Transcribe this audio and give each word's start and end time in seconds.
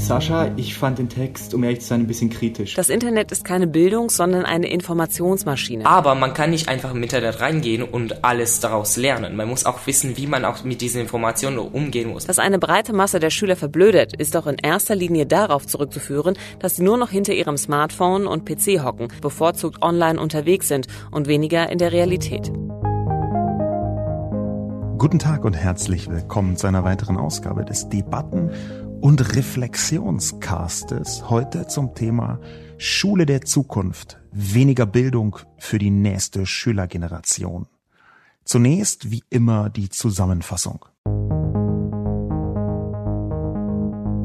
Sascha, 0.00 0.50
ich 0.56 0.76
fand 0.76 0.98
den 0.98 1.10
Text, 1.10 1.52
um 1.52 1.62
ehrlich 1.62 1.80
zu 1.80 1.88
sein, 1.88 2.00
ein 2.00 2.06
bisschen 2.06 2.30
kritisch. 2.30 2.74
Das 2.74 2.88
Internet 2.88 3.30
ist 3.32 3.44
keine 3.44 3.66
Bildungs-, 3.66 4.16
sondern 4.16 4.44
eine 4.46 4.68
Informationsmaschine. 4.70 5.84
Aber 5.84 6.14
man 6.14 6.32
kann 6.32 6.50
nicht 6.50 6.68
einfach 6.68 6.94
im 6.94 7.02
Internet 7.02 7.40
reingehen 7.40 7.82
und 7.82 8.24
alles 8.24 8.60
daraus 8.60 8.96
lernen. 8.96 9.36
Man 9.36 9.48
muss 9.48 9.66
auch 9.66 9.86
wissen, 9.86 10.16
wie 10.16 10.26
man 10.26 10.46
auch 10.46 10.64
mit 10.64 10.80
diesen 10.80 11.02
Informationen 11.02 11.58
umgehen 11.58 12.08
muss. 12.08 12.24
Dass 12.26 12.38
eine 12.38 12.58
breite 12.58 12.94
Masse 12.94 13.20
der 13.20 13.30
Schüler 13.30 13.56
verblödet, 13.56 14.14
ist 14.14 14.34
doch 14.34 14.46
in 14.46 14.56
erster 14.56 14.96
Linie 14.96 15.26
darauf 15.26 15.66
zurückzuführen, 15.66 16.36
dass 16.58 16.76
sie 16.76 16.82
nur 16.82 16.96
noch 16.96 17.10
hinter 17.10 17.34
ihrem 17.34 17.58
Smartphone 17.58 18.26
und 18.26 18.46
PC 18.46 18.82
hocken, 18.82 19.08
bevorzugt 19.20 19.82
online 19.82 20.18
unterwegs 20.18 20.66
sind 20.66 20.86
und 21.10 21.28
weniger 21.28 21.70
in 21.70 21.78
der 21.78 21.92
Realität. 21.92 22.50
Guten 24.98 25.18
Tag 25.18 25.44
und 25.44 25.54
herzlich 25.54 26.08
willkommen 26.10 26.56
zu 26.56 26.66
einer 26.66 26.84
weiteren 26.84 27.16
Ausgabe 27.16 27.64
des 27.64 27.88
Debatten- 27.88 28.50
und 29.00 29.34
Reflexionscastes. 29.36 31.30
Heute 31.30 31.66
zum 31.66 31.94
Thema 31.94 32.40
Schule 32.78 33.26
der 33.26 33.40
Zukunft. 33.42 34.18
Weniger 34.32 34.86
Bildung 34.86 35.38
für 35.58 35.78
die 35.78 35.90
nächste 35.90 36.46
Schülergeneration. 36.46 37.66
Zunächst 38.44 39.10
wie 39.10 39.22
immer 39.30 39.70
die 39.70 39.88
Zusammenfassung. 39.88 40.84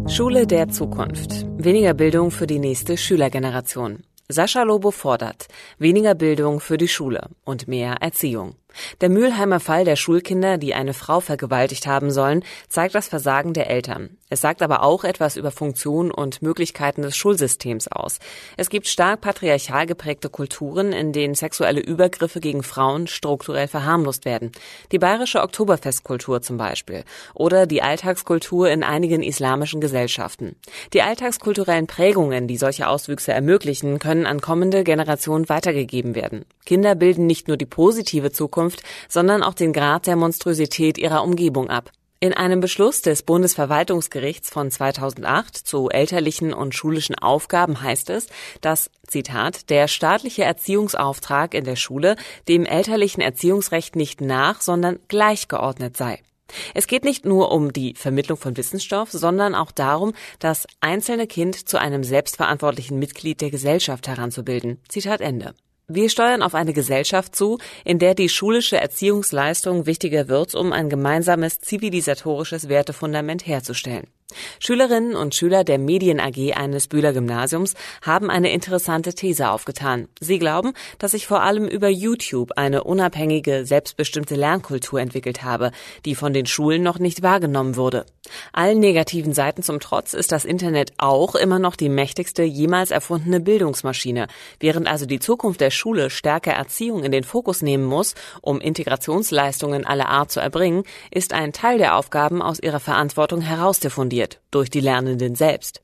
Schule 0.08 0.46
der 0.46 0.68
Zukunft. 0.68 1.46
Weniger 1.58 1.94
Bildung 1.94 2.32
für 2.32 2.48
die 2.48 2.60
nächste 2.60 2.98
Schülergeneration. 2.98 4.04
Sascha 4.28 4.64
Lobo 4.64 4.92
fordert 4.92 5.48
weniger 5.78 6.16
Bildung 6.16 6.60
für 6.60 6.78
die 6.78 6.88
Schule 6.88 7.30
und 7.44 7.68
mehr 7.68 7.98
Erziehung. 8.02 8.56
Der 9.02 9.10
Mülheimer 9.10 9.60
Fall 9.60 9.86
der 9.86 9.96
Schulkinder, 9.96 10.58
die 10.58 10.74
eine 10.74 10.94
Frau 10.94 11.20
vergewaltigt 11.20 11.88
haben 11.88 12.12
sollen, 12.12 12.44
zeigt 12.68 12.96
das 12.96 13.08
Versagen 13.08 13.54
der 13.54 13.70
Eltern. 13.70 14.18
Es 14.30 14.42
sagt 14.42 14.62
aber 14.62 14.84
auch 14.84 15.04
etwas 15.04 15.38
über 15.38 15.52
Funktion 15.52 16.12
und 16.12 16.42
Möglichkeiten 16.42 17.04
des 17.04 17.16
Schulsystems 17.16 17.88
aus. 17.88 18.20
Es 18.58 18.70
gibt 18.70 18.88
stark 18.88 19.22
patriarchal 19.22 19.86
geprägte 19.86 20.30
Kulturen, 20.30 20.92
in 20.94 21.14
denen 21.14 21.36
sexuelle 21.36 21.80
Übergriffe 21.80 22.40
gegen 22.40 22.64
Frauen 22.64 23.08
strukturell 23.08 23.68
verharmlost 23.68 24.26
werden. 24.26 24.52
Die 24.92 25.00
bayerische 25.00 25.42
Oktoberfestkultur 25.42 26.42
zum 26.42 26.58
Beispiel. 26.58 27.04
Oder 27.34 27.68
die 27.68 27.84
Alltagskultur 27.84 28.70
in 28.70 28.84
einigen 28.84 29.22
islamischen 29.22 29.80
Gesellschaften. 29.80 30.56
Die 30.94 31.04
alltagskulturellen 31.04 31.88
Prägungen, 31.88 32.48
die 32.48 32.58
solche 32.58 32.88
Auswüchse 32.88 33.32
ermöglichen, 33.32 34.00
können 34.00 34.26
an 34.26 34.42
kommende 34.42 34.84
Generationen 34.84 35.50
weitergegeben 35.50 36.16
werden. 36.16 36.46
Kinder 36.66 36.96
bilden 36.96 37.28
nicht 37.28 37.48
nur 37.48 37.58
die 37.58 37.68
positive 37.68 38.32
Zukunft, 38.32 38.65
Zukunft, 38.66 38.84
sondern 39.08 39.44
auch 39.44 39.54
den 39.54 39.74
Grad 39.74 40.08
der 40.08 40.16
Monstrosität 40.16 40.98
ihrer 40.98 41.24
Umgebung 41.24 41.70
ab. 41.70 41.92
In 42.22 42.34
einem 42.34 42.60
Beschluss 42.60 43.02
des 43.02 43.24
Bundesverwaltungsgerichts 43.24 44.50
von 44.50 44.72
2008 44.72 45.56
zu 45.56 45.90
elterlichen 45.90 46.54
und 46.54 46.74
schulischen 46.74 47.16
Aufgaben 47.16 47.82
heißt 47.82 48.10
es, 48.10 48.28
dass, 48.62 48.90
Zitat, 49.06 49.70
der 49.70 49.88
staatliche 49.88 50.44
Erziehungsauftrag 50.44 51.54
in 51.54 51.66
der 51.66 51.76
Schule 51.76 52.16
dem 52.48 52.66
elterlichen 52.66 53.22
Erziehungsrecht 53.22 53.96
nicht 53.96 54.22
nach, 54.22 54.62
sondern 54.62 55.00
gleichgeordnet 55.08 55.98
sei. 55.98 56.22
Es 56.74 56.88
geht 56.88 57.04
nicht 57.04 57.26
nur 57.26 57.52
um 57.52 57.74
die 57.74 57.96
Vermittlung 57.96 58.38
von 58.38 58.56
Wissensstoff, 58.56 59.12
sondern 59.12 59.54
auch 59.54 59.72
darum, 59.72 60.14
das 60.40 60.68
einzelne 60.80 61.28
Kind 61.28 61.68
zu 61.68 61.80
einem 61.80 62.04
selbstverantwortlichen 62.04 62.98
Mitglied 62.98 63.42
der 63.42 63.52
Gesellschaft 63.52 64.08
heranzubilden. 64.08 64.80
Zitat 64.88 65.22
Ende. 65.22 65.54
Wir 65.88 66.10
steuern 66.10 66.42
auf 66.42 66.56
eine 66.56 66.74
Gesellschaft 66.74 67.36
zu, 67.36 67.60
in 67.84 68.00
der 68.00 68.16
die 68.16 68.30
schulische 68.30 68.78
Erziehungsleistung 68.78 69.86
wichtiger 69.86 70.28
wird, 70.28 70.56
um 70.56 70.74
ein 70.74 70.90
gemeinsames 70.90 71.60
zivilisatorisches 71.60 72.70
Wertefundament 72.70 73.46
herzustellen. 73.46 74.08
Schülerinnen 74.60 75.16
und 75.16 75.36
Schüler 75.36 75.64
der 75.64 75.78
Medien 75.78 76.20
AG 76.20 76.54
eines 76.56 76.88
Bühler 76.88 77.14
Gymnasiums 77.14 77.76
haben 78.02 78.32
eine 78.32 78.52
interessante 78.52 79.14
These 79.14 79.50
aufgetan. 79.52 80.08
Sie 80.20 80.40
glauben, 80.40 80.74
dass 80.98 81.12
sich 81.12 81.28
vor 81.28 81.44
allem 81.44 81.68
über 81.68 81.90
YouTube 81.90 82.54
eine 82.56 82.84
unabhängige, 82.84 83.66
selbstbestimmte 83.68 84.36
Lernkultur 84.36 85.00
entwickelt 85.00 85.44
habe, 85.44 85.72
die 86.06 86.16
von 86.16 86.34
den 86.34 86.48
Schulen 86.48 86.82
noch 86.82 86.98
nicht 86.98 87.22
wahrgenommen 87.22 87.76
wurde. 87.76 88.08
Allen 88.54 88.80
negativen 88.80 89.34
Seiten 89.34 89.62
zum 89.62 89.80
Trotz 89.80 90.16
ist 90.16 90.32
das 90.32 90.46
Internet 90.46 90.94
auch 90.98 91.36
immer 91.36 91.60
noch 91.60 91.76
die 91.76 91.90
mächtigste 91.90 92.42
jemals 92.42 92.90
erfundene 92.90 93.40
Bildungsmaschine. 93.40 94.26
Während 94.60 94.88
also 94.88 95.06
die 95.06 95.20
Zukunft 95.20 95.62
der 95.62 95.70
Schule 95.70 96.10
stärker 96.10 96.54
Erziehung 96.54 97.04
in 97.04 97.12
den 97.12 97.24
Fokus 97.24 97.62
nehmen 97.62 97.86
muss, 97.86 98.16
um 98.42 98.60
Integrationsleistungen 98.60 99.86
aller 99.86 100.10
Art 100.10 100.32
zu 100.32 100.40
erbringen, 100.40 100.84
ist 101.12 101.34
ein 101.34 101.54
Teil 101.54 101.78
der 101.78 101.96
Aufgaben 101.96 102.42
aus 102.42 102.60
ihrer 102.60 102.80
Verantwortung 102.80 103.42
herausdiffundiert 103.42 104.15
diffundiert 104.16 104.42
durch 104.52 104.70
die 104.70 104.82
Lernenden 104.82 105.36
selbst. 105.36 105.82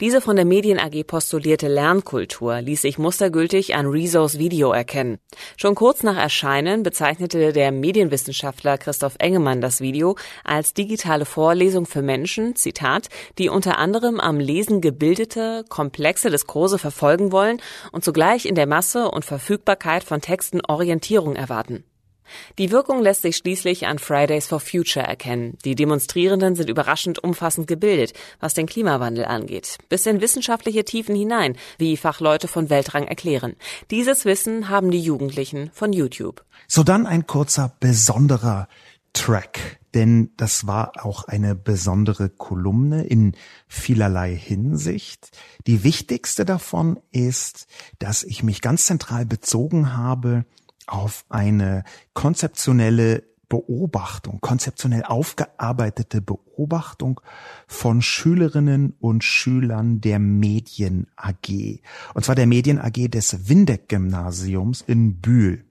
Diese 0.00 0.20
von 0.20 0.34
der 0.34 0.44
Medien 0.44 0.80
AG 0.80 1.04
postulierte 1.06 1.68
Lernkultur 1.68 2.60
ließ 2.60 2.82
sich 2.82 2.98
mustergültig 2.98 3.76
an 3.76 3.86
Rezos 3.86 4.36
Video 4.36 4.72
erkennen. 4.72 5.18
Schon 5.56 5.76
kurz 5.76 6.02
nach 6.02 6.16
Erscheinen 6.16 6.82
bezeichnete 6.82 7.52
der 7.52 7.70
Medienwissenschaftler 7.70 8.78
Christoph 8.78 9.14
Engemann 9.20 9.60
das 9.60 9.80
Video 9.80 10.16
als 10.44 10.74
digitale 10.74 11.24
Vorlesung 11.24 11.86
für 11.86 12.02
Menschen, 12.02 12.56
Zitat, 12.56 13.08
die 13.38 13.48
unter 13.48 13.78
anderem 13.78 14.18
am 14.18 14.40
Lesen 14.40 14.80
gebildete, 14.80 15.64
komplexe 15.68 16.30
Diskurse 16.30 16.78
verfolgen 16.78 17.30
wollen 17.30 17.62
und 17.92 18.04
zugleich 18.04 18.46
in 18.46 18.56
der 18.56 18.66
Masse 18.66 19.08
und 19.08 19.24
Verfügbarkeit 19.24 20.02
von 20.02 20.20
Texten 20.20 20.60
Orientierung 20.66 21.36
erwarten. 21.36 21.84
Die 22.58 22.70
Wirkung 22.70 23.02
lässt 23.02 23.22
sich 23.22 23.36
schließlich 23.36 23.86
an 23.86 23.98
Fridays 23.98 24.46
for 24.46 24.60
Future 24.60 25.06
erkennen. 25.06 25.56
Die 25.64 25.74
Demonstrierenden 25.74 26.54
sind 26.54 26.70
überraschend 26.70 27.22
umfassend 27.22 27.66
gebildet, 27.66 28.12
was 28.40 28.54
den 28.54 28.66
Klimawandel 28.66 29.24
angeht. 29.24 29.78
Bis 29.88 30.06
in 30.06 30.20
wissenschaftliche 30.20 30.84
Tiefen 30.84 31.14
hinein, 31.14 31.56
wie 31.78 31.96
Fachleute 31.96 32.48
von 32.48 32.70
Weltrang 32.70 33.06
erklären. 33.06 33.56
Dieses 33.90 34.24
Wissen 34.24 34.68
haben 34.68 34.90
die 34.90 35.00
Jugendlichen 35.00 35.70
von 35.72 35.92
YouTube. 35.92 36.44
So 36.68 36.82
dann 36.82 37.06
ein 37.06 37.26
kurzer 37.26 37.74
besonderer 37.80 38.68
Track, 39.12 39.80
denn 39.94 40.30
das 40.36 40.66
war 40.66 40.92
auch 41.04 41.24
eine 41.24 41.54
besondere 41.54 42.28
Kolumne 42.28 43.04
in 43.04 43.34
vielerlei 43.66 44.34
Hinsicht. 44.36 45.30
Die 45.66 45.82
wichtigste 45.82 46.44
davon 46.44 47.00
ist, 47.10 47.66
dass 47.98 48.22
ich 48.22 48.42
mich 48.42 48.60
ganz 48.60 48.86
zentral 48.86 49.26
bezogen 49.26 49.96
habe 49.96 50.44
auf 50.90 51.24
eine 51.28 51.84
konzeptionelle 52.14 53.22
Beobachtung, 53.48 54.40
konzeptionell 54.40 55.02
aufgearbeitete 55.02 56.20
Beobachtung 56.20 57.20
von 57.66 58.00
Schülerinnen 58.00 58.94
und 59.00 59.24
Schülern 59.24 60.00
der 60.00 60.18
Medien 60.18 61.08
AG. 61.16 61.80
Und 62.14 62.24
zwar 62.24 62.36
der 62.36 62.46
Medien 62.46 62.78
AG 62.78 63.08
des 63.08 63.48
Windeck-Gymnasiums 63.48 64.82
in 64.86 65.20
Bühl. 65.20 65.64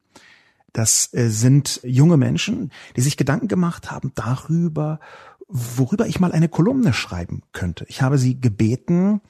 Das 0.73 1.13
äh, 1.13 1.29
sind 1.29 1.79
junge 1.83 2.17
Menschen, 2.17 2.71
die 2.95 3.01
sich 3.01 3.17
Gedanken 3.17 3.47
gemacht 3.47 3.91
haben 3.91 4.11
darüber, 4.15 4.99
worüber 5.47 6.05
ich 6.05 6.19
mal 6.19 6.33
eine 6.33 6.49
Kolumne 6.49 6.93
schreiben 6.93 7.41
könnte. 7.53 7.85
Ich 7.87 8.01
habe 8.01 8.17
sie 8.17 8.39
gebeten, 8.39 9.21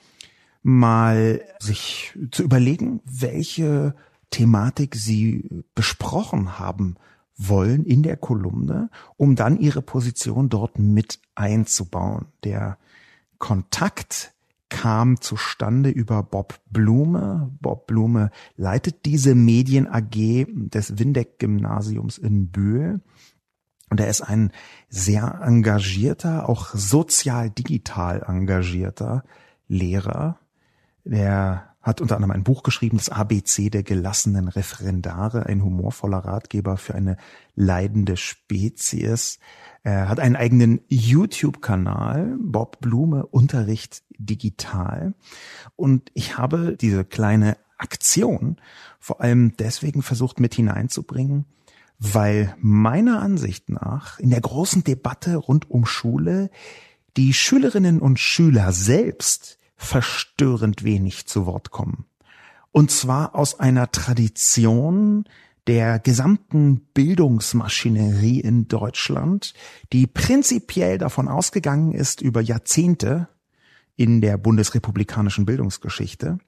mal 0.63 1.41
sich 1.59 2.17
zu 2.31 2.43
überlegen, 2.43 2.99
welche 3.05 3.95
Thematik 4.29 4.95
Sie 4.95 5.63
besprochen 5.75 6.59
haben 6.59 6.95
wollen 7.35 7.85
in 7.85 8.03
der 8.03 8.17
Kolumne, 8.17 8.89
um 9.15 9.35
dann 9.35 9.59
Ihre 9.59 9.81
Position 9.81 10.49
dort 10.49 10.77
mit 10.77 11.19
einzubauen. 11.35 12.25
Der 12.43 12.77
Kontakt 13.37 14.33
kam 14.67 15.19
zustande 15.19 15.89
über 15.89 16.21
Bob 16.21 16.59
Blume. 16.69 17.51
Bob 17.59 17.87
Blume 17.87 18.29
leitet 18.55 19.05
diese 19.05 19.33
Medien 19.35 19.87
AG 19.87 20.45
des 20.47 20.99
Windeck 20.99 21.39
Gymnasiums 21.39 22.17
in 22.17 22.49
Bühl. 22.51 23.01
Und 23.89 23.99
er 23.99 24.07
ist 24.07 24.21
ein 24.21 24.51
sehr 24.87 25.41
engagierter, 25.41 26.47
auch 26.47 26.67
sozial 26.75 27.49
digital 27.49 28.23
engagierter 28.27 29.23
Lehrer, 29.67 30.39
der 31.03 31.68
hat 31.81 32.01
unter 32.01 32.15
anderem 32.15 32.31
ein 32.31 32.43
Buch 32.43 32.63
geschrieben, 32.63 32.97
das 32.97 33.09
ABC 33.09 33.69
der 33.69 33.83
gelassenen 33.83 34.49
Referendare, 34.49 35.45
ein 35.45 35.63
humorvoller 35.63 36.19
Ratgeber 36.19 36.77
für 36.77 36.93
eine 36.93 37.15
leidende 37.55 38.17
Spezies. 38.17 39.39
Er 39.83 40.09
hat 40.09 40.19
einen 40.19 40.35
eigenen 40.35 40.81
YouTube-Kanal, 40.89 42.35
Bob 42.41 42.81
Blume 42.81 43.25
Unterricht 43.25 44.03
digital. 44.17 45.13
Und 45.77 46.11
ich 46.13 46.37
habe 46.37 46.75
diese 46.75 47.05
kleine 47.05 47.57
Aktion 47.77 48.57
vor 48.99 49.21
allem 49.21 49.55
deswegen 49.57 50.01
versucht 50.01 50.41
mit 50.41 50.53
hineinzubringen, 50.53 51.45
weil 51.97 52.55
meiner 52.59 53.21
Ansicht 53.21 53.69
nach 53.69 54.19
in 54.19 54.29
der 54.29 54.41
großen 54.41 54.83
Debatte 54.83 55.37
rund 55.37 55.69
um 55.69 55.85
Schule 55.85 56.49
die 57.15 57.33
Schülerinnen 57.33 57.99
und 58.01 58.19
Schüler 58.19 58.73
selbst 58.73 59.58
verstörend 59.79 60.83
wenig 60.83 61.25
zu 61.25 61.45
Wort 61.45 61.71
kommen. 61.71 62.05
Und 62.71 62.91
zwar 62.91 63.33
aus 63.33 63.59
einer 63.59 63.91
Tradition 63.91 65.23
der 65.67 65.99
gesamten 65.99 66.81
Bildungsmaschinerie 66.93 68.41
in 68.41 68.67
Deutschland, 68.67 69.53
die 69.93 70.05
prinzipiell 70.05 70.97
davon 70.97 71.27
ausgegangen 71.27 71.93
ist, 71.93 72.21
über 72.21 72.41
Jahrzehnte 72.41 73.29
in 73.95 74.21
der 74.21 74.37
bundesrepublikanischen 74.37 75.45
Bildungsgeschichte, 75.45 76.39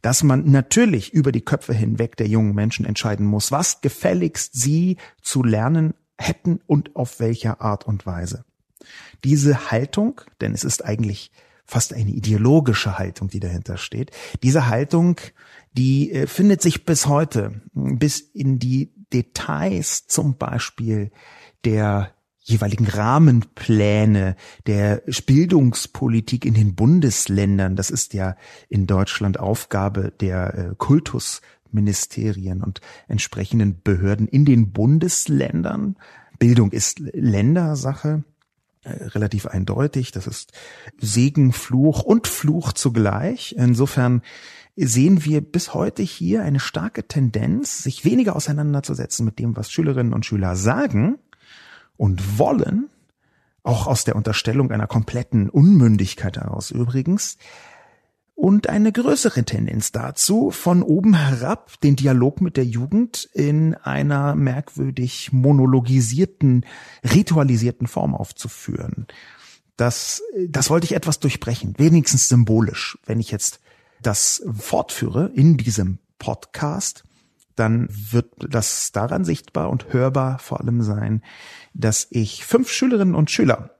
dass 0.00 0.22
man 0.22 0.50
natürlich 0.50 1.12
über 1.12 1.32
die 1.32 1.44
Köpfe 1.44 1.74
hinweg 1.74 2.16
der 2.16 2.28
jungen 2.28 2.54
Menschen 2.54 2.86
entscheiden 2.86 3.26
muss, 3.26 3.50
was 3.52 3.80
gefälligst 3.80 4.54
sie 4.54 4.96
zu 5.20 5.42
lernen 5.42 5.94
hätten 6.18 6.60
und 6.66 6.96
auf 6.96 7.20
welcher 7.20 7.60
Art 7.60 7.86
und 7.86 8.06
Weise. 8.06 8.44
Diese 9.24 9.70
Haltung, 9.70 10.20
denn 10.40 10.52
es 10.52 10.64
ist 10.64 10.84
eigentlich 10.84 11.30
fast 11.66 11.92
eine 11.92 12.10
ideologische 12.10 12.98
Haltung, 12.98 13.28
die 13.28 13.40
dahinter 13.40 13.76
steht. 13.76 14.10
Diese 14.42 14.68
Haltung, 14.68 15.20
die 15.72 16.12
äh, 16.12 16.26
findet 16.26 16.62
sich 16.62 16.84
bis 16.84 17.06
heute, 17.06 17.60
bis 17.74 18.20
in 18.20 18.58
die 18.58 18.92
Details 19.12 20.06
zum 20.06 20.36
Beispiel 20.36 21.10
der 21.64 22.12
jeweiligen 22.46 22.86
Rahmenpläne 22.86 24.36
der 24.66 25.02
Bildungspolitik 25.26 26.44
in 26.44 26.54
den 26.54 26.76
Bundesländern. 26.76 27.74
Das 27.74 27.90
ist 27.90 28.14
ja 28.14 28.36
in 28.68 28.86
Deutschland 28.86 29.40
Aufgabe 29.40 30.12
der 30.20 30.54
äh, 30.54 30.74
Kultusministerien 30.78 32.62
und 32.62 32.80
entsprechenden 33.08 33.82
Behörden 33.82 34.28
in 34.28 34.44
den 34.44 34.72
Bundesländern. 34.72 35.96
Bildung 36.38 36.70
ist 36.70 37.00
Ländersache. 37.00 38.22
Äh, 38.86 39.06
relativ 39.08 39.46
eindeutig. 39.46 40.12
Das 40.12 40.28
ist 40.28 40.52
Segen, 40.98 41.52
Fluch 41.52 42.04
und 42.04 42.28
Fluch 42.28 42.72
zugleich. 42.72 43.56
Insofern 43.58 44.22
sehen 44.76 45.24
wir 45.24 45.40
bis 45.40 45.74
heute 45.74 46.02
hier 46.02 46.42
eine 46.42 46.60
starke 46.60 47.08
Tendenz, 47.08 47.82
sich 47.82 48.04
weniger 48.04 48.36
auseinanderzusetzen 48.36 49.24
mit 49.24 49.40
dem, 49.40 49.56
was 49.56 49.72
Schülerinnen 49.72 50.12
und 50.12 50.24
Schüler 50.24 50.54
sagen 50.54 51.18
und 51.96 52.38
wollen, 52.38 52.88
auch 53.64 53.88
aus 53.88 54.04
der 54.04 54.14
Unterstellung 54.14 54.70
einer 54.70 54.86
kompletten 54.86 55.50
Unmündigkeit 55.50 56.36
heraus 56.36 56.70
übrigens, 56.70 57.38
und 58.36 58.68
eine 58.68 58.92
größere 58.92 59.44
Tendenz 59.44 59.92
dazu, 59.92 60.50
von 60.50 60.82
oben 60.82 61.14
herab 61.14 61.80
den 61.80 61.96
Dialog 61.96 62.42
mit 62.42 62.58
der 62.58 62.66
Jugend 62.66 63.28
in 63.32 63.74
einer 63.74 64.34
merkwürdig 64.34 65.32
monologisierten, 65.32 66.66
ritualisierten 67.02 67.86
Form 67.86 68.14
aufzuführen. 68.14 69.06
Das, 69.78 70.22
das 70.48 70.68
wollte 70.68 70.84
ich 70.84 70.94
etwas 70.94 71.18
durchbrechen, 71.18 71.74
wenigstens 71.78 72.28
symbolisch. 72.28 72.98
Wenn 73.06 73.20
ich 73.20 73.30
jetzt 73.30 73.60
das 74.02 74.42
fortführe 74.52 75.32
in 75.34 75.56
diesem 75.56 75.98
Podcast, 76.18 77.04
dann 77.54 77.88
wird 77.90 78.32
das 78.38 78.92
daran 78.92 79.24
sichtbar 79.24 79.70
und 79.70 79.94
hörbar 79.94 80.38
vor 80.40 80.60
allem 80.60 80.82
sein, 80.82 81.22
dass 81.72 82.06
ich 82.10 82.44
fünf 82.44 82.70
Schülerinnen 82.70 83.14
und 83.14 83.30
Schüler 83.30 83.75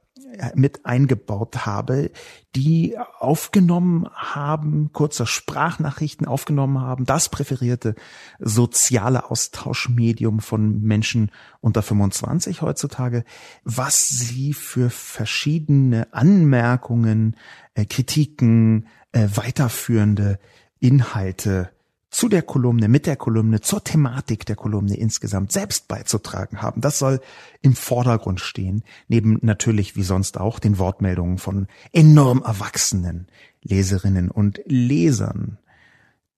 mit 0.55 0.87
eingebaut 0.87 1.67
habe, 1.67 2.11
die 2.55 2.97
aufgenommen 3.19 4.09
haben, 4.15 4.91
kurzer 4.93 5.27
Sprachnachrichten 5.27 6.27
aufgenommen 6.27 6.81
haben, 6.81 7.05
das 7.05 7.29
präferierte 7.29 7.95
soziale 8.39 9.31
Austauschmedium 9.31 10.41
von 10.41 10.81
Menschen 10.83 11.31
unter 11.61 11.83
25 11.83 12.63
heutzutage, 12.63 13.25
was 13.65 14.09
sie 14.09 14.55
für 14.55 14.91
verschiedene 14.91 16.13
Anmerkungen, 16.13 17.37
äh, 17.75 17.85
Kritiken, 17.85 18.87
äh, 19.13 19.29
weiterführende 19.35 20.39
Inhalte 20.81 21.71
zu 22.11 22.29
der 22.29 22.43
Kolumne, 22.43 22.89
mit 22.89 23.07
der 23.07 23.17
Kolumne, 23.17 23.61
zur 23.61 23.83
Thematik 23.83 24.47
der 24.47 24.57
Kolumne 24.57 24.97
insgesamt 24.97 25.53
selbst 25.53 25.89
beizutragen 25.89 26.63
haben. 26.63 26.81
Das 26.81 26.99
soll 26.99 27.21
im 27.63 27.75
Vordergrund 27.75 28.41
stehen, 28.41 28.85
neben 29.09 29.39
natürlich 29.43 29.97
wie 29.97 30.03
sonst 30.03 30.39
auch 30.39 30.59
den 30.59 30.79
Wortmeldungen 30.79 31.39
von 31.39 31.67
enorm 31.93 32.43
erwachsenen 32.43 33.27
Leserinnen 33.63 34.31
und 34.31 34.61
Lesern. 34.67 35.59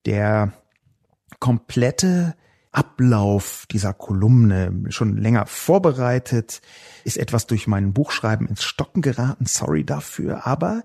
Der 0.06 0.53
komplette 1.38 2.35
Ablauf 2.73 3.67
dieser 3.70 3.94
Kolumne 3.94 4.85
schon 4.91 5.17
länger 5.17 5.47
vorbereitet, 5.47 6.61
ist 7.05 7.17
etwas 7.17 7.47
durch 7.47 7.67
mein 7.67 7.93
Buchschreiben 7.93 8.47
ins 8.47 8.62
Stocken 8.62 9.03
geraten, 9.03 9.47
sorry 9.47 9.85
dafür, 9.85 10.47
aber 10.47 10.82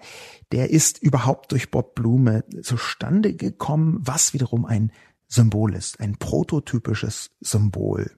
der 0.52 0.70
ist 0.70 1.02
überhaupt 1.02 1.52
durch 1.52 1.72
Bob 1.72 1.96
Blume 1.96 2.44
zustande 2.62 3.34
gekommen, 3.34 3.98
was 4.02 4.34
wiederum 4.34 4.66
ein 4.66 4.92
Symbol 5.28 5.74
ist, 5.74 6.00
ein 6.00 6.18
prototypisches 6.18 7.32
Symbol. 7.42 8.12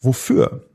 Wofür? 0.00 0.68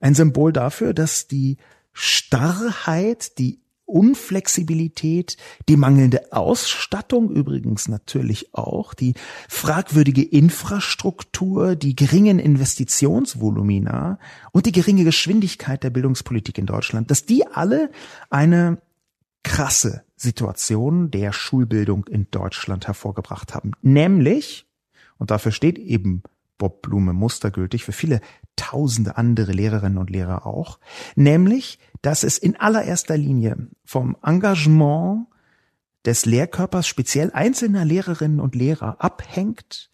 Ein 0.00 0.14
Symbol 0.14 0.52
dafür, 0.52 0.94
dass 0.94 1.26
die 1.26 1.58
Starrheit, 1.92 3.38
die 3.38 3.60
Unflexibilität, 3.88 5.36
die 5.68 5.76
mangelnde 5.76 6.32
Ausstattung 6.32 7.30
übrigens 7.30 7.88
natürlich 7.88 8.54
auch, 8.54 8.92
die 8.92 9.14
fragwürdige 9.48 10.22
Infrastruktur, 10.22 11.74
die 11.74 11.96
geringen 11.96 12.38
Investitionsvolumina 12.38 14.18
und 14.52 14.66
die 14.66 14.72
geringe 14.72 15.04
Geschwindigkeit 15.04 15.82
der 15.82 15.90
Bildungspolitik 15.90 16.58
in 16.58 16.66
Deutschland, 16.66 17.10
dass 17.10 17.24
die 17.24 17.46
alle 17.46 17.90
eine 18.28 18.78
krasse 19.42 20.04
Situation 20.16 21.10
der 21.10 21.32
Schulbildung 21.32 22.06
in 22.08 22.30
Deutschland 22.30 22.86
hervorgebracht 22.86 23.54
haben. 23.54 23.72
Nämlich, 23.80 24.66
und 25.16 25.30
dafür 25.30 25.52
steht 25.52 25.78
eben 25.78 26.22
Bob 26.58 26.82
Blume 26.82 27.12
mustergültig 27.12 27.84
für 27.84 27.92
viele 27.92 28.20
tausende 28.58 29.16
andere 29.16 29.52
Lehrerinnen 29.52 29.98
und 29.98 30.10
Lehrer 30.10 30.46
auch, 30.46 30.78
nämlich, 31.14 31.78
dass 32.02 32.22
es 32.22 32.38
in 32.38 32.56
allererster 32.56 33.16
Linie 33.16 33.56
vom 33.84 34.16
Engagement 34.22 35.26
des 36.04 36.26
Lehrkörpers, 36.26 36.86
speziell 36.86 37.30
einzelner 37.32 37.84
Lehrerinnen 37.84 38.40
und 38.40 38.54
Lehrer, 38.54 38.96
abhängt, 39.02 39.90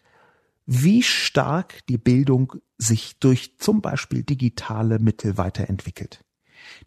wie 0.65 1.03
stark 1.03 1.85
die 1.87 1.97
Bildung 1.97 2.53
sich 2.77 3.19
durch 3.19 3.57
zum 3.57 3.81
Beispiel 3.81 4.23
digitale 4.23 4.99
Mittel 4.99 5.37
weiterentwickelt. 5.37 6.23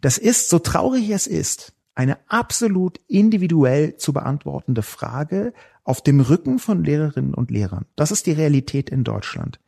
Das 0.01 0.17
ist, 0.17 0.49
so 0.49 0.59
traurig 0.59 1.09
es 1.09 1.27
ist, 1.27 1.73
eine 1.95 2.17
absolut 2.29 2.99
individuell 3.07 3.97
zu 3.97 4.13
beantwortende 4.13 4.83
Frage 4.83 5.53
auf 5.83 6.01
dem 6.01 6.19
Rücken 6.19 6.59
von 6.59 6.83
Lehrerinnen 6.83 7.33
und 7.33 7.51
Lehrern. 7.51 7.85
Das 7.95 8.11
ist 8.11 8.25
die 8.25 8.31
Realität 8.31 8.89
in 8.89 9.03
Deutschland. 9.03 9.59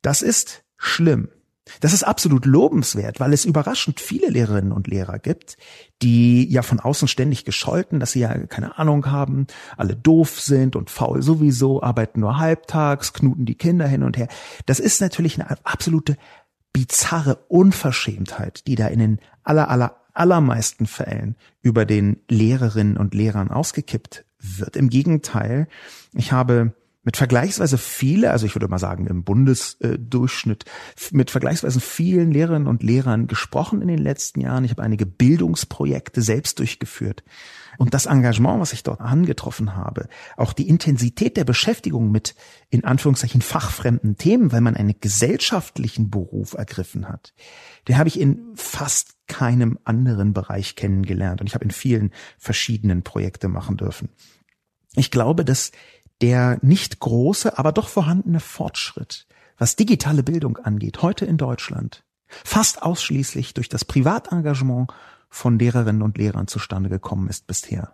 Das 0.00 0.22
ist 0.22 0.64
schlimm. 0.76 1.28
Das 1.80 1.92
ist 1.92 2.04
absolut 2.04 2.46
lobenswert, 2.46 3.20
weil 3.20 3.32
es 3.32 3.44
überraschend 3.44 4.00
viele 4.00 4.28
Lehrerinnen 4.28 4.72
und 4.72 4.86
Lehrer 4.86 5.18
gibt, 5.18 5.56
die 6.02 6.48
ja 6.50 6.62
von 6.62 6.80
außen 6.80 7.08
ständig 7.08 7.44
gescholten, 7.44 8.00
dass 8.00 8.12
sie 8.12 8.20
ja 8.20 8.34
keine 8.46 8.78
Ahnung 8.78 9.06
haben, 9.06 9.46
alle 9.76 9.96
doof 9.96 10.40
sind 10.40 10.76
und 10.76 10.90
faul 10.90 11.22
sowieso, 11.22 11.82
arbeiten 11.82 12.20
nur 12.20 12.38
halbtags, 12.38 13.12
knuten 13.12 13.46
die 13.46 13.56
Kinder 13.56 13.86
hin 13.86 14.02
und 14.02 14.16
her. 14.16 14.28
Das 14.66 14.80
ist 14.80 15.00
natürlich 15.00 15.40
eine 15.40 15.58
absolute 15.64 16.16
bizarre 16.72 17.44
Unverschämtheit, 17.48 18.66
die 18.66 18.74
da 18.74 18.86
in 18.88 18.98
den 18.98 19.20
aller, 19.42 19.68
aller, 19.70 19.96
allermeisten 20.12 20.86
Fällen 20.86 21.36
über 21.62 21.84
den 21.84 22.20
Lehrerinnen 22.28 22.96
und 22.96 23.14
Lehrern 23.14 23.50
ausgekippt 23.50 24.24
wird. 24.38 24.76
Im 24.76 24.88
Gegenteil, 24.88 25.68
ich 26.12 26.32
habe 26.32 26.74
mit 27.06 27.16
vergleichsweise 27.16 27.78
viele, 27.78 28.32
also 28.32 28.46
ich 28.46 28.56
würde 28.56 28.66
mal 28.66 28.80
sagen 28.80 29.06
im 29.06 29.22
Bundesdurchschnitt, 29.22 30.64
mit 31.12 31.30
vergleichsweise 31.30 31.78
vielen 31.78 32.32
Lehrerinnen 32.32 32.66
und 32.66 32.82
Lehrern 32.82 33.28
gesprochen 33.28 33.80
in 33.80 33.86
den 33.86 34.00
letzten 34.00 34.40
Jahren. 34.40 34.64
Ich 34.64 34.72
habe 34.72 34.82
einige 34.82 35.06
Bildungsprojekte 35.06 36.20
selbst 36.20 36.58
durchgeführt. 36.58 37.22
Und 37.78 37.94
das 37.94 38.06
Engagement, 38.06 38.60
was 38.60 38.72
ich 38.72 38.82
dort 38.82 39.00
angetroffen 39.00 39.76
habe, 39.76 40.08
auch 40.36 40.52
die 40.52 40.68
Intensität 40.68 41.36
der 41.36 41.44
Beschäftigung 41.44 42.10
mit 42.10 42.34
in 42.70 42.84
Anführungszeichen 42.84 43.40
fachfremden 43.40 44.16
Themen, 44.16 44.50
weil 44.50 44.60
man 44.60 44.74
einen 44.74 44.96
gesellschaftlichen 45.00 46.10
Beruf 46.10 46.54
ergriffen 46.54 47.08
hat, 47.08 47.34
den 47.86 47.98
habe 47.98 48.08
ich 48.08 48.18
in 48.18 48.50
fast 48.56 49.14
keinem 49.28 49.78
anderen 49.84 50.32
Bereich 50.32 50.74
kennengelernt. 50.74 51.40
Und 51.40 51.46
ich 51.46 51.54
habe 51.54 51.64
in 51.64 51.70
vielen 51.70 52.10
verschiedenen 52.36 53.04
Projekte 53.04 53.46
machen 53.46 53.76
dürfen. 53.76 54.08
Ich 54.96 55.12
glaube, 55.12 55.44
dass 55.44 55.70
der 56.22 56.58
nicht 56.62 57.00
große, 57.00 57.58
aber 57.58 57.72
doch 57.72 57.88
vorhandene 57.88 58.40
Fortschritt, 58.40 59.26
was 59.58 59.76
digitale 59.76 60.22
Bildung 60.22 60.56
angeht, 60.56 61.02
heute 61.02 61.24
in 61.24 61.36
Deutschland, 61.36 62.04
fast 62.26 62.82
ausschließlich 62.82 63.54
durch 63.54 63.68
das 63.68 63.84
Privatengagement 63.84 64.92
von 65.28 65.58
Lehrerinnen 65.58 66.02
und 66.02 66.18
Lehrern 66.18 66.46
zustande 66.46 66.88
gekommen 66.88 67.28
ist 67.28 67.46
bisher. 67.46 67.92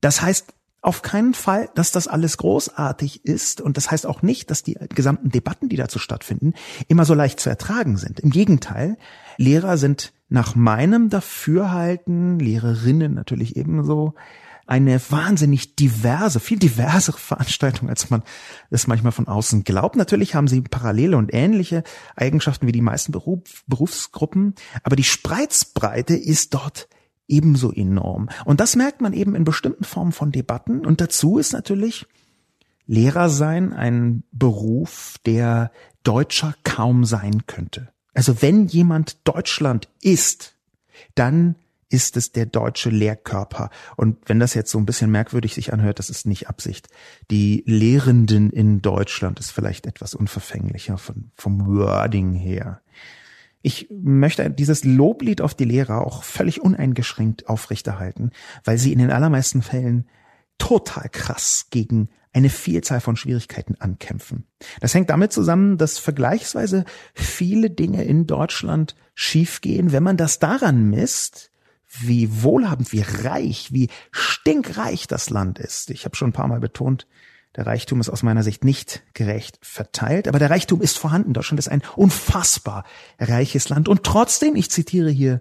Das 0.00 0.22
heißt 0.22 0.54
auf 0.86 1.02
keinen 1.02 1.34
Fall, 1.34 1.68
dass 1.74 1.90
das 1.90 2.06
alles 2.06 2.36
großartig 2.36 3.24
ist. 3.24 3.60
Und 3.60 3.76
das 3.76 3.90
heißt 3.90 4.06
auch 4.06 4.22
nicht, 4.22 4.52
dass 4.52 4.62
die 4.62 4.78
gesamten 4.94 5.30
Debatten, 5.30 5.68
die 5.68 5.74
dazu 5.74 5.98
stattfinden, 5.98 6.54
immer 6.86 7.04
so 7.04 7.12
leicht 7.12 7.40
zu 7.40 7.50
ertragen 7.50 7.96
sind. 7.96 8.20
Im 8.20 8.30
Gegenteil, 8.30 8.96
Lehrer 9.36 9.78
sind 9.78 10.12
nach 10.28 10.54
meinem 10.54 11.10
Dafürhalten, 11.10 12.38
Lehrerinnen 12.38 13.14
natürlich 13.14 13.56
ebenso, 13.56 14.14
eine 14.66 15.00
wahnsinnig 15.10 15.76
diverse, 15.76 16.40
viel 16.40 16.58
diversere 16.58 17.18
Veranstaltung, 17.18 17.88
als 17.88 18.10
man 18.10 18.22
es 18.70 18.86
manchmal 18.86 19.12
von 19.12 19.28
außen 19.28 19.64
glaubt. 19.64 19.96
Natürlich 19.96 20.34
haben 20.34 20.48
sie 20.48 20.60
parallele 20.60 21.16
und 21.16 21.32
ähnliche 21.32 21.84
Eigenschaften 22.16 22.66
wie 22.66 22.72
die 22.72 22.80
meisten 22.80 23.12
Beruf, 23.12 23.64
Berufsgruppen, 23.66 24.54
aber 24.82 24.96
die 24.96 25.04
Spreizbreite 25.04 26.14
ist 26.14 26.54
dort 26.54 26.88
ebenso 27.28 27.72
enorm. 27.72 28.28
Und 28.44 28.60
das 28.60 28.76
merkt 28.76 29.00
man 29.00 29.12
eben 29.12 29.34
in 29.34 29.44
bestimmten 29.44 29.84
Formen 29.84 30.12
von 30.12 30.32
Debatten. 30.32 30.84
Und 30.86 31.00
dazu 31.00 31.38
ist 31.38 31.52
natürlich 31.52 32.06
Lehrer 32.86 33.28
sein 33.28 33.72
ein 33.72 34.22
Beruf, 34.30 35.16
der 35.26 35.72
Deutscher 36.04 36.54
kaum 36.62 37.04
sein 37.04 37.46
könnte. 37.46 37.88
Also 38.14 38.42
wenn 38.42 38.66
jemand 38.66 39.26
Deutschland 39.26 39.88
ist, 40.00 40.54
dann 41.14 41.56
ist 41.88 42.16
es 42.16 42.32
der 42.32 42.46
deutsche 42.46 42.90
Lehrkörper. 42.90 43.70
Und 43.96 44.18
wenn 44.26 44.40
das 44.40 44.54
jetzt 44.54 44.70
so 44.70 44.78
ein 44.78 44.86
bisschen 44.86 45.10
merkwürdig 45.10 45.54
sich 45.54 45.72
anhört, 45.72 45.98
das 45.98 46.10
ist 46.10 46.26
nicht 46.26 46.48
Absicht. 46.48 46.88
Die 47.30 47.62
Lehrenden 47.66 48.50
in 48.50 48.82
Deutschland 48.82 49.38
ist 49.38 49.50
vielleicht 49.50 49.86
etwas 49.86 50.14
unverfänglicher 50.14 50.98
von, 50.98 51.30
vom 51.36 51.66
Wording 51.66 52.34
her. 52.34 52.82
Ich 53.62 53.88
möchte 53.90 54.50
dieses 54.50 54.84
Loblied 54.84 55.40
auf 55.40 55.54
die 55.54 55.64
Lehrer 55.64 56.06
auch 56.06 56.22
völlig 56.22 56.60
uneingeschränkt 56.60 57.48
aufrechterhalten, 57.48 58.30
weil 58.64 58.78
sie 58.78 58.92
in 58.92 58.98
den 58.98 59.10
allermeisten 59.10 59.62
Fällen 59.62 60.08
total 60.58 61.08
krass 61.08 61.66
gegen 61.70 62.08
eine 62.32 62.50
Vielzahl 62.50 63.00
von 63.00 63.16
Schwierigkeiten 63.16 63.76
ankämpfen. 63.80 64.46
Das 64.80 64.94
hängt 64.94 65.10
damit 65.10 65.32
zusammen, 65.32 65.78
dass 65.78 65.98
vergleichsweise 65.98 66.84
viele 67.14 67.70
Dinge 67.70 68.04
in 68.04 68.26
Deutschland 68.26 68.94
schiefgehen, 69.14 69.90
wenn 69.90 70.02
man 70.02 70.18
das 70.18 70.38
daran 70.38 70.90
misst, 70.90 71.50
wie 71.88 72.42
wohlhabend, 72.42 72.92
wie 72.92 73.02
reich, 73.02 73.72
wie 73.72 73.88
stinkreich 74.10 75.06
das 75.06 75.30
Land 75.30 75.58
ist. 75.58 75.90
Ich 75.90 76.04
habe 76.04 76.16
schon 76.16 76.30
ein 76.30 76.34
paar 76.34 76.48
Mal 76.48 76.60
betont, 76.60 77.06
der 77.56 77.66
Reichtum 77.66 78.00
ist 78.00 78.10
aus 78.10 78.22
meiner 78.22 78.42
Sicht 78.42 78.64
nicht 78.64 79.02
gerecht 79.14 79.58
verteilt, 79.62 80.28
aber 80.28 80.38
der 80.38 80.50
Reichtum 80.50 80.82
ist 80.82 80.98
vorhanden. 80.98 81.32
Deutschland 81.32 81.58
ist 81.58 81.68
ein 81.68 81.82
unfassbar 81.96 82.84
reiches 83.18 83.70
Land. 83.70 83.88
Und 83.88 84.04
trotzdem, 84.04 84.56
ich 84.56 84.70
zitiere 84.70 85.08
hier 85.10 85.40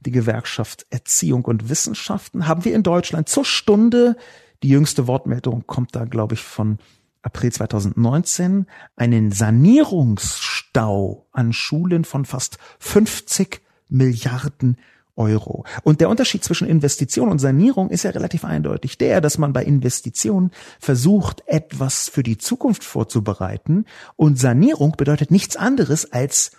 die 0.00 0.10
Gewerkschaft 0.10 0.86
Erziehung 0.90 1.44
und 1.44 1.68
Wissenschaften, 1.68 2.48
haben 2.48 2.64
wir 2.64 2.74
in 2.74 2.82
Deutschland 2.82 3.28
zur 3.28 3.44
Stunde, 3.44 4.16
die 4.64 4.70
jüngste 4.70 5.06
Wortmeldung 5.06 5.64
kommt 5.66 5.94
da, 5.94 6.04
glaube 6.04 6.34
ich, 6.34 6.40
von 6.40 6.78
April 7.22 7.52
2019, 7.52 8.66
einen 8.96 9.30
Sanierungsstau 9.30 11.28
an 11.30 11.52
Schulen 11.52 12.04
von 12.04 12.24
fast 12.24 12.58
50 12.80 13.62
Milliarden 13.88 14.78
Euro. 15.16 15.64
Und 15.82 16.00
der 16.00 16.08
Unterschied 16.08 16.42
zwischen 16.42 16.66
Investition 16.66 17.28
und 17.28 17.38
Sanierung 17.38 17.90
ist 17.90 18.02
ja 18.02 18.10
relativ 18.10 18.44
eindeutig 18.44 18.98
der, 18.98 19.20
dass 19.20 19.38
man 19.38 19.52
bei 19.52 19.64
Investition 19.64 20.50
versucht, 20.80 21.42
etwas 21.46 22.08
für 22.08 22.22
die 22.22 22.38
Zukunft 22.38 22.84
vorzubereiten 22.84 23.84
und 24.16 24.38
Sanierung 24.38 24.92
bedeutet 24.96 25.30
nichts 25.30 25.56
anderes 25.56 26.10
als 26.12 26.52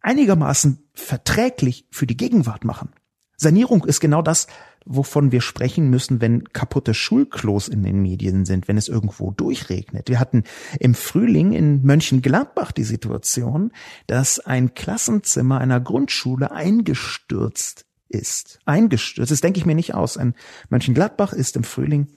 einigermaßen 0.00 0.88
verträglich 0.92 1.86
für 1.90 2.06
die 2.06 2.16
Gegenwart 2.16 2.64
machen. 2.64 2.90
Sanierung 3.36 3.84
ist 3.84 4.00
genau 4.00 4.22
das, 4.22 4.46
wovon 4.84 5.32
wir 5.32 5.40
sprechen 5.40 5.88
müssen, 5.88 6.20
wenn 6.20 6.44
kaputte 6.52 6.94
Schulklos 6.94 7.68
in 7.68 7.82
den 7.82 8.02
Medien 8.02 8.44
sind, 8.44 8.68
wenn 8.68 8.76
es 8.76 8.88
irgendwo 8.88 9.30
durchregnet. 9.30 10.08
Wir 10.08 10.20
hatten 10.20 10.44
im 10.78 10.94
Frühling 10.94 11.52
in 11.52 11.82
Mönchengladbach 11.82 12.72
die 12.72 12.84
Situation, 12.84 13.72
dass 14.06 14.40
ein 14.40 14.74
Klassenzimmer 14.74 15.58
einer 15.58 15.80
Grundschule 15.80 16.50
eingestürzt 16.50 17.86
ist. 18.08 18.58
Eingestürzt. 18.64 19.30
Das 19.30 19.40
denke 19.40 19.58
ich 19.58 19.66
mir 19.66 19.74
nicht 19.74 19.94
aus. 19.94 20.16
Ein 20.16 20.34
Mönchengladbach 20.68 21.32
ist 21.32 21.56
im 21.56 21.64
Frühling 21.64 22.08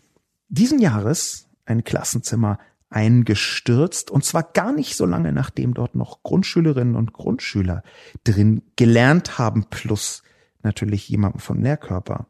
diesen 0.49 0.79
Jahres 0.79 1.47
ein 1.65 1.83
Klassenzimmer 1.83 2.59
eingestürzt 2.89 4.11
und 4.11 4.23
zwar 4.23 4.43
gar 4.43 4.71
nicht 4.71 4.95
so 4.95 5.05
lange 5.05 5.33
nachdem 5.33 5.73
dort 5.73 5.95
noch 5.95 6.23
Grundschülerinnen 6.23 6.95
und 6.95 7.11
Grundschüler 7.11 7.83
drin 8.23 8.61
gelernt 8.77 9.37
haben 9.37 9.65
plus 9.69 10.23
natürlich 10.63 11.09
jemanden 11.09 11.39
vom 11.39 11.61
Lehrkörper. 11.61 12.27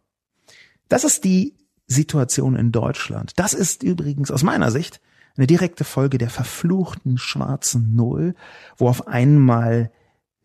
Das 0.90 1.04
ist 1.04 1.24
die 1.24 1.56
Situation 1.88 2.56
in 2.56 2.72
Deutschland. 2.72 3.34
Das 3.38 3.54
ist 3.54 3.84
übrigens 3.84 4.32
aus 4.32 4.44
meiner 4.44 4.72
Sicht 4.72 5.00
eine 5.38 5.48
direkte 5.48 5.84
Folge 5.84 6.18
der 6.18 6.30
verfluchten 6.30 7.18
schwarzen 7.18 7.96
Null, 7.96 8.36
wo 8.76 8.90
auf 8.90 9.08
einmal 9.08 9.92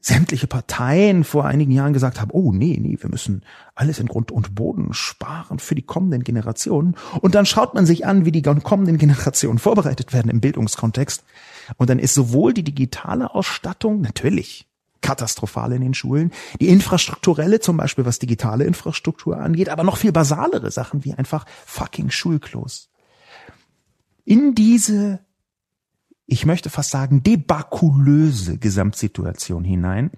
sämtliche 0.00 0.48
Parteien 0.48 1.22
vor 1.22 1.44
einigen 1.44 1.70
Jahren 1.70 1.92
gesagt 1.92 2.20
haben, 2.20 2.32
oh 2.32 2.52
nee, 2.52 2.76
nee, 2.80 2.98
wir 3.00 3.08
müssen 3.08 3.44
alles 3.76 4.00
in 4.00 4.08
Grund 4.08 4.32
und 4.32 4.54
Boden 4.56 4.92
sparen 4.92 5.60
für 5.60 5.76
die 5.76 5.82
kommenden 5.82 6.24
Generationen. 6.24 6.96
Und 7.20 7.36
dann 7.36 7.46
schaut 7.46 7.74
man 7.74 7.86
sich 7.86 8.04
an, 8.04 8.24
wie 8.24 8.32
die 8.32 8.42
kommenden 8.42 8.98
Generationen 8.98 9.58
vorbereitet 9.58 10.12
werden 10.12 10.30
im 10.30 10.40
Bildungskontext. 10.40 11.24
Und 11.76 11.88
dann 11.88 12.00
ist 12.00 12.14
sowohl 12.14 12.52
die 12.52 12.64
digitale 12.64 13.32
Ausstattung, 13.32 14.00
natürlich, 14.00 14.66
katastrophal 15.02 15.72
in 15.72 15.82
den 15.82 15.94
Schulen. 15.94 16.32
Die 16.60 16.68
infrastrukturelle, 16.68 17.60
zum 17.60 17.76
Beispiel 17.76 18.06
was 18.06 18.18
digitale 18.18 18.64
Infrastruktur 18.64 19.36
angeht, 19.36 19.68
aber 19.68 19.84
noch 19.84 19.96
viel 19.96 20.12
basalere 20.12 20.70
Sachen 20.70 21.04
wie 21.04 21.12
einfach 21.12 21.44
fucking 21.66 22.10
Schulklos. 22.10 22.88
In 24.24 24.54
diese, 24.54 25.20
ich 26.26 26.46
möchte 26.46 26.70
fast 26.70 26.90
sagen, 26.90 27.22
debakulöse 27.22 28.58
Gesamtsituation 28.58 29.64
hinein 29.64 30.10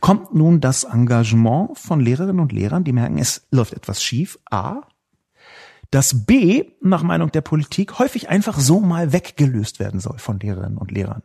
kommt 0.00 0.34
nun 0.34 0.60
das 0.60 0.84
Engagement 0.84 1.78
von 1.78 2.00
Lehrerinnen 2.00 2.40
und 2.40 2.52
Lehrern, 2.52 2.84
die 2.84 2.92
merken, 2.92 3.18
es 3.18 3.46
läuft 3.50 3.72
etwas 3.72 4.02
schief. 4.02 4.38
A. 4.50 4.82
dass 5.90 6.26
B, 6.26 6.72
nach 6.82 7.02
Meinung 7.02 7.32
der 7.32 7.40
Politik, 7.40 7.98
häufig 7.98 8.28
einfach 8.28 8.58
so 8.58 8.80
mal 8.80 9.12
weggelöst 9.12 9.78
werden 9.78 10.00
soll 10.00 10.18
von 10.18 10.38
Lehrerinnen 10.38 10.76
und 10.76 10.90
Lehrern. 10.90 11.22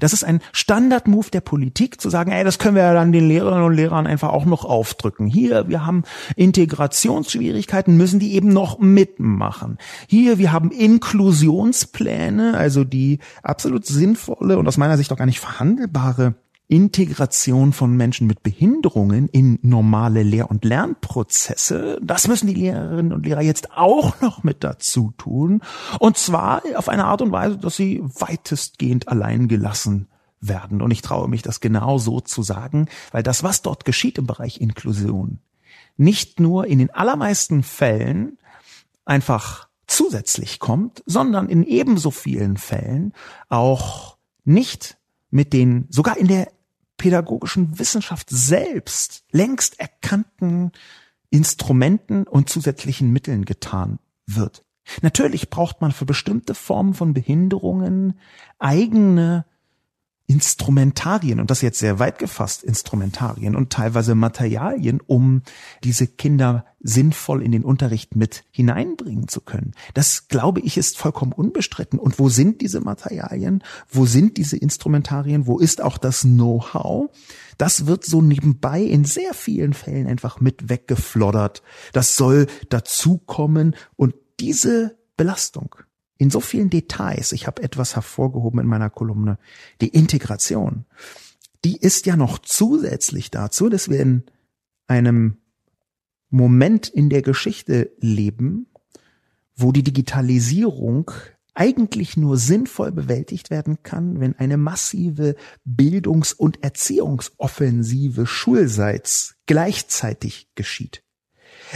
Das 0.00 0.12
ist 0.12 0.24
ein 0.24 0.40
Standardmove 0.52 1.30
der 1.30 1.40
Politik, 1.40 2.00
zu 2.00 2.10
sagen, 2.10 2.32
ey, 2.32 2.44
das 2.44 2.58
können 2.58 2.76
wir 2.76 2.82
ja 2.82 2.94
dann 2.94 3.12
den 3.12 3.28
Lehrerinnen 3.28 3.64
und 3.64 3.74
Lehrern 3.74 4.06
einfach 4.06 4.30
auch 4.30 4.44
noch 4.44 4.64
aufdrücken. 4.64 5.26
Hier, 5.26 5.68
wir 5.68 5.86
haben 5.86 6.04
Integrationsschwierigkeiten, 6.36 7.96
müssen 7.96 8.20
die 8.20 8.34
eben 8.34 8.48
noch 8.48 8.78
mitmachen. 8.78 9.78
Hier, 10.08 10.38
wir 10.38 10.52
haben 10.52 10.70
Inklusionspläne, 10.70 12.54
also 12.56 12.84
die 12.84 13.18
absolut 13.42 13.86
sinnvolle 13.86 14.58
und 14.58 14.66
aus 14.66 14.76
meiner 14.76 14.96
Sicht 14.96 15.12
auch 15.12 15.16
gar 15.16 15.26
nicht 15.26 15.40
verhandelbare 15.40 16.34
Integration 16.68 17.72
von 17.72 17.96
Menschen 17.96 18.26
mit 18.26 18.42
Behinderungen 18.42 19.28
in 19.28 19.58
normale 19.62 20.22
Lehr- 20.22 20.50
und 20.50 20.66
Lernprozesse, 20.66 21.98
das 22.02 22.28
müssen 22.28 22.46
die 22.46 22.54
Lehrerinnen 22.54 23.14
und 23.14 23.24
Lehrer 23.24 23.40
jetzt 23.40 23.72
auch 23.72 24.20
noch 24.20 24.44
mit 24.44 24.62
dazu 24.62 25.14
tun. 25.16 25.62
Und 25.98 26.18
zwar 26.18 26.62
auf 26.76 26.90
eine 26.90 27.06
Art 27.06 27.22
und 27.22 27.32
Weise, 27.32 27.56
dass 27.56 27.76
sie 27.76 28.02
weitestgehend 28.02 29.08
allein 29.08 29.48
gelassen 29.48 30.08
werden. 30.40 30.82
Und 30.82 30.90
ich 30.90 31.00
traue 31.00 31.26
mich, 31.26 31.40
das 31.40 31.60
genau 31.60 31.96
so 31.96 32.20
zu 32.20 32.42
sagen, 32.42 32.88
weil 33.12 33.22
das, 33.22 33.42
was 33.42 33.62
dort 33.62 33.86
geschieht 33.86 34.18
im 34.18 34.26
Bereich 34.26 34.60
Inklusion, 34.60 35.38
nicht 35.96 36.38
nur 36.38 36.66
in 36.66 36.78
den 36.78 36.90
allermeisten 36.90 37.62
Fällen 37.62 38.38
einfach 39.06 39.68
zusätzlich 39.86 40.58
kommt, 40.58 41.02
sondern 41.06 41.48
in 41.48 41.64
ebenso 41.64 42.10
vielen 42.10 42.58
Fällen 42.58 43.14
auch 43.48 44.18
nicht 44.44 44.98
mit 45.30 45.54
den 45.54 45.86
sogar 45.88 46.18
in 46.18 46.28
der 46.28 46.48
pädagogischen 46.98 47.78
Wissenschaft 47.78 48.28
selbst 48.28 49.24
längst 49.30 49.80
erkannten 49.80 50.72
Instrumenten 51.30 52.26
und 52.26 52.50
zusätzlichen 52.50 53.10
Mitteln 53.10 53.44
getan 53.46 53.98
wird. 54.26 54.64
Natürlich 55.02 55.50
braucht 55.50 55.80
man 55.80 55.92
für 55.92 56.06
bestimmte 56.06 56.54
Formen 56.54 56.94
von 56.94 57.14
Behinderungen 57.14 58.18
eigene 58.58 59.46
Instrumentarien, 60.28 61.40
und 61.40 61.50
das 61.50 61.62
jetzt 61.62 61.78
sehr 61.78 61.98
weit 61.98 62.18
gefasst, 62.18 62.62
Instrumentarien 62.62 63.56
und 63.56 63.70
teilweise 63.70 64.14
Materialien, 64.14 65.00
um 65.04 65.40
diese 65.82 66.06
Kinder 66.06 66.66
sinnvoll 66.80 67.42
in 67.42 67.50
den 67.50 67.64
Unterricht 67.64 68.14
mit 68.14 68.44
hineinbringen 68.50 69.28
zu 69.28 69.40
können. 69.40 69.72
Das, 69.94 70.28
glaube 70.28 70.60
ich, 70.60 70.76
ist 70.76 70.98
vollkommen 70.98 71.32
unbestritten. 71.32 71.98
Und 71.98 72.18
wo 72.18 72.28
sind 72.28 72.60
diese 72.60 72.82
Materialien? 72.82 73.64
Wo 73.88 74.04
sind 74.04 74.36
diese 74.36 74.58
Instrumentarien? 74.58 75.46
Wo 75.46 75.58
ist 75.58 75.80
auch 75.80 75.96
das 75.96 76.20
Know-how? 76.20 77.08
Das 77.56 77.86
wird 77.86 78.04
so 78.04 78.20
nebenbei 78.20 78.82
in 78.82 79.06
sehr 79.06 79.32
vielen 79.32 79.72
Fällen 79.72 80.06
einfach 80.06 80.40
mit 80.40 80.68
weggefloddert. 80.68 81.62
Das 81.94 82.16
soll 82.16 82.48
dazukommen 82.68 83.74
und 83.96 84.14
diese 84.40 84.98
Belastung 85.16 85.74
in 86.18 86.30
so 86.30 86.40
vielen 86.40 86.68
Details. 86.68 87.32
Ich 87.32 87.46
habe 87.46 87.62
etwas 87.62 87.94
hervorgehoben 87.94 88.60
in 88.60 88.66
meiner 88.66 88.90
Kolumne. 88.90 89.38
Die 89.80 89.88
Integration. 89.88 90.84
Die 91.64 91.76
ist 91.76 92.06
ja 92.06 92.16
noch 92.16 92.38
zusätzlich 92.38 93.30
dazu, 93.30 93.68
dass 93.68 93.88
wir 93.88 94.00
in 94.00 94.24
einem 94.86 95.38
Moment 96.28 96.88
in 96.88 97.08
der 97.08 97.22
Geschichte 97.22 97.92
leben, 98.00 98.66
wo 99.56 99.72
die 99.72 99.82
Digitalisierung 99.82 101.10
eigentlich 101.54 102.16
nur 102.16 102.36
sinnvoll 102.36 102.92
bewältigt 102.92 103.50
werden 103.50 103.82
kann, 103.82 104.20
wenn 104.20 104.36
eine 104.36 104.56
massive 104.56 105.34
Bildungs- 105.64 106.32
und 106.32 106.62
Erziehungsoffensive 106.62 108.26
schulseits 108.26 109.36
gleichzeitig 109.46 110.48
geschieht. 110.54 111.02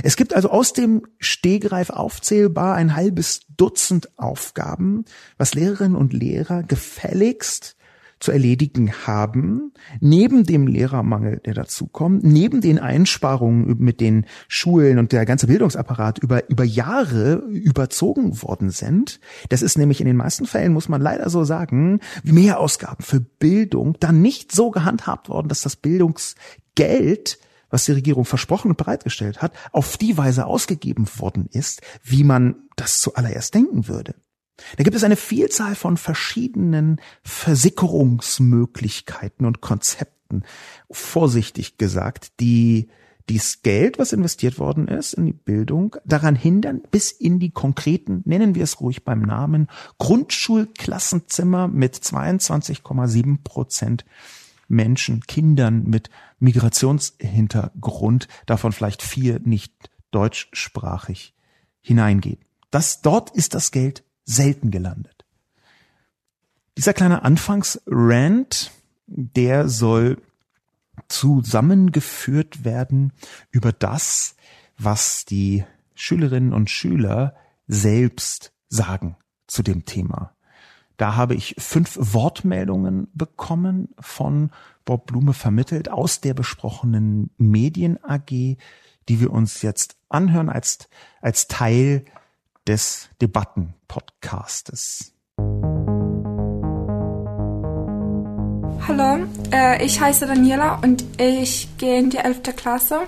Es 0.02 0.16
gibt 0.16 0.34
also 0.34 0.50
aus 0.50 0.72
dem 0.72 1.02
Stehgreif 1.18 1.90
aufzählbar 1.90 2.74
ein 2.74 2.96
halbes 2.96 3.40
Dutzend 3.56 4.18
Aufgaben, 4.18 5.04
was 5.36 5.54
Lehrerinnen 5.54 5.96
und 5.96 6.12
Lehrer 6.12 6.62
gefälligst 6.62 7.76
zu 8.22 8.30
erledigen 8.30 8.92
haben, 9.06 9.72
neben 10.00 10.44
dem 10.44 10.66
Lehrermangel, 10.66 11.40
der 11.44 11.54
dazukommt, 11.54 12.22
neben 12.22 12.60
den 12.60 12.78
Einsparungen, 12.78 13.78
mit 13.78 14.00
den 14.00 14.26
Schulen 14.46 14.98
und 14.98 15.12
der 15.12 15.26
ganze 15.26 15.48
Bildungsapparat 15.48 16.20
über, 16.20 16.48
über 16.48 16.64
Jahre 16.64 17.34
überzogen 17.48 18.40
worden 18.42 18.70
sind. 18.70 19.18
Das 19.48 19.60
ist 19.60 19.76
nämlich 19.76 20.00
in 20.00 20.06
den 20.06 20.16
meisten 20.16 20.46
Fällen, 20.46 20.72
muss 20.72 20.88
man 20.88 21.00
leider 21.00 21.28
so 21.30 21.42
sagen, 21.44 22.00
mehr 22.22 22.60
Ausgaben 22.60 23.02
für 23.02 23.20
Bildung 23.20 23.96
dann 23.98 24.22
nicht 24.22 24.52
so 24.52 24.70
gehandhabt 24.70 25.28
worden, 25.28 25.48
dass 25.48 25.62
das 25.62 25.76
Bildungsgeld 25.76 27.38
was 27.72 27.86
die 27.86 27.92
Regierung 27.92 28.24
versprochen 28.24 28.70
und 28.70 28.76
bereitgestellt 28.76 29.42
hat, 29.42 29.52
auf 29.72 29.96
die 29.96 30.16
Weise 30.16 30.46
ausgegeben 30.46 31.08
worden 31.16 31.48
ist, 31.50 31.80
wie 32.04 32.22
man 32.22 32.68
das 32.76 33.00
zuallererst 33.00 33.52
denken 33.54 33.88
würde. 33.88 34.14
Da 34.76 34.84
gibt 34.84 34.94
es 34.94 35.02
eine 35.02 35.16
Vielzahl 35.16 35.74
von 35.74 35.96
verschiedenen 35.96 37.00
Versickerungsmöglichkeiten 37.24 39.44
und 39.46 39.60
Konzepten, 39.60 40.44
vorsichtig 40.90 41.78
gesagt, 41.78 42.38
die 42.38 42.88
dies 43.28 43.62
Geld, 43.62 43.98
was 43.98 44.12
investiert 44.12 44.58
worden 44.58 44.88
ist 44.88 45.14
in 45.14 45.26
die 45.26 45.32
Bildung, 45.32 45.96
daran 46.04 46.36
hindern, 46.36 46.82
bis 46.90 47.12
in 47.12 47.38
die 47.38 47.50
konkreten, 47.50 48.22
nennen 48.24 48.54
wir 48.54 48.64
es 48.64 48.80
ruhig 48.80 49.04
beim 49.04 49.22
Namen, 49.22 49.68
Grundschulklassenzimmer 49.98 51.68
mit 51.68 51.94
22,7 51.94 53.42
Prozent 53.42 54.04
Menschen, 54.68 55.20
Kindern 55.22 55.84
mit 55.84 56.10
Migrationshintergrund, 56.38 58.28
davon 58.46 58.72
vielleicht 58.72 59.02
vier 59.02 59.40
nicht 59.40 59.72
deutschsprachig, 60.10 61.34
hineingehen. 61.80 62.38
Das, 62.70 63.02
dort 63.02 63.30
ist 63.30 63.54
das 63.54 63.70
Geld 63.70 64.04
selten 64.24 64.70
gelandet. 64.70 65.26
Dieser 66.76 66.94
kleine 66.94 67.22
Anfangsrand, 67.22 68.72
der 69.06 69.68
soll 69.68 70.22
zusammengeführt 71.08 72.64
werden 72.64 73.12
über 73.50 73.72
das, 73.72 74.36
was 74.78 75.24
die 75.24 75.64
Schülerinnen 75.94 76.52
und 76.52 76.70
Schüler 76.70 77.36
selbst 77.66 78.52
sagen 78.68 79.16
zu 79.46 79.62
dem 79.62 79.84
Thema. 79.84 80.31
Da 81.02 81.16
habe 81.16 81.34
ich 81.34 81.56
fünf 81.58 81.98
Wortmeldungen 82.00 83.08
bekommen 83.12 83.88
von 83.98 84.52
Bob 84.84 85.06
Blume 85.06 85.32
vermittelt 85.32 85.90
aus 85.90 86.20
der 86.20 86.32
besprochenen 86.32 87.30
Medien 87.38 87.98
AG, 88.04 88.28
die 88.28 88.58
wir 89.08 89.32
uns 89.32 89.62
jetzt 89.62 89.96
anhören 90.08 90.48
als, 90.48 90.88
als 91.20 91.48
Teil 91.48 92.04
des 92.68 93.08
Debatten-Podcastes. 93.20 95.12
Hallo, 98.86 99.26
äh, 99.50 99.84
ich 99.84 100.00
heiße 100.00 100.28
Daniela 100.28 100.78
und 100.84 101.04
ich 101.20 101.76
gehe 101.78 101.98
in 101.98 102.10
die 102.10 102.18
11. 102.18 102.54
Klasse. 102.54 103.00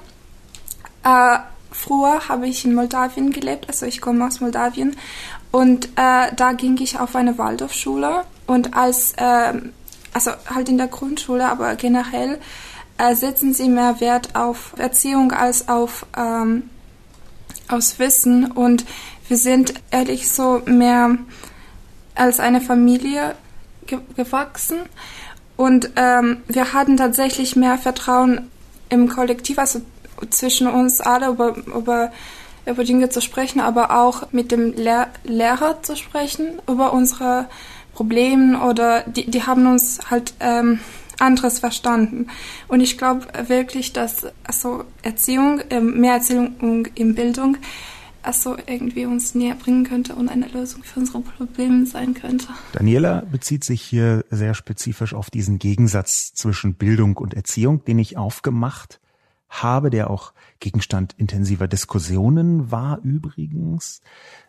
Äh, 1.04 1.38
früher 1.70 2.28
habe 2.28 2.48
ich 2.48 2.64
in 2.64 2.74
Moldawien 2.74 3.30
gelebt, 3.30 3.68
also 3.68 3.86
ich 3.86 4.00
komme 4.00 4.26
aus 4.26 4.40
Moldawien 4.40 4.96
und 5.54 5.86
äh, 5.94 6.34
da 6.34 6.52
ging 6.52 6.78
ich 6.80 6.98
auf 6.98 7.14
eine 7.14 7.38
Waldorfschule 7.38 8.24
und 8.48 8.76
als, 8.76 9.12
äh, 9.12 9.52
also 10.12 10.32
halt 10.52 10.68
in 10.68 10.78
der 10.78 10.88
Grundschule, 10.88 11.48
aber 11.48 11.76
generell 11.76 12.40
äh, 12.98 13.14
setzen 13.14 13.54
sie 13.54 13.68
mehr 13.68 14.00
Wert 14.00 14.34
auf 14.34 14.74
Erziehung 14.78 15.30
als 15.30 15.68
auf 15.68 16.06
ähm, 16.16 16.70
aus 17.68 18.00
Wissen. 18.00 18.50
Und 18.50 18.84
wir 19.28 19.36
sind 19.36 19.74
ehrlich 19.92 20.28
so 20.28 20.60
mehr 20.66 21.18
als 22.16 22.40
eine 22.40 22.60
Familie 22.60 23.36
ge 23.86 24.00
gewachsen. 24.16 24.78
Und 25.56 25.90
ähm, 25.94 26.38
wir 26.48 26.72
hatten 26.72 26.96
tatsächlich 26.96 27.54
mehr 27.54 27.78
Vertrauen 27.78 28.50
im 28.88 29.08
Kollektiv, 29.08 29.60
also 29.60 29.82
zwischen 30.30 30.66
uns 30.66 31.00
alle 31.00 31.28
über, 31.28 31.56
über 31.56 32.10
über 32.66 32.84
Dinge 32.84 33.08
zu 33.08 33.20
sprechen, 33.20 33.60
aber 33.60 33.98
auch 33.98 34.32
mit 34.32 34.50
dem 34.50 34.72
Lehr 34.74 35.08
Lehrer 35.24 35.82
zu 35.82 35.96
sprechen 35.96 36.60
über 36.68 36.92
unsere 36.92 37.48
Probleme 37.94 38.60
oder 38.60 39.02
die, 39.02 39.30
die 39.30 39.42
haben 39.42 39.66
uns 39.66 40.10
halt 40.10 40.34
ähm, 40.40 40.80
anderes 41.20 41.60
verstanden. 41.60 42.26
Und 42.68 42.80
ich 42.80 42.98
glaube 42.98 43.26
wirklich, 43.46 43.92
dass 43.92 44.26
also 44.44 44.84
Erziehung, 45.02 45.60
ähm, 45.70 46.00
mehr 46.00 46.14
Erziehung 46.14 46.86
in 46.94 47.14
Bildung, 47.14 47.56
also 48.22 48.56
irgendwie 48.66 49.04
uns 49.04 49.34
näher 49.34 49.54
bringen 49.54 49.84
könnte 49.84 50.14
und 50.14 50.28
eine 50.28 50.48
Lösung 50.48 50.82
für 50.82 51.00
unsere 51.00 51.20
Probleme 51.20 51.84
sein 51.86 52.14
könnte. 52.14 52.48
Daniela 52.72 53.22
bezieht 53.30 53.64
sich 53.64 53.82
hier 53.82 54.24
sehr 54.30 54.54
spezifisch 54.54 55.14
auf 55.14 55.30
diesen 55.30 55.58
Gegensatz 55.58 56.32
zwischen 56.32 56.74
Bildung 56.74 57.16
und 57.18 57.34
Erziehung, 57.34 57.84
den 57.84 57.98
ich 57.98 58.16
aufgemacht 58.16 58.98
habe, 59.62 59.90
der 59.90 60.10
auch 60.10 60.32
Gegenstand 60.60 61.14
intensiver 61.18 61.68
Diskussionen 61.68 62.70
war 62.70 63.00
übrigens. 63.02 64.00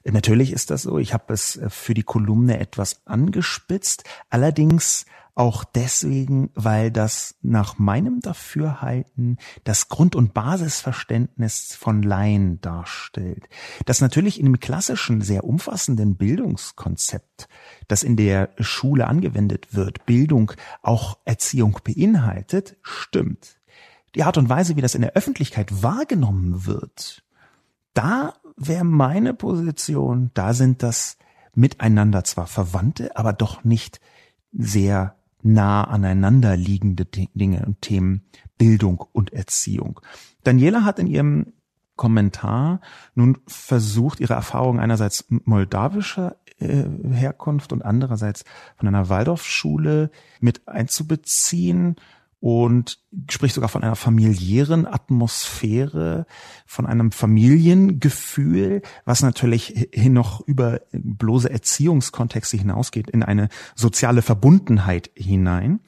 Natürlich 0.03 0.51
ist 0.51 0.71
das 0.71 0.83
so. 0.83 0.97
Ich 0.97 1.13
habe 1.13 1.33
es 1.33 1.57
äh, 1.57 1.69
für 1.69 1.93
die 1.93 2.03
Kolumne 2.03 2.59
etwas 2.59 3.01
angespitzt. 3.05 4.03
Allerdings 4.29 5.05
auch 5.35 5.65
deswegen, 5.65 6.49
weil 6.55 6.91
das 6.91 7.35
nach 7.41 7.77
meinem 7.77 8.21
Dafürhalten 8.21 9.37
das 9.65 9.89
Grund- 9.89 10.15
und 10.15 10.33
Basisverständnis 10.33 11.75
von 11.75 12.01
Laien 12.01 12.61
darstellt. 12.61 13.49
Das 13.85 13.99
natürlich 13.99 14.39
in 14.39 14.45
dem 14.45 14.59
klassischen, 14.61 15.21
sehr 15.21 15.43
umfassenden 15.43 16.15
Bildungskonzept, 16.15 17.49
das 17.89 18.03
in 18.03 18.15
der 18.15 18.49
Schule 18.59 19.07
angewendet 19.07 19.75
wird, 19.75 20.05
Bildung 20.05 20.53
auch 20.81 21.17
Erziehung 21.25 21.79
beinhaltet, 21.83 22.77
stimmt 22.81 23.57
die 24.15 24.23
Art 24.23 24.37
und 24.37 24.49
Weise, 24.49 24.75
wie 24.75 24.81
das 24.81 24.95
in 24.95 25.01
der 25.01 25.13
Öffentlichkeit 25.13 25.83
wahrgenommen 25.83 26.65
wird, 26.65 27.23
da 27.93 28.33
wäre 28.57 28.85
meine 28.85 29.33
Position, 29.33 30.31
da 30.33 30.53
sind 30.53 30.83
das 30.83 31.17
miteinander 31.53 32.23
zwar 32.23 32.47
Verwandte, 32.47 33.15
aber 33.17 33.33
doch 33.33 33.63
nicht 33.63 33.99
sehr 34.51 35.15
nah 35.41 35.83
aneinander 35.83 36.57
liegende 36.57 37.05
Dinge 37.05 37.65
und 37.65 37.81
Themen 37.81 38.25
Bildung 38.57 39.05
und 39.11 39.33
Erziehung. 39.33 39.99
Daniela 40.43 40.83
hat 40.83 40.99
in 40.99 41.07
ihrem 41.07 41.53
Kommentar 41.95 42.81
nun 43.13 43.37
versucht, 43.47 44.19
ihre 44.19 44.33
Erfahrungen 44.33 44.79
einerseits 44.79 45.25
moldawischer 45.29 46.37
äh, 46.59 46.83
Herkunft 47.11 47.71
und 47.71 47.83
andererseits 47.83 48.43
von 48.75 48.87
einer 48.87 49.07
Waldorfschule 49.09 50.11
mit 50.41 50.67
einzubeziehen 50.67 51.95
und 52.45 52.99
spricht 53.27 53.55
sogar 53.55 53.69
von 53.69 53.81
einer 53.81 53.95
familiären 53.95 54.85
Atmosphäre, 54.85 56.27
von 56.67 56.85
einem 56.85 57.11
Familiengefühl, 57.11 58.83
was 59.03 59.23
natürlich 59.23 59.89
hin 59.91 60.13
noch 60.13 60.41
über 60.41 60.81
bloße 60.93 61.49
Erziehungskontexte 61.49 62.55
hinausgeht, 62.55 63.09
in 63.09 63.23
eine 63.23 63.49
soziale 63.73 64.21
Verbundenheit 64.21 65.09
hinein. 65.15 65.79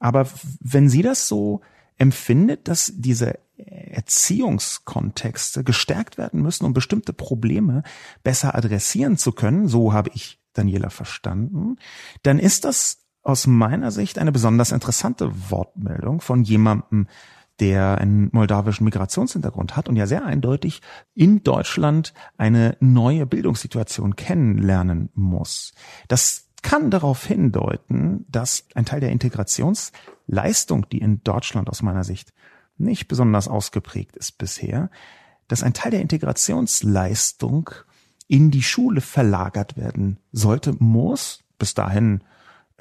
Aber 0.00 0.26
wenn 0.58 0.88
sie 0.88 1.02
das 1.02 1.28
so 1.28 1.60
empfindet, 1.96 2.66
dass 2.66 2.92
diese 2.96 3.38
Erziehungskontexte 3.56 5.62
gestärkt 5.62 6.18
werden 6.18 6.42
müssen, 6.42 6.64
um 6.64 6.72
bestimmte 6.72 7.12
Probleme 7.12 7.84
besser 8.24 8.56
adressieren 8.56 9.16
zu 9.16 9.30
können, 9.30 9.68
so 9.68 9.92
habe 9.92 10.10
ich 10.14 10.40
Daniela 10.54 10.90
verstanden, 10.90 11.76
dann 12.24 12.40
ist 12.40 12.64
das 12.64 12.99
aus 13.22 13.46
meiner 13.46 13.90
Sicht 13.90 14.18
eine 14.18 14.32
besonders 14.32 14.72
interessante 14.72 15.50
Wortmeldung 15.50 16.20
von 16.20 16.42
jemandem, 16.42 17.06
der 17.60 17.98
einen 17.98 18.30
moldawischen 18.32 18.84
Migrationshintergrund 18.84 19.76
hat 19.76 19.88
und 19.88 19.96
ja 19.96 20.06
sehr 20.06 20.24
eindeutig 20.24 20.80
in 21.14 21.42
Deutschland 21.42 22.14
eine 22.38 22.76
neue 22.80 23.26
Bildungssituation 23.26 24.16
kennenlernen 24.16 25.10
muss. 25.14 25.72
Das 26.08 26.48
kann 26.62 26.90
darauf 26.90 27.24
hindeuten, 27.24 28.24
dass 28.28 28.64
ein 28.74 28.86
Teil 28.86 29.00
der 29.00 29.12
Integrationsleistung, 29.12 30.88
die 30.90 30.98
in 30.98 31.22
Deutschland 31.22 31.68
aus 31.68 31.82
meiner 31.82 32.04
Sicht 32.04 32.32
nicht 32.78 33.08
besonders 33.08 33.46
ausgeprägt 33.48 34.16
ist 34.16 34.38
bisher, 34.38 34.90
dass 35.48 35.62
ein 35.62 35.74
Teil 35.74 35.90
der 35.90 36.00
Integrationsleistung 36.00 37.70
in 38.26 38.50
die 38.50 38.62
Schule 38.62 39.00
verlagert 39.00 39.76
werden 39.76 40.18
sollte, 40.32 40.74
muss. 40.78 41.42
Bis 41.58 41.74
dahin 41.74 42.22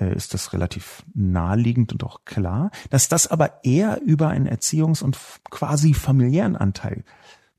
ist 0.05 0.33
das 0.33 0.53
relativ 0.53 1.03
naheliegend 1.13 1.91
und 1.91 2.03
auch 2.03 2.25
klar, 2.25 2.71
dass 2.89 3.09
das 3.09 3.27
aber 3.27 3.63
eher 3.63 4.01
über 4.01 4.29
einen 4.29 4.47
Erziehungs- 4.47 5.03
und 5.03 5.17
quasi 5.49 5.93
familiären 5.93 6.55
Anteil 6.55 7.03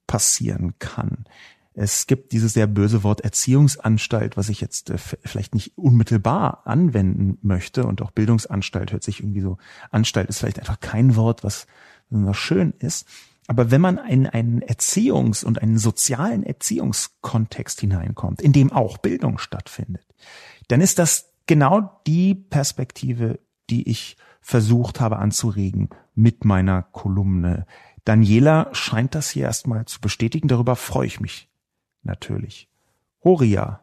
passieren 0.06 0.74
kann. 0.78 1.24
Es 1.72 2.06
gibt 2.06 2.32
dieses 2.32 2.52
sehr 2.52 2.66
böse 2.66 3.04
Wort 3.04 3.20
Erziehungsanstalt, 3.20 4.36
was 4.36 4.48
ich 4.48 4.60
jetzt 4.60 4.90
äh, 4.90 4.98
vielleicht 4.98 5.54
nicht 5.54 5.78
unmittelbar 5.78 6.66
anwenden 6.66 7.38
möchte. 7.42 7.84
Und 7.84 8.02
auch 8.02 8.10
Bildungsanstalt 8.10 8.92
hört 8.92 9.04
sich 9.04 9.20
irgendwie 9.20 9.40
so, 9.40 9.56
Anstalt 9.90 10.28
ist 10.28 10.40
vielleicht 10.40 10.58
einfach 10.58 10.80
kein 10.80 11.14
Wort, 11.16 11.44
was, 11.44 11.66
was 12.10 12.36
schön 12.36 12.74
ist. 12.80 13.06
Aber 13.46 13.70
wenn 13.70 13.80
man 13.80 13.98
in 13.98 14.26
einen 14.26 14.62
Erziehungs- 14.62 15.44
und 15.44 15.62
einen 15.62 15.78
sozialen 15.78 16.42
Erziehungskontext 16.42 17.80
hineinkommt, 17.80 18.42
in 18.42 18.52
dem 18.52 18.72
auch 18.72 18.98
Bildung 18.98 19.38
stattfindet, 19.38 20.06
dann 20.68 20.80
ist 20.80 20.98
das 20.98 21.29
genau 21.50 22.00
die 22.06 22.36
Perspektive, 22.36 23.40
die 23.70 23.88
ich 23.88 24.16
versucht 24.40 25.00
habe 25.00 25.16
anzuregen 25.16 25.90
mit 26.14 26.44
meiner 26.44 26.84
Kolumne. 26.84 27.66
Daniela 28.04 28.68
scheint 28.70 29.16
das 29.16 29.30
hier 29.30 29.46
erstmal 29.46 29.84
zu 29.86 30.00
bestätigen. 30.00 30.46
Darüber 30.46 30.76
freue 30.76 31.08
ich 31.08 31.18
mich 31.18 31.48
natürlich. 32.04 32.68
Horia 33.24 33.80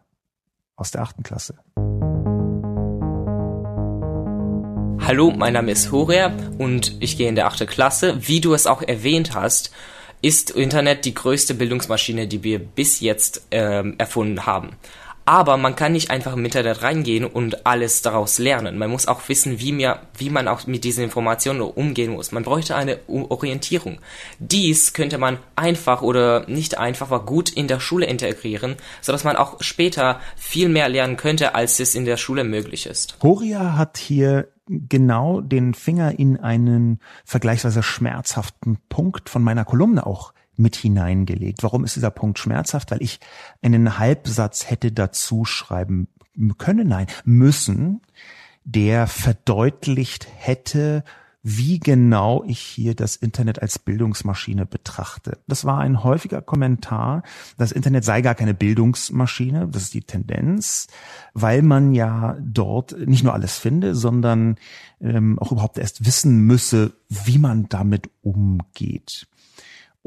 aus 0.77 0.91
der 0.91 1.01
achten 1.01 1.23
Klasse. 1.23 1.59
Hallo, 5.05 5.33
mein 5.35 5.51
Name 5.51 5.71
ist 5.71 5.91
Horia 5.91 6.31
und 6.57 6.95
ich 7.01 7.17
gehe 7.17 7.27
in 7.27 7.35
der 7.35 7.47
achte 7.47 7.65
Klasse. 7.65 8.29
Wie 8.29 8.39
du 8.39 8.53
es 8.53 8.65
auch 8.65 8.81
erwähnt 8.81 9.35
hast, 9.35 9.73
ist 10.21 10.51
Internet 10.51 11.03
die 11.03 11.13
größte 11.13 11.53
Bildungsmaschine, 11.53 12.29
die 12.29 12.43
wir 12.43 12.59
bis 12.59 13.01
jetzt 13.01 13.45
ähm, 13.51 13.95
erfunden 13.97 14.45
haben. 14.45 14.69
Aber 15.27 15.57
man 15.57 15.75
kann 15.75 15.91
nicht 15.91 16.09
einfach 16.09 16.37
im 16.37 16.45
Internet 16.45 16.83
reingehen 16.83 17.25
und 17.25 17.67
alles 17.67 18.01
daraus 18.01 18.39
lernen. 18.39 18.77
Man 18.77 18.89
muss 18.89 19.09
auch 19.09 19.27
wissen, 19.27 19.59
wie, 19.59 19.73
mir, 19.73 19.99
wie 20.17 20.29
man 20.29 20.47
auch 20.47 20.65
mit 20.67 20.85
diesen 20.85 21.03
Informationen 21.03 21.59
umgehen 21.59 22.13
muss. 22.13 22.31
Man 22.31 22.43
bräuchte 22.43 22.77
eine 22.77 22.99
Orientierung. 23.07 23.99
Dies 24.39 24.93
könnte 24.93 25.17
man 25.17 25.37
einfach 25.57 26.01
oder 26.01 26.47
nicht 26.47 26.77
einfach, 26.77 27.11
aber 27.11 27.25
gut 27.25 27.49
in 27.49 27.67
der 27.67 27.81
Schule 27.81 28.05
integrieren, 28.05 28.77
sodass 29.01 29.25
man 29.25 29.35
auch 29.35 29.61
später 29.61 30.21
viel 30.37 30.69
mehr 30.69 30.87
lernen 30.87 31.17
könnte, 31.17 31.55
als 31.55 31.81
es 31.81 31.93
in 31.93 32.05
der 32.05 32.15
Schule 32.15 32.45
möglich 32.45 32.85
ist. 32.85 33.17
Horia 33.21 33.75
hat 33.75 33.97
hier 33.97 34.47
genau 34.69 35.41
den 35.41 35.73
Finger 35.73 36.17
in 36.17 36.37
einen 36.37 36.99
vergleichsweise 37.25 37.83
schmerzhaften 37.83 38.77
Punkt 38.87 39.29
von 39.29 39.43
meiner 39.43 39.65
Kolumne 39.65 40.05
auch 40.05 40.31
mit 40.57 40.75
hineingelegt. 40.75 41.63
Warum 41.63 41.83
ist 41.83 41.95
dieser 41.95 42.11
Punkt 42.11 42.39
schmerzhaft? 42.39 42.91
Weil 42.91 43.01
ich 43.01 43.19
einen 43.61 43.99
Halbsatz 43.99 44.69
hätte 44.69 44.91
dazu 44.91 45.45
schreiben 45.45 46.07
können, 46.57 46.87
nein, 46.87 47.07
müssen, 47.25 48.01
der 48.63 49.07
verdeutlicht 49.07 50.27
hätte, 50.35 51.03
wie 51.49 51.79
genau 51.79 52.43
ich 52.45 52.59
hier 52.59 52.93
das 52.93 53.15
Internet 53.15 53.61
als 53.61 53.79
Bildungsmaschine 53.79 54.65
betrachte. 54.65 55.37
Das 55.47 55.63
war 55.63 55.79
ein 55.79 56.03
häufiger 56.03 56.41
Kommentar, 56.41 57.23
das 57.57 57.71
Internet 57.71 58.03
sei 58.03 58.21
gar 58.21 58.35
keine 58.35 58.53
Bildungsmaschine, 58.53 59.69
das 59.69 59.83
ist 59.83 59.93
die 59.93 60.01
Tendenz, 60.01 60.87
weil 61.33 61.61
man 61.61 61.93
ja 61.93 62.35
dort 62.41 62.97
nicht 63.07 63.23
nur 63.23 63.33
alles 63.33 63.57
finde, 63.57 63.95
sondern 63.95 64.57
ähm, 64.99 65.39
auch 65.39 65.53
überhaupt 65.53 65.77
erst 65.77 66.05
wissen 66.05 66.41
müsse, 66.41 66.93
wie 67.07 67.37
man 67.37 67.69
damit 67.69 68.09
umgeht. 68.21 69.27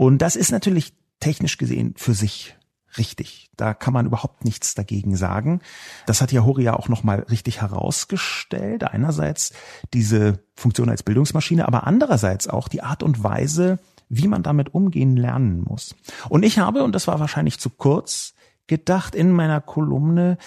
Und 0.01 0.23
das 0.23 0.35
ist 0.35 0.51
natürlich 0.51 0.95
technisch 1.21 1.59
gesehen 1.59 1.93
für 1.95 2.15
sich 2.15 2.57
richtig. 2.97 3.51
Da 3.59 3.75
kann 3.75 3.93
man 3.93 4.07
überhaupt 4.07 4.47
nichts 4.47 4.75
dagegen 4.75 5.15
sagen. 5.15 5.61
Das 6.07 6.23
hat 6.23 6.33
ja 6.33 6.43
Horia 6.43 6.73
auch 6.73 6.89
nochmal 6.89 7.27
richtig 7.31 7.61
herausgestellt. 7.61 8.83
Einerseits 8.83 9.53
diese 9.93 10.43
Funktion 10.57 10.89
als 10.89 11.03
Bildungsmaschine, 11.03 11.69
aber 11.69 11.87
andererseits 11.87 12.49
auch 12.49 12.69
die 12.69 12.83
Art 12.83 13.03
und 13.03 13.23
Weise, 13.23 13.79
wie 14.09 14.27
man 14.27 14.43
damit 14.43 14.73
umgehen 14.73 15.19
lernen 15.19 15.61
muss. 15.69 15.95
Und 16.31 16.45
ich 16.45 16.59
habe, 16.59 16.83
und 16.83 16.95
das 16.95 17.07
war 17.07 17.21
wahrscheinlich 17.21 17.59
zu 17.59 17.69
kurz, 17.69 18.33
gedacht 18.69 19.15
in 19.15 19.33
meiner 19.33 19.61
Kolumne, 19.61 20.39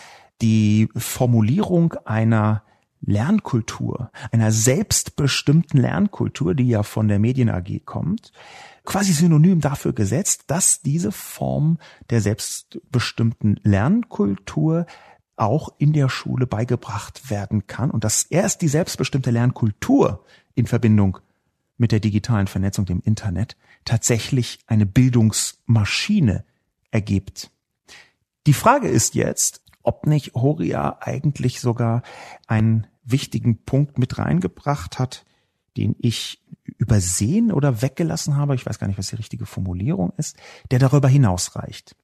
die 0.41 0.89
Formulierung 0.95 1.93
einer 2.05 2.63
Lernkultur, 3.01 4.09
einer 4.31 4.51
selbstbestimmten 4.51 5.79
Lernkultur, 5.79 6.55
die 6.55 6.69
ja 6.69 6.81
von 6.81 7.07
der 7.07 7.19
Medien 7.19 7.49
AG 7.49 7.81
kommt, 7.85 8.31
quasi 8.85 9.13
synonym 9.13 9.61
dafür 9.61 9.93
gesetzt, 9.93 10.45
dass 10.47 10.81
diese 10.81 11.11
Form 11.11 11.77
der 12.09 12.21
selbstbestimmten 12.21 13.59
Lernkultur 13.63 14.85
auch 15.35 15.69
in 15.77 15.93
der 15.93 16.09
Schule 16.09 16.45
beigebracht 16.45 17.29
werden 17.29 17.65
kann 17.67 17.91
und 17.91 18.03
dass 18.03 18.23
erst 18.23 18.61
die 18.61 18.67
selbstbestimmte 18.67 19.31
Lernkultur 19.31 20.25
in 20.53 20.67
Verbindung 20.67 21.19
mit 21.77 21.91
der 21.91 21.99
digitalen 21.99 22.47
Vernetzung, 22.47 22.85
dem 22.85 23.01
Internet, 23.03 23.57
tatsächlich 23.83 24.59
eine 24.67 24.85
Bildungsmaschine 24.85 26.45
ergibt. 26.91 27.51
Die 28.45 28.53
Frage 28.53 28.87
ist 28.87 29.15
jetzt, 29.15 29.63
ob 29.81 30.05
nicht 30.05 30.33
Horia 30.35 30.97
eigentlich 31.01 31.59
sogar 31.59 32.03
einen 32.47 32.87
wichtigen 33.03 33.63
Punkt 33.63 33.97
mit 33.97 34.17
reingebracht 34.17 34.99
hat, 34.99 35.25
den 35.75 35.95
ich 35.99 36.42
übersehen 36.83 37.51
oder 37.51 37.81
weggelassen 37.81 38.35
habe, 38.35 38.55
ich 38.55 38.65
weiß 38.65 38.77
gar 38.77 38.87
nicht, 38.87 38.97
was 38.97 39.07
die 39.07 39.15
richtige 39.15 39.45
Formulierung 39.45 40.11
ist, 40.17 40.35
der 40.69 40.79
darüber 40.79 41.07
hinausreicht. 41.07 41.95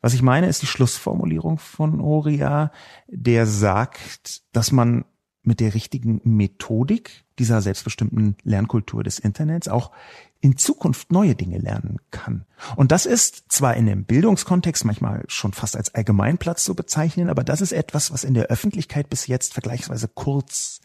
Was 0.00 0.14
ich 0.14 0.20
meine, 0.20 0.48
ist 0.48 0.60
die 0.60 0.66
Schlussformulierung 0.66 1.58
von 1.58 2.00
Oria, 2.00 2.72
der 3.06 3.46
sagt, 3.46 4.42
dass 4.52 4.72
man 4.72 5.04
mit 5.44 5.60
der 5.60 5.74
richtigen 5.74 6.20
Methodik 6.24 7.24
dieser 7.38 7.62
selbstbestimmten 7.62 8.36
Lernkultur 8.42 9.04
des 9.04 9.18
Internets 9.18 9.68
auch 9.68 9.92
in 10.40 10.56
Zukunft 10.56 11.12
neue 11.12 11.34
Dinge 11.34 11.58
lernen 11.58 11.98
kann. 12.10 12.44
Und 12.76 12.92
das 12.92 13.06
ist 13.06 13.44
zwar 13.48 13.76
in 13.76 13.86
dem 13.86 14.04
Bildungskontext 14.04 14.84
manchmal 14.84 15.24
schon 15.28 15.52
fast 15.52 15.76
als 15.76 15.94
Allgemeinplatz 15.94 16.64
zu 16.64 16.74
bezeichnen, 16.74 17.30
aber 17.30 17.44
das 17.44 17.60
ist 17.60 17.72
etwas, 17.72 18.12
was 18.12 18.24
in 18.24 18.34
der 18.34 18.46
Öffentlichkeit 18.46 19.08
bis 19.08 19.26
jetzt 19.26 19.54
vergleichsweise 19.54 20.08
kurz 20.08 20.80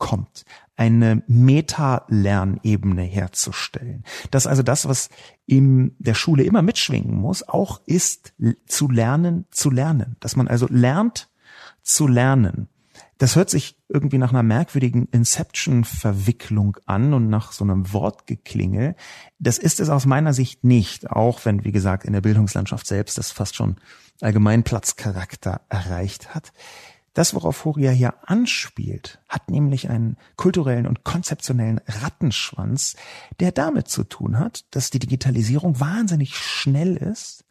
kommt, 0.00 0.44
eine 0.76 1.22
Meta-Lernebene 1.28 3.02
herzustellen. 3.02 4.02
Das 4.32 4.48
also 4.48 4.64
das, 4.64 4.88
was 4.88 5.10
in 5.46 5.94
der 5.98 6.14
Schule 6.14 6.42
immer 6.42 6.62
mitschwingen 6.62 7.14
muss, 7.14 7.48
auch 7.48 7.80
ist 7.86 8.32
zu 8.66 8.90
lernen, 8.90 9.44
zu 9.52 9.70
lernen. 9.70 10.16
Dass 10.18 10.34
man 10.34 10.48
also 10.48 10.66
lernt 10.68 11.28
zu 11.82 12.08
lernen. 12.08 12.68
Das 13.18 13.36
hört 13.36 13.50
sich 13.50 13.76
irgendwie 13.88 14.16
nach 14.16 14.30
einer 14.30 14.42
merkwürdigen 14.42 15.06
Inception-Verwicklung 15.12 16.78
an 16.86 17.12
und 17.12 17.28
nach 17.28 17.52
so 17.52 17.64
einem 17.64 17.92
Wortgeklingel. 17.92 18.96
Das 19.38 19.58
ist 19.58 19.80
es 19.80 19.90
aus 19.90 20.06
meiner 20.06 20.32
Sicht 20.32 20.64
nicht, 20.64 21.10
auch 21.10 21.44
wenn, 21.44 21.64
wie 21.64 21.72
gesagt, 21.72 22.06
in 22.06 22.14
der 22.14 22.22
Bildungslandschaft 22.22 22.86
selbst 22.86 23.18
das 23.18 23.30
fast 23.30 23.54
schon 23.56 23.76
Allgemeinplatzcharakter 24.22 25.60
erreicht 25.68 26.34
hat. 26.34 26.52
Das, 27.12 27.34
worauf 27.34 27.56
Fourier 27.56 27.90
hier 27.90 28.14
anspielt, 28.28 29.20
hat 29.28 29.50
nämlich 29.50 29.90
einen 29.90 30.16
kulturellen 30.36 30.86
und 30.86 31.02
konzeptionellen 31.02 31.80
Rattenschwanz, 31.86 32.94
der 33.40 33.50
damit 33.50 33.88
zu 33.88 34.04
tun 34.04 34.38
hat, 34.38 34.64
dass 34.70 34.90
die 34.90 35.00
Digitalisierung 35.00 35.80
wahnsinnig 35.80 36.36
schnell 36.36 36.96
ist, 36.96 37.44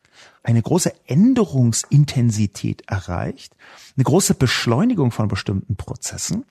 eine 0.43 0.61
große 0.61 0.93
Änderungsintensität 1.07 2.83
erreicht, 2.87 3.55
eine 3.95 4.03
große 4.03 4.33
Beschleunigung 4.33 5.11
von 5.11 5.27
bestimmten 5.27 5.75
Prozessen, 5.75 6.45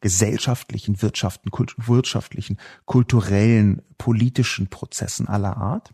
gesellschaftlichen, 0.00 1.00
wirtschaftlichen, 1.00 2.58
kulturellen, 2.84 3.82
politischen 3.96 4.68
Prozessen 4.68 5.28
aller 5.28 5.56
Art. 5.56 5.90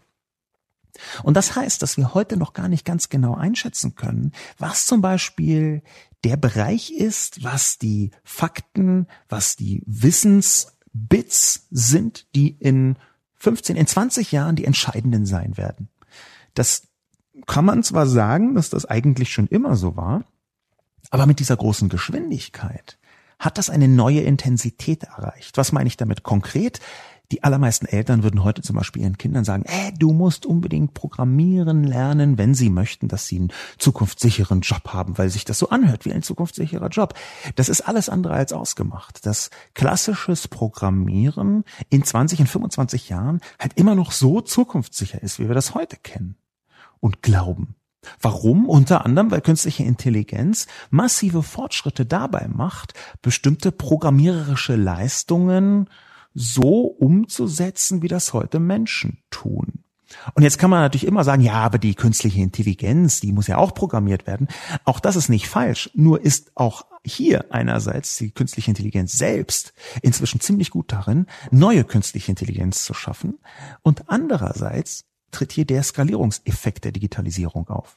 Und 1.23 1.37
das 1.37 1.55
heißt, 1.55 1.81
dass 1.83 1.97
wir 1.97 2.15
heute 2.15 2.37
noch 2.37 2.55
gar 2.55 2.69
nicht 2.69 2.85
ganz 2.85 3.09
genau 3.09 3.35
einschätzen 3.35 3.95
können, 3.95 4.33
was 4.59 4.87
zum 4.87 5.01
Beispiel 5.01 5.83
der 6.25 6.37
Bereich 6.37 6.91
ist, 6.91 7.45
was 7.45 7.79
die 7.79 8.11
Fakten, 8.25 9.07
was 9.29 9.57
die 9.57 9.83
Wissensbits 9.87 11.67
sind, 11.71 12.27
die 12.35 12.49
in 12.49 12.97
15, 13.37 13.77
in 13.77 13.87
20 13.87 14.33
Jahren 14.33 14.57
die 14.57 14.65
entscheidenden 14.65 15.27
sein 15.27 15.57
werden. 15.57 15.89
Das 16.55 16.89
kann 17.47 17.65
man 17.65 17.83
zwar 17.83 18.07
sagen, 18.07 18.55
dass 18.55 18.71
das 18.71 18.85
eigentlich 18.85 19.33
schon 19.33 19.47
immer 19.47 19.77
so 19.77 19.97
war, 19.97 20.25
aber 21.11 21.27
mit 21.27 21.39
dieser 21.39 21.57
großen 21.57 21.89
Geschwindigkeit 21.89 22.99
hat 23.39 23.57
das 23.57 23.71
eine 23.71 23.87
neue 23.87 24.21
Intensität 24.21 25.05
erreicht. 25.05 25.57
Was 25.57 25.71
meine 25.71 25.87
ich 25.87 25.97
damit 25.97 26.25
konkret? 26.25 26.81
Die 27.31 27.45
allermeisten 27.45 27.85
Eltern 27.85 28.23
würden 28.23 28.43
heute 28.43 28.63
zum 28.63 28.77
Beispiel 28.77 29.03
ihren 29.03 29.19
Kindern 29.19 29.45
sagen, 29.45 29.65
äh, 29.67 29.93
du 29.99 30.15
musst 30.15 30.47
unbedingt 30.47 30.95
programmieren 30.95 31.85
lernen, 31.85 32.39
wenn 32.39 32.55
sie 32.55 32.71
möchten, 32.71 33.07
dass 33.07 33.27
sie 33.27 33.37
einen 33.37 33.53
zukunftssicheren 33.77 34.63
Job 34.63 34.95
haben, 34.95 35.19
weil 35.19 35.29
sich 35.29 35.45
das 35.45 35.59
so 35.59 35.69
anhört 35.69 36.07
wie 36.07 36.13
ein 36.13 36.23
zukunftssicherer 36.23 36.89
Job. 36.89 37.13
Das 37.57 37.69
ist 37.69 37.83
alles 37.83 38.09
andere 38.09 38.33
als 38.33 38.55
ausgemacht. 38.55 39.27
Das 39.27 39.51
klassisches 39.75 40.49
Programmieren 40.49 41.65
in 41.91 42.03
20 42.03 42.41
und 42.41 42.47
25 42.47 43.11
Jahren 43.11 43.41
halt 43.59 43.75
immer 43.75 43.95
noch 43.95 44.13
so 44.13 44.41
zukunftssicher 44.41 45.23
ist, 45.23 45.39
wie 45.39 45.49
wir 45.49 45.55
das 45.55 45.75
heute 45.75 45.97
kennen 45.97 46.37
und 47.01 47.23
glauben. 47.23 47.75
Warum? 48.23 48.67
Unter 48.71 49.05
anderem, 49.05 49.31
weil 49.31 49.43
künstliche 49.43 49.83
Intelligenz 49.83 50.67
massive 50.89 51.43
Fortschritte 51.43 52.07
dabei 52.07 52.49
macht, 52.49 52.95
bestimmte 53.21 53.71
programmiererische 53.71 54.77
Leistungen 54.77 55.91
so 56.39 56.85
umzusetzen, 56.85 58.03
wie 58.03 58.09
das 58.09 58.33
heute 58.33 58.61
Menschen 58.61 59.19
tun. 59.31 59.85
Und 60.35 60.43
jetzt 60.43 60.59
kann 60.59 60.71
man 60.71 60.81
natürlich 60.81 61.07
immer 61.07 61.25
sagen, 61.25 61.43
ja, 61.43 61.55
aber 61.55 61.79
die 61.79 61.95
künstliche 61.95 62.41
Intelligenz, 62.41 63.21
die 63.21 63.33
muss 63.33 63.47
ja 63.47 63.59
auch 63.59 63.75
programmiert 63.75 64.27
werden. 64.27 64.49
Auch 64.85 65.01
das 65.01 65.17
ist 65.17 65.29
nicht 65.29 65.49
falsch. 65.49 65.91
Nur 65.95 66.23
ist 66.23 66.53
auch 66.55 66.87
hier 67.05 67.53
einerseits 67.53 68.17
die 68.17 68.31
künstliche 68.31 68.71
Intelligenz 68.71 69.13
selbst 69.13 69.75
inzwischen 70.01 70.41
ziemlich 70.41 70.71
gut 70.71 70.93
darin, 70.93 71.27
neue 71.51 71.85
künstliche 71.85 72.33
Intelligenz 72.33 72.85
zu 72.85 72.95
schaffen. 72.95 73.39
Und 73.83 74.09
andererseits 74.09 75.05
tritt 75.31 75.53
hier 75.53 75.67
der 75.67 75.83
Skalierungseffekt 75.83 76.85
der 76.85 76.93
Digitalisierung 76.93 77.69
auf. 77.69 77.97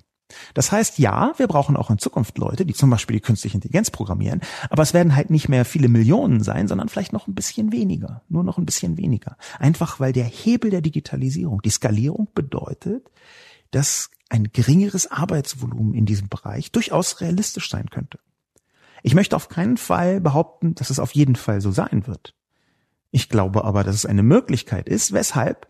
Das 0.54 0.72
heißt, 0.72 1.00
ja, 1.00 1.34
wir 1.38 1.48
brauchen 1.48 1.76
auch 1.78 1.90
in 1.90 1.98
Zukunft 1.98 2.38
Leute, 2.38 2.66
die 2.66 2.74
zum 2.74 2.90
Beispiel 2.90 3.16
die 3.16 3.22
künstliche 3.22 3.56
Intelligenz 3.56 3.92
programmieren, 3.92 4.42
aber 4.70 4.84
es 4.84 4.94
werden 4.94 5.16
halt 5.16 5.30
nicht 5.30 5.50
mehr 5.50 5.66
viele 5.66 5.88
Millionen 5.88 6.44
sein, 6.44 6.68
sondern 6.68 6.90
vielleicht 6.90 7.14
noch 7.14 7.28
ein 7.28 7.36
bisschen 7.36 7.72
weniger, 7.72 8.22
nur 8.30 8.44
noch 8.44 8.58
ein 8.58 8.66
bisschen 8.66 8.98
weniger. 8.98 9.38
Einfach 9.60 10.00
weil 10.00 10.14
der 10.14 10.26
Hebel 10.26 10.72
der 10.72 10.82
Digitalisierung, 10.82 11.62
die 11.62 11.70
Skalierung 11.70 12.28
bedeutet, 12.34 13.10
dass 13.72 14.12
ein 14.30 14.50
geringeres 14.54 15.12
Arbeitsvolumen 15.12 15.94
in 15.94 16.06
diesem 16.06 16.30
Bereich 16.30 16.72
durchaus 16.72 17.20
realistisch 17.22 17.70
sein 17.70 17.90
könnte. 17.90 18.20
Ich 19.04 19.16
möchte 19.16 19.36
auf 19.36 19.50
keinen 19.50 19.78
Fall 19.78 20.22
behaupten, 20.22 20.76
dass 20.76 20.90
es 20.90 21.00
auf 21.00 21.12
jeden 21.14 21.36
Fall 21.36 21.60
so 21.60 21.72
sein 21.72 22.08
wird. 22.08 22.36
Ich 23.12 23.30
glaube 23.30 23.66
aber, 23.66 23.84
dass 23.84 23.96
es 23.96 24.06
eine 24.06 24.24
Möglichkeit 24.24 24.88
ist, 24.88 25.12
weshalb 25.12 25.68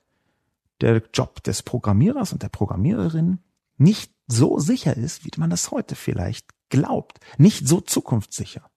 der 0.82 1.02
Job 1.13 1.43
des 1.43 1.63
Programmierers 1.63 2.34
und 2.34 2.43
der 2.43 2.50
Programmiererin 2.50 3.39
nicht 3.78 4.12
so 4.32 4.60
sicher 4.60 4.96
ist, 4.96 5.26
wie 5.26 5.32
man 5.38 5.50
das 5.50 5.72
heute 5.72 5.96
vielleicht 5.96 6.48
glaubt. 6.70 7.20
Nicht 7.38 7.67
so 7.67 7.82
zukunftssicher. 7.82 8.70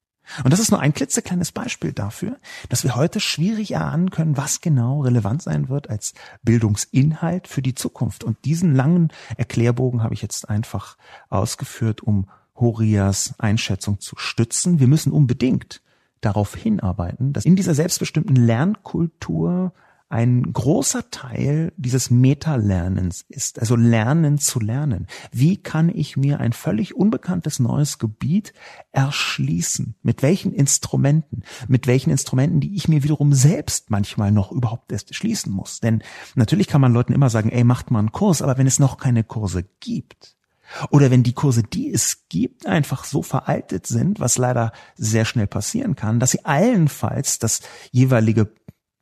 Und 0.42 0.52
das 0.52 0.60
ist 0.60 0.70
nur 0.70 0.80
ein 0.80 0.94
klitzekleines 0.94 1.52
Beispiel 1.52 1.92
dafür, 1.92 2.38
dass 2.68 2.82
wir 2.82 2.96
heute 2.96 3.20
schwierig 3.20 3.72
erahnen 3.72 4.10
können, 4.10 4.36
was 4.36 4.60
genau 4.60 5.02
relevant 5.02 5.42
sein 5.42 5.68
wird 5.68 5.90
als 5.90 6.14
Bildungsinhalt 6.42 7.46
für 7.46 7.62
die 7.62 7.74
Zukunft. 7.74 8.24
Und 8.24 8.42
diesen 8.44 8.74
langen 8.74 9.12
Erklärbogen 9.36 10.02
habe 10.02 10.14
ich 10.14 10.22
jetzt 10.22 10.48
einfach 10.48 10.96
ausgeführt, 11.28 12.02
um 12.02 12.28
Horias 12.56 13.34
Einschätzung 13.38 14.00
zu 14.00 14.16
stützen. 14.16 14.80
Wir 14.80 14.86
müssen 14.86 15.12
unbedingt 15.12 15.82
darauf 16.20 16.54
hinarbeiten, 16.54 17.32
dass 17.32 17.44
in 17.44 17.56
dieser 17.56 17.74
selbstbestimmten 17.74 18.36
Lernkultur 18.36 19.74
ein 20.14 20.52
großer 20.52 21.10
Teil 21.10 21.72
dieses 21.76 22.08
Meta-Lernens 22.08 23.24
ist, 23.28 23.58
also 23.58 23.74
Lernen 23.74 24.38
zu 24.38 24.60
lernen. 24.60 25.08
Wie 25.32 25.56
kann 25.56 25.88
ich 25.92 26.16
mir 26.16 26.38
ein 26.38 26.52
völlig 26.52 26.94
unbekanntes 26.94 27.58
neues 27.58 27.98
Gebiet 27.98 28.52
erschließen? 28.92 29.96
Mit 30.04 30.22
welchen 30.22 30.52
Instrumenten? 30.52 31.42
Mit 31.66 31.88
welchen 31.88 32.10
Instrumenten, 32.10 32.60
die 32.60 32.76
ich 32.76 32.86
mir 32.86 33.02
wiederum 33.02 33.32
selbst 33.32 33.90
manchmal 33.90 34.30
noch 34.30 34.52
überhaupt 34.52 34.92
erst 34.92 35.12
schließen 35.16 35.52
muss? 35.52 35.80
Denn 35.80 36.00
natürlich 36.36 36.68
kann 36.68 36.80
man 36.80 36.92
Leuten 36.92 37.12
immer 37.12 37.28
sagen, 37.28 37.50
ey, 37.50 37.64
macht 37.64 37.90
mal 37.90 37.98
einen 37.98 38.12
Kurs, 38.12 38.40
aber 38.40 38.56
wenn 38.56 38.68
es 38.68 38.78
noch 38.78 38.98
keine 38.98 39.24
Kurse 39.24 39.64
gibt, 39.80 40.36
oder 40.90 41.10
wenn 41.10 41.22
die 41.22 41.34
Kurse, 41.34 41.62
die 41.62 41.92
es 41.92 42.26
gibt, 42.28 42.66
einfach 42.66 43.04
so 43.04 43.22
veraltet 43.22 43.86
sind, 43.86 44.20
was 44.20 44.38
leider 44.38 44.72
sehr 44.96 45.24
schnell 45.24 45.46
passieren 45.46 45.94
kann, 45.94 46.20
dass 46.20 46.30
sie 46.30 46.44
allenfalls 46.44 47.38
das 47.38 47.60
jeweilige 47.90 48.50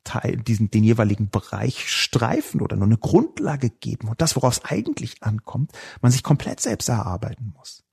Teil, 0.03 0.37
diesen, 0.37 0.71
den 0.71 0.83
jeweiligen 0.83 1.29
Bereich 1.29 1.89
streifen 1.89 2.61
oder 2.61 2.75
nur 2.75 2.85
eine 2.85 2.97
Grundlage 2.97 3.69
geben 3.69 4.09
und 4.09 4.21
das, 4.21 4.35
woraus 4.35 4.63
eigentlich 4.65 5.23
ankommt, 5.23 5.71
man 6.01 6.11
sich 6.11 6.23
komplett 6.23 6.59
selbst 6.59 6.89
erarbeiten 6.89 7.53
muss. 7.57 7.83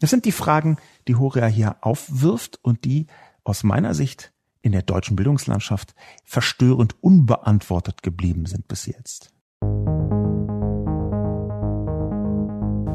Das 0.00 0.10
sind 0.10 0.24
die 0.24 0.32
Fragen, 0.32 0.76
die 1.08 1.16
Horia 1.16 1.46
hier 1.46 1.76
aufwirft 1.80 2.58
und 2.62 2.84
die 2.84 3.06
aus 3.44 3.64
meiner 3.64 3.94
Sicht 3.94 4.32
in 4.62 4.72
der 4.72 4.82
deutschen 4.82 5.16
Bildungslandschaft 5.16 5.94
verstörend 6.24 6.96
unbeantwortet 7.02 8.02
geblieben 8.02 8.46
sind 8.46 8.68
bis 8.68 8.86
jetzt. 8.86 9.32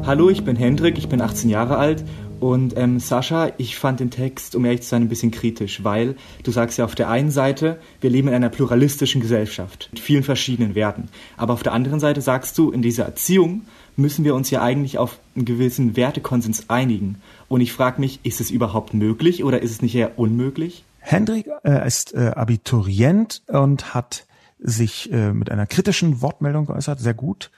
Hallo, 0.06 0.28
ich 0.28 0.44
bin 0.44 0.56
Hendrik, 0.56 0.98
ich 0.98 1.08
bin 1.08 1.22
18 1.22 1.48
Jahre 1.48 1.78
alt 1.78 2.04
und 2.44 2.76
ähm, 2.76 3.00
Sascha, 3.00 3.52
ich 3.56 3.78
fand 3.78 4.00
den 4.00 4.10
Text, 4.10 4.54
um 4.54 4.66
ehrlich 4.66 4.82
zu 4.82 4.90
sein, 4.90 5.00
ein 5.00 5.08
bisschen 5.08 5.30
kritisch, 5.30 5.82
weil 5.82 6.14
du 6.42 6.50
sagst 6.50 6.76
ja 6.76 6.84
auf 6.84 6.94
der 6.94 7.08
einen 7.08 7.30
Seite, 7.30 7.78
wir 8.02 8.10
leben 8.10 8.28
in 8.28 8.34
einer 8.34 8.50
pluralistischen 8.50 9.22
Gesellschaft 9.22 9.88
mit 9.92 10.00
vielen 10.00 10.22
verschiedenen 10.22 10.74
Werten. 10.74 11.08
Aber 11.38 11.54
auf 11.54 11.62
der 11.62 11.72
anderen 11.72 12.00
Seite 12.00 12.20
sagst 12.20 12.58
du, 12.58 12.70
in 12.70 12.82
dieser 12.82 13.06
Erziehung 13.06 13.62
müssen 13.96 14.26
wir 14.26 14.34
uns 14.34 14.50
ja 14.50 14.60
eigentlich 14.60 14.98
auf 14.98 15.20
einen 15.34 15.46
gewissen 15.46 15.96
Wertekonsens 15.96 16.68
einigen. 16.68 17.16
Und 17.48 17.62
ich 17.62 17.72
frage 17.72 17.98
mich, 17.98 18.20
ist 18.24 18.42
es 18.42 18.50
überhaupt 18.50 18.92
möglich 18.92 19.42
oder 19.42 19.62
ist 19.62 19.70
es 19.70 19.80
nicht 19.80 19.94
eher 19.94 20.18
unmöglich? 20.18 20.84
Hendrik 20.98 21.48
äh, 21.64 21.86
ist 21.86 22.12
äh, 22.12 22.32
Abiturient 22.36 23.40
und 23.48 23.94
hat 23.94 24.26
sich 24.58 25.10
äh, 25.10 25.32
mit 25.32 25.50
einer 25.50 25.66
kritischen 25.66 26.20
Wortmeldung 26.20 26.66
geäußert, 26.66 27.00
sehr 27.00 27.14
gut, 27.14 27.50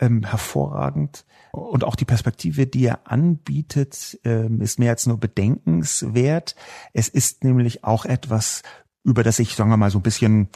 ähm, 0.00 0.24
hervorragend. 0.24 1.24
Und 1.52 1.84
auch 1.84 1.94
die 1.94 2.04
Perspektive, 2.04 2.66
die 2.66 2.86
er 2.86 3.10
anbietet, 3.10 4.18
ähm, 4.24 4.60
ist 4.60 4.78
mehr 4.78 4.90
als 4.90 5.06
nur 5.06 5.18
bedenkenswert. 5.18 6.56
Es 6.92 7.08
ist 7.08 7.44
nämlich 7.44 7.84
auch 7.84 8.04
etwas, 8.04 8.62
über 9.04 9.22
das 9.22 9.38
ich, 9.38 9.54
sagen 9.54 9.70
wir 9.70 9.76
mal, 9.76 9.90
so 9.90 9.98
ein 9.98 10.02
bisschen 10.02 10.48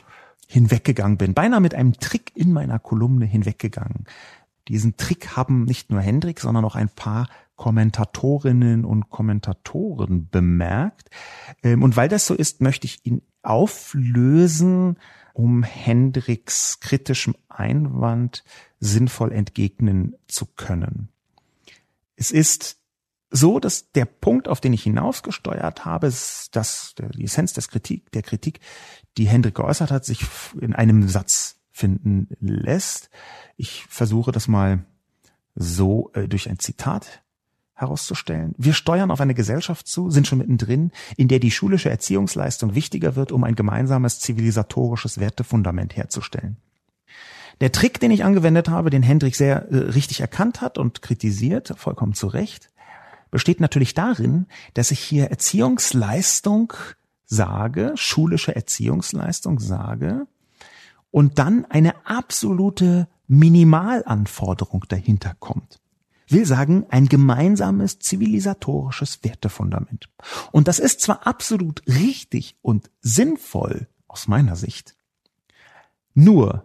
hinweggegangen 0.48 1.18
bin. 1.18 1.34
Beinahe 1.34 1.60
mit 1.60 1.74
einem 1.74 1.92
Trick 1.94 2.32
in 2.34 2.52
meiner 2.52 2.78
Kolumne 2.78 3.26
hinweggegangen. 3.26 4.06
Diesen 4.66 4.96
Trick 4.96 5.36
haben 5.36 5.64
nicht 5.64 5.90
nur 5.90 6.00
Hendrik, 6.00 6.40
sondern 6.40 6.64
auch 6.64 6.74
ein 6.74 6.88
paar 6.88 7.28
Kommentatorinnen 7.56 8.84
und 8.84 9.10
Kommentatoren 9.10 10.28
bemerkt. 10.30 11.10
Ähm, 11.62 11.82
und 11.82 11.96
weil 11.96 12.08
das 12.08 12.26
so 12.26 12.34
ist, 12.34 12.60
möchte 12.60 12.86
ich 12.86 13.04
ihn 13.04 13.22
auflösen, 13.42 14.96
um 15.38 15.62
Hendriks 15.62 16.80
kritischem 16.80 17.36
Einwand 17.48 18.42
sinnvoll 18.80 19.30
entgegnen 19.30 20.16
zu 20.26 20.46
können. 20.46 21.10
Es 22.16 22.32
ist 22.32 22.78
so, 23.30 23.60
dass 23.60 23.92
der 23.92 24.04
Punkt, 24.04 24.48
auf 24.48 24.60
den 24.60 24.72
ich 24.72 24.82
hinausgesteuert 24.82 25.84
habe, 25.84 26.08
ist, 26.08 26.56
dass 26.56 26.96
die 26.96 27.22
Essenz 27.22 27.52
des 27.52 27.68
Kritik, 27.68 28.10
der 28.10 28.22
Kritik, 28.22 28.58
die 29.16 29.28
Hendrik 29.28 29.54
geäußert 29.54 29.92
hat, 29.92 30.04
sich 30.04 30.26
in 30.60 30.74
einem 30.74 31.08
Satz 31.08 31.60
finden 31.70 32.26
lässt. 32.40 33.08
Ich 33.56 33.86
versuche 33.88 34.32
das 34.32 34.48
mal 34.48 34.86
so 35.54 36.10
äh, 36.14 36.26
durch 36.26 36.50
ein 36.50 36.58
Zitat 36.58 37.22
herauszustellen. 37.78 38.54
Wir 38.58 38.74
steuern 38.74 39.10
auf 39.10 39.20
eine 39.20 39.34
Gesellschaft 39.34 39.86
zu, 39.86 40.10
sind 40.10 40.26
schon 40.26 40.38
mittendrin, 40.38 40.90
in 41.16 41.28
der 41.28 41.38
die 41.38 41.50
schulische 41.50 41.90
Erziehungsleistung 41.90 42.74
wichtiger 42.74 43.16
wird, 43.16 43.32
um 43.32 43.44
ein 43.44 43.54
gemeinsames 43.54 44.18
zivilisatorisches 44.20 45.20
Wertefundament 45.20 45.96
herzustellen. 45.96 46.56
Der 47.60 47.72
Trick, 47.72 48.00
den 48.00 48.10
ich 48.10 48.24
angewendet 48.24 48.68
habe, 48.68 48.90
den 48.90 49.02
Hendrik 49.02 49.36
sehr 49.36 49.70
äh, 49.70 49.76
richtig 49.76 50.20
erkannt 50.20 50.60
hat 50.60 50.78
und 50.78 51.02
kritisiert, 51.02 51.74
vollkommen 51.76 52.14
zu 52.14 52.26
Recht, 52.26 52.70
besteht 53.30 53.60
natürlich 53.60 53.94
darin, 53.94 54.46
dass 54.74 54.90
ich 54.90 55.00
hier 55.00 55.26
Erziehungsleistung 55.26 56.72
sage, 57.26 57.92
schulische 57.94 58.56
Erziehungsleistung 58.56 59.60
sage 59.60 60.26
und 61.10 61.38
dann 61.38 61.64
eine 61.66 62.06
absolute 62.06 63.08
Minimalanforderung 63.26 64.86
dahinter 64.88 65.34
kommt. 65.38 65.80
Will 66.30 66.46
sagen, 66.46 66.86
ein 66.90 67.06
gemeinsames 67.06 67.98
zivilisatorisches 67.98 69.22
Wertefundament. 69.22 70.08
Und 70.52 70.68
das 70.68 70.78
ist 70.78 71.00
zwar 71.00 71.26
absolut 71.26 71.82
richtig 71.86 72.56
und 72.62 72.90
sinnvoll 73.00 73.88
aus 74.06 74.28
meiner 74.28 74.56
Sicht, 74.56 74.96
nur 76.14 76.64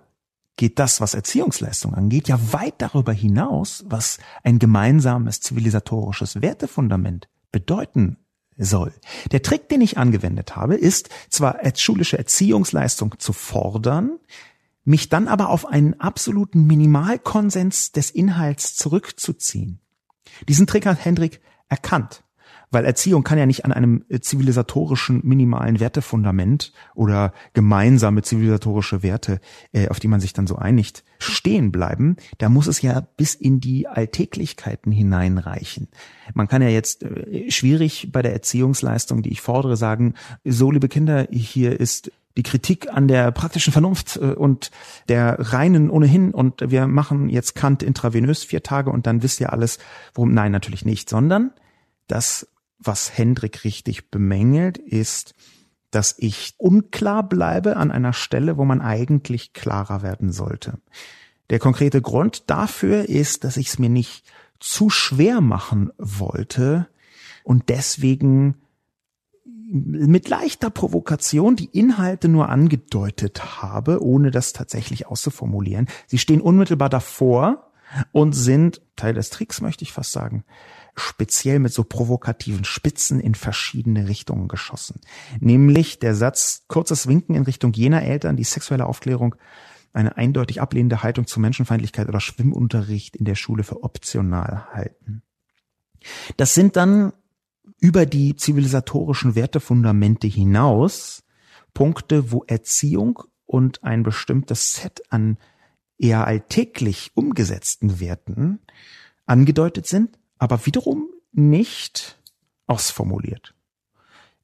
geht 0.55 0.79
das, 0.79 1.01
was 1.01 1.13
Erziehungsleistung 1.13 1.93
angeht, 1.93 2.27
ja 2.27 2.39
weit 2.51 2.75
darüber 2.77 3.13
hinaus, 3.13 3.83
was 3.87 4.17
ein 4.43 4.59
gemeinsames 4.59 5.41
zivilisatorisches 5.41 6.41
Wertefundament 6.41 7.27
bedeuten 7.51 8.17
soll. 8.57 8.93
Der 9.31 9.41
Trick, 9.41 9.69
den 9.69 9.81
ich 9.81 9.97
angewendet 9.97 10.55
habe, 10.55 10.75
ist 10.75 11.09
zwar 11.29 11.59
als 11.59 11.81
schulische 11.81 12.17
Erziehungsleistung 12.17 13.19
zu 13.19 13.33
fordern, 13.33 14.19
mich 14.83 15.09
dann 15.09 15.27
aber 15.27 15.49
auf 15.49 15.65
einen 15.65 15.99
absoluten 15.99 16.65
Minimalkonsens 16.65 17.91
des 17.91 18.11
Inhalts 18.11 18.75
zurückzuziehen. 18.75 19.79
Diesen 20.47 20.67
Trick 20.67 20.85
hat 20.85 21.03
Hendrik 21.03 21.41
erkannt 21.69 22.23
weil 22.73 22.85
Erziehung 22.85 23.23
kann 23.23 23.37
ja 23.37 23.45
nicht 23.45 23.65
an 23.65 23.71
einem 23.71 24.03
äh, 24.09 24.19
zivilisatorischen 24.19 25.21
minimalen 25.23 25.79
Wertefundament 25.79 26.73
oder 26.95 27.33
gemeinsame 27.53 28.23
zivilisatorische 28.23 29.03
Werte, 29.03 29.39
äh, 29.71 29.87
auf 29.89 29.99
die 29.99 30.07
man 30.07 30.19
sich 30.19 30.33
dann 30.33 30.47
so 30.47 30.55
einigt, 30.55 31.03
stehen 31.19 31.71
bleiben. 31.71 32.17
Da 32.39 32.49
muss 32.49 32.67
es 32.67 32.81
ja 32.81 33.01
bis 33.15 33.35
in 33.35 33.59
die 33.59 33.87
Alltäglichkeiten 33.87 34.91
hineinreichen. 34.91 35.87
Man 36.33 36.47
kann 36.47 36.61
ja 36.61 36.69
jetzt 36.69 37.03
äh, 37.03 37.49
schwierig 37.51 38.09
bei 38.11 38.21
der 38.21 38.33
Erziehungsleistung, 38.33 39.21
die 39.21 39.31
ich 39.31 39.41
fordere, 39.41 39.77
sagen, 39.77 40.15
so 40.43 40.71
liebe 40.71 40.89
Kinder, 40.89 41.27
hier 41.29 41.79
ist 41.79 42.11
die 42.37 42.43
Kritik 42.43 42.91
an 42.91 43.07
der 43.07 43.31
praktischen 43.31 43.71
Vernunft 43.71 44.17
und 44.17 44.71
der 45.07 45.37
reinen 45.39 45.89
ohnehin 45.89 46.33
und 46.33 46.71
wir 46.71 46.87
machen 46.87 47.29
jetzt 47.29 47.53
Kant 47.55 47.83
intravenös 47.83 48.43
vier 48.43 48.63
Tage 48.63 48.89
und 48.89 49.05
dann 49.05 49.21
wisst 49.21 49.39
ihr 49.39 49.53
alles, 49.53 49.77
worum. 50.13 50.33
Nein, 50.33 50.51
natürlich 50.51 50.83
nicht, 50.83 51.09
sondern 51.09 51.51
das 52.07 52.47
was 52.85 53.17
Hendrik 53.17 53.63
richtig 53.63 54.09
bemängelt, 54.11 54.77
ist, 54.77 55.33
dass 55.91 56.15
ich 56.17 56.55
unklar 56.57 57.27
bleibe 57.27 57.77
an 57.77 57.91
einer 57.91 58.13
Stelle, 58.13 58.57
wo 58.57 58.65
man 58.65 58.81
eigentlich 58.81 59.53
klarer 59.53 60.01
werden 60.01 60.31
sollte. 60.31 60.79
Der 61.49 61.59
konkrete 61.59 62.01
Grund 62.01 62.49
dafür 62.49 63.07
ist, 63.09 63.43
dass 63.43 63.57
ich 63.57 63.67
es 63.67 63.79
mir 63.79 63.89
nicht 63.89 64.25
zu 64.59 64.89
schwer 64.89 65.41
machen 65.41 65.91
wollte 65.97 66.87
und 67.43 67.69
deswegen 67.69 68.55
mit 69.73 70.29
leichter 70.29 70.69
Provokation 70.69 71.55
die 71.55 71.65
Inhalte 71.65 72.27
nur 72.27 72.49
angedeutet 72.49 73.61
habe, 73.63 74.03
ohne 74.03 74.29
das 74.29 74.53
tatsächlich 74.53 75.07
auszuformulieren. 75.07 75.87
Sie 76.05 76.19
stehen 76.19 76.41
unmittelbar 76.41 76.89
davor 76.89 77.71
und 78.11 78.33
sind 78.33 78.81
Teil 78.95 79.15
des 79.15 79.31
Tricks, 79.31 79.61
möchte 79.61 79.83
ich 79.83 79.91
fast 79.91 80.11
sagen, 80.11 80.43
speziell 80.95 81.57
mit 81.57 81.73
so 81.73 81.83
provokativen 81.83 82.65
Spitzen 82.65 83.19
in 83.19 83.33
verschiedene 83.33 84.07
Richtungen 84.07 84.47
geschossen. 84.47 85.01
Nämlich 85.39 85.97
der 85.97 86.13
Satz, 86.13 86.65
kurzes 86.67 87.07
Winken 87.07 87.35
in 87.35 87.43
Richtung 87.43 87.73
jener 87.73 88.03
Eltern, 88.03 88.35
die 88.35 88.43
sexuelle 88.43 88.85
Aufklärung 88.85 89.35
eine 89.91 90.17
eindeutig 90.17 90.61
ablehnende 90.61 91.01
Haltung 91.01 91.25
zu 91.25 91.39
Menschenfeindlichkeit 91.39 92.07
oder 92.07 92.19
Schwimmunterricht 92.19 93.15
in 93.15 93.25
der 93.25 93.35
Schule 93.35 93.63
für 93.63 93.83
optional 93.83 94.67
halten. 94.71 95.23
Das 96.37 96.53
sind 96.53 96.75
dann 96.75 97.13
über 97.79 98.05
die 98.05 98.35
zivilisatorischen 98.35 99.35
Wertefundamente 99.35 100.27
hinaus 100.27 101.23
Punkte, 101.73 102.31
wo 102.31 102.43
Erziehung 102.45 103.23
und 103.45 103.83
ein 103.83 104.03
bestimmtes 104.03 104.73
Set 104.73 105.03
an 105.09 105.37
eher 105.97 106.25
alltäglich 106.27 107.11
umgesetzten 107.15 107.99
Werten 107.99 108.59
angedeutet 109.25 109.87
sind, 109.87 110.17
aber 110.37 110.65
wiederum 110.65 111.09
nicht 111.31 112.19
ausformuliert. 112.67 113.53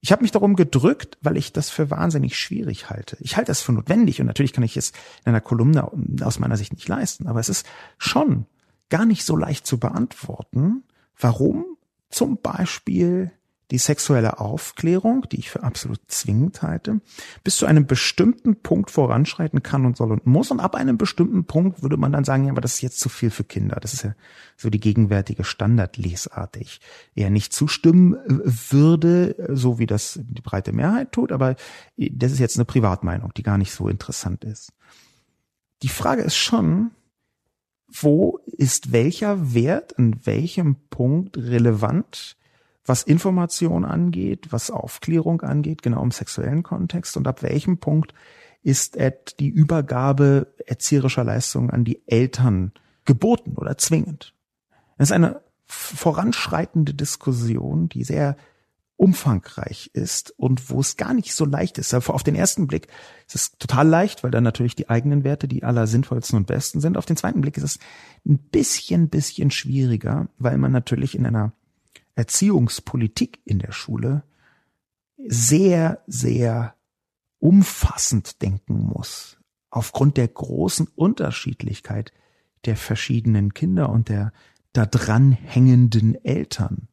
Ich 0.02 0.12
habe 0.12 0.22
mich 0.22 0.32
darum 0.32 0.56
gedrückt, 0.56 1.18
weil 1.22 1.36
ich 1.36 1.52
das 1.52 1.70
für 1.70 1.90
wahnsinnig 1.90 2.38
schwierig 2.38 2.90
halte. 2.90 3.18
Ich 3.20 3.36
halte 3.36 3.50
das 3.50 3.62
für 3.62 3.74
notwendig 3.74 4.22
und 4.22 4.28
natürlich 4.28 4.54
kann 4.54 4.64
ich 4.64 4.78
es 4.78 4.92
in 5.26 5.30
einer 5.30 5.42
Kolumne 5.42 5.92
aus 6.24 6.40
meiner 6.40 6.56
Sicht 6.56 6.74
nicht 6.74 6.88
leisten, 6.88 7.28
aber 7.28 7.40
es 7.40 7.50
ist 7.50 7.66
schon 7.98 8.46
gar 8.90 9.06
nicht 9.06 9.26
so 9.26 9.36
leicht 9.36 9.68
zu 9.68 9.78
beantworten, 9.78 10.84
warum 11.20 11.66
zum 12.10 12.38
Beispiel 12.42 13.32
die 13.72 13.78
sexuelle 13.78 14.40
Aufklärung, 14.40 15.28
die 15.32 15.38
ich 15.38 15.52
für 15.52 15.62
absolut 15.62 16.00
zwingend 16.08 16.64
halte, 16.64 17.02
bis 17.44 17.58
zu 17.58 17.68
einem 17.68 17.86
bestimmten 17.86 18.56
Punkt 18.56 18.90
voranschreiten 18.90 19.62
kann 19.62 19.86
und 19.86 19.96
soll 19.96 20.12
und 20.12 20.26
muss. 20.26 20.50
Und 20.50 20.60
ab 20.60 20.74
einem 20.74 20.98
bestimmten 20.98 21.46
Punkt 21.46 21.84
würde 21.84 21.98
man 21.98 22.12
dann 22.12 22.24
sagen, 22.24 22.46
ja, 22.46 22.52
aber 22.52 22.62
das 22.62 22.76
ist 22.76 22.82
jetzt 22.82 23.00
zu 23.00 23.10
viel 23.10 23.30
für 23.30 23.44
Kinder. 23.44 23.78
Das 23.80 23.94
ist 23.94 24.04
ja 24.04 24.16
so 24.58 24.72
die 24.72 24.80
gegenwärtige 24.80 25.44
Standardlesart, 25.44 26.56
die 26.56 26.62
ich 26.62 26.82
eher 27.14 27.30
nicht 27.30 27.54
zustimmen 27.54 28.18
würde, 28.26 29.36
so 29.54 29.78
wie 29.78 29.86
das 29.86 30.20
die 30.24 30.42
breite 30.42 30.72
Mehrheit 30.72 31.12
tut. 31.12 31.32
Aber 31.32 31.56
das 31.96 32.32
ist 32.32 32.40
jetzt 32.40 32.58
eine 32.58 32.66
Privatmeinung, 32.66 33.34
die 33.36 33.44
gar 33.44 33.60
nicht 33.60 33.72
so 33.72 33.88
interessant 33.88 34.44
ist. 34.46 34.74
Die 35.84 35.90
Frage 35.90 36.24
ist 36.24 36.36
schon, 36.36 36.92
wo 37.92 38.40
ist 38.46 38.92
welcher 38.92 39.54
Wert 39.54 39.98
an 39.98 40.20
welchem 40.26 40.76
Punkt 40.90 41.38
relevant, 41.38 42.38
was 42.86 43.04
Information 43.04 43.86
angeht, 43.86 44.52
was 44.52 44.72
Aufklärung 44.72 45.42
angeht, 45.42 45.82
genau 45.82 46.04
im 46.04 46.12
sexuellen 46.12 46.64
Kontext 46.64 47.18
und 47.18 47.28
ab 47.28 47.44
welchem 47.44 47.78
Punkt 47.78 48.14
ist 48.62 48.98
die 49.40 49.50
Übergabe 49.50 50.54
erzieherischer 50.66 51.24
Leistungen 51.24 51.70
an 51.70 51.86
die 51.86 52.02
Eltern 52.08 52.74
geboten 53.06 53.54
oder 53.56 53.78
zwingend. 53.78 54.34
Es 54.98 55.10
ist 55.10 55.14
eine 55.14 55.42
voranschreitende 55.66 56.94
Diskussion, 56.94 57.90
die 57.90 58.04
sehr 58.04 58.36
umfangreich 59.00 59.92
ist 59.94 60.32
und 60.38 60.70
wo 60.70 60.82
es 60.82 60.98
gar 60.98 61.14
nicht 61.14 61.34
so 61.34 61.46
leicht 61.46 61.78
ist. 61.78 61.94
Aber 61.94 62.14
auf 62.14 62.24
den 62.24 62.36
ersten 62.36 62.68
Blick 62.68 62.88
ist 63.28 63.36
es 63.36 63.52
total 63.58 63.88
leicht, 63.88 64.24
weil 64.24 64.32
dann 64.32 64.44
natürlich 64.44 64.76
die 64.76 64.90
eigenen 64.90 65.24
Werte 65.24 65.48
die 65.48 65.64
aller 65.64 65.88
sinnvollsten 65.88 66.36
und 66.36 66.48
besten 66.48 66.82
sind. 66.82 66.98
Auf 66.98 67.06
den 67.06 67.16
zweiten 67.16 67.40
Blick 67.40 67.56
ist 67.56 67.64
es 67.64 67.80
ein 68.28 68.38
bisschen, 68.38 69.08
bisschen 69.08 69.52
schwieriger, 69.52 70.28
weil 70.38 70.58
man 70.58 70.74
natürlich 70.74 71.16
in 71.16 71.26
einer 71.26 71.54
Erziehungspolitik 72.16 73.40
in 73.46 73.60
der 73.60 73.72
Schule 73.72 74.24
sehr, 75.26 76.04
sehr 76.06 76.76
umfassend 77.40 78.42
denken 78.42 78.84
muss. 78.84 79.38
Aufgrund 79.70 80.18
der 80.18 80.28
großen 80.28 80.88
Unterschiedlichkeit 80.94 82.12
der 82.66 82.76
verschiedenen 82.76 83.54
Kinder 83.54 83.90
und 83.90 84.10
der 84.10 84.34
da 84.74 84.86
dran 84.86 85.32
hängenden 85.32 86.16
Eltern 86.26 86.90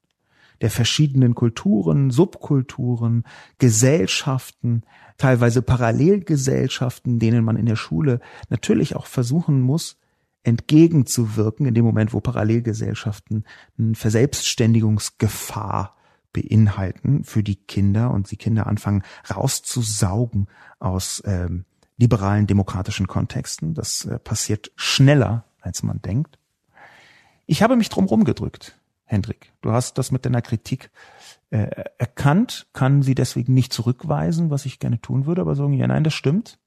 der 0.61 0.71
verschiedenen 0.71 1.35
Kulturen, 1.35 2.11
Subkulturen, 2.11 3.25
Gesellschaften, 3.59 4.83
teilweise 5.19 5.62
Parallelgesellschaften, 5.62 7.19
denen 7.19 7.45
man 7.45 7.57
in 7.57 7.66
der 7.66 7.77
Schule 7.77 8.21
natürlich 8.49 8.97
auch 8.97 9.07
versuchen 9.07 9.61
muss, 9.61 9.99
entgegenzuwirken, 10.42 11.66
in 11.66 11.75
dem 11.75 11.85
Moment, 11.85 12.12
wo 12.12 12.21
Parallelgesellschaften 12.21 13.45
eine 13.79 13.95
Verselbstständigungsgefahr 13.95 15.97
beinhalten 16.33 17.25
für 17.25 17.42
die 17.42 17.57
Kinder 17.57 18.12
und 18.12 18.31
die 18.31 18.37
Kinder 18.37 18.66
anfangen 18.66 19.03
rauszusaugen 19.29 20.49
aus 20.79 21.23
ähm, 21.25 21.64
liberalen 21.97 22.47
demokratischen 22.47 23.07
Kontexten. 23.07 23.75
Das 23.75 24.05
äh, 24.05 24.19
passiert 24.19 24.71
schneller, 24.77 25.45
als 25.61 25.83
man 25.83 26.03
denkt. 26.03 26.38
Ich 27.47 27.62
habe 27.62 27.77
mich 27.77 27.88
drum 27.88 28.05
rumgedrückt. 28.05 28.79
Hendrik. 29.07 29.53
Du 29.62 29.73
hast 29.73 29.99
das 29.99 30.11
mit 30.11 30.27
deiner 30.27 30.42
Kritik 30.42 30.90
äh, 31.51 31.69
erkannt, 31.99 32.66
kann 32.73 33.03
sie 33.03 33.14
deswegen 33.14 33.55
nicht 33.55 33.73
zurückweisen, 33.73 34.51
was 34.51 34.66
ich 34.66 34.79
gerne 34.79 35.01
tun 35.01 35.27
würde, 35.27 35.40
aber 35.40 35.55
sagen, 35.55 35.73
ja, 35.73 35.87
nein, 35.87 36.05
das 36.05 36.14
stimmt. 36.14 36.59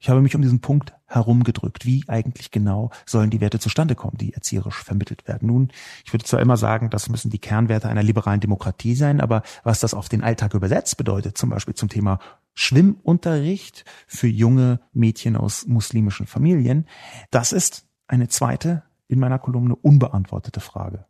Ich 0.00 0.08
habe 0.08 0.20
mich 0.20 0.36
um 0.36 0.42
diesen 0.42 0.60
Punkt 0.60 0.92
herumgedrückt. 1.06 1.84
Wie 1.84 2.04
eigentlich 2.06 2.52
genau 2.52 2.90
sollen 3.04 3.30
die 3.30 3.40
Werte 3.40 3.58
zustande 3.58 3.96
kommen, 3.96 4.16
die 4.16 4.32
erzieherisch 4.32 4.82
vermittelt 4.82 5.26
werden? 5.26 5.48
Nun, 5.48 5.70
ich 6.04 6.12
würde 6.12 6.24
zwar 6.24 6.40
immer 6.40 6.56
sagen, 6.56 6.90
das 6.90 7.08
müssen 7.08 7.30
die 7.30 7.40
Kernwerte 7.40 7.88
einer 7.88 8.04
liberalen 8.04 8.40
Demokratie 8.40 8.94
sein, 8.94 9.20
aber 9.20 9.42
was 9.64 9.80
das 9.80 9.94
auf 9.94 10.08
den 10.08 10.22
Alltag 10.22 10.54
übersetzt 10.54 10.96
bedeutet, 10.98 11.36
zum 11.36 11.50
Beispiel 11.50 11.74
zum 11.74 11.88
Thema 11.88 12.20
Schwimmunterricht 12.54 13.84
für 14.06 14.28
junge 14.28 14.80
Mädchen 14.92 15.36
aus 15.36 15.66
muslimischen 15.66 16.26
Familien, 16.26 16.86
das 17.30 17.52
ist 17.52 17.86
eine 18.06 18.28
zweite 18.28 18.84
in 19.08 19.18
meiner 19.18 19.38
Kolumne 19.38 19.74
unbeantwortete 19.74 20.60
Frage. 20.60 21.06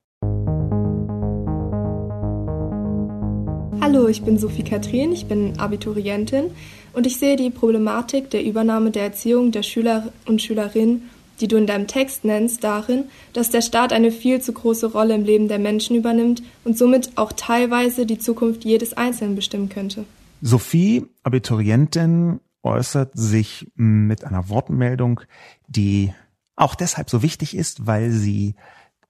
Hallo, 3.80 4.08
ich 4.08 4.22
bin 4.22 4.38
Sophie 4.38 4.64
Katrin, 4.64 5.12
ich 5.12 5.28
bin 5.28 5.58
Abiturientin 5.58 6.50
und 6.92 7.06
ich 7.06 7.16
sehe 7.16 7.36
die 7.36 7.48
Problematik 7.48 8.28
der 8.28 8.44
Übernahme 8.44 8.90
der 8.90 9.04
Erziehung 9.04 9.50
der 9.50 9.62
Schüler 9.62 10.12
und 10.26 10.42
Schülerinnen, 10.42 11.08
die 11.40 11.48
du 11.48 11.56
in 11.56 11.66
deinem 11.66 11.86
Text 11.86 12.24
nennst, 12.24 12.64
darin, 12.64 13.04
dass 13.32 13.48
der 13.48 13.62
Staat 13.62 13.94
eine 13.94 14.10
viel 14.10 14.42
zu 14.42 14.52
große 14.52 14.92
Rolle 14.92 15.14
im 15.14 15.24
Leben 15.24 15.48
der 15.48 15.58
Menschen 15.58 15.96
übernimmt 15.96 16.42
und 16.64 16.76
somit 16.76 17.12
auch 17.16 17.32
teilweise 17.32 18.04
die 18.04 18.18
Zukunft 18.18 18.64
jedes 18.64 18.94
Einzelnen 18.94 19.36
bestimmen 19.36 19.70
könnte. 19.70 20.04
Sophie, 20.42 21.06
Abiturientin, 21.22 22.40
äußert 22.62 23.12
sich 23.14 23.70
mit 23.74 24.22
einer 24.24 24.50
Wortmeldung, 24.50 25.20
die 25.66 26.12
auch 26.56 26.74
deshalb 26.74 27.08
so 27.08 27.22
wichtig 27.22 27.56
ist, 27.56 27.86
weil 27.86 28.10
sie 28.10 28.54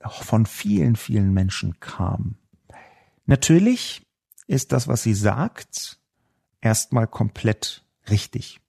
von 0.06 0.46
vielen, 0.46 0.96
vielen 0.96 1.32
Menschen 1.32 1.80
kam. 1.80 2.36
Natürlich 3.26 4.06
ist 4.46 4.72
das, 4.72 4.88
was 4.88 5.02
sie 5.02 5.14
sagt, 5.14 5.98
erstmal 6.60 7.06
komplett 7.06 7.84
richtig. 8.08 8.60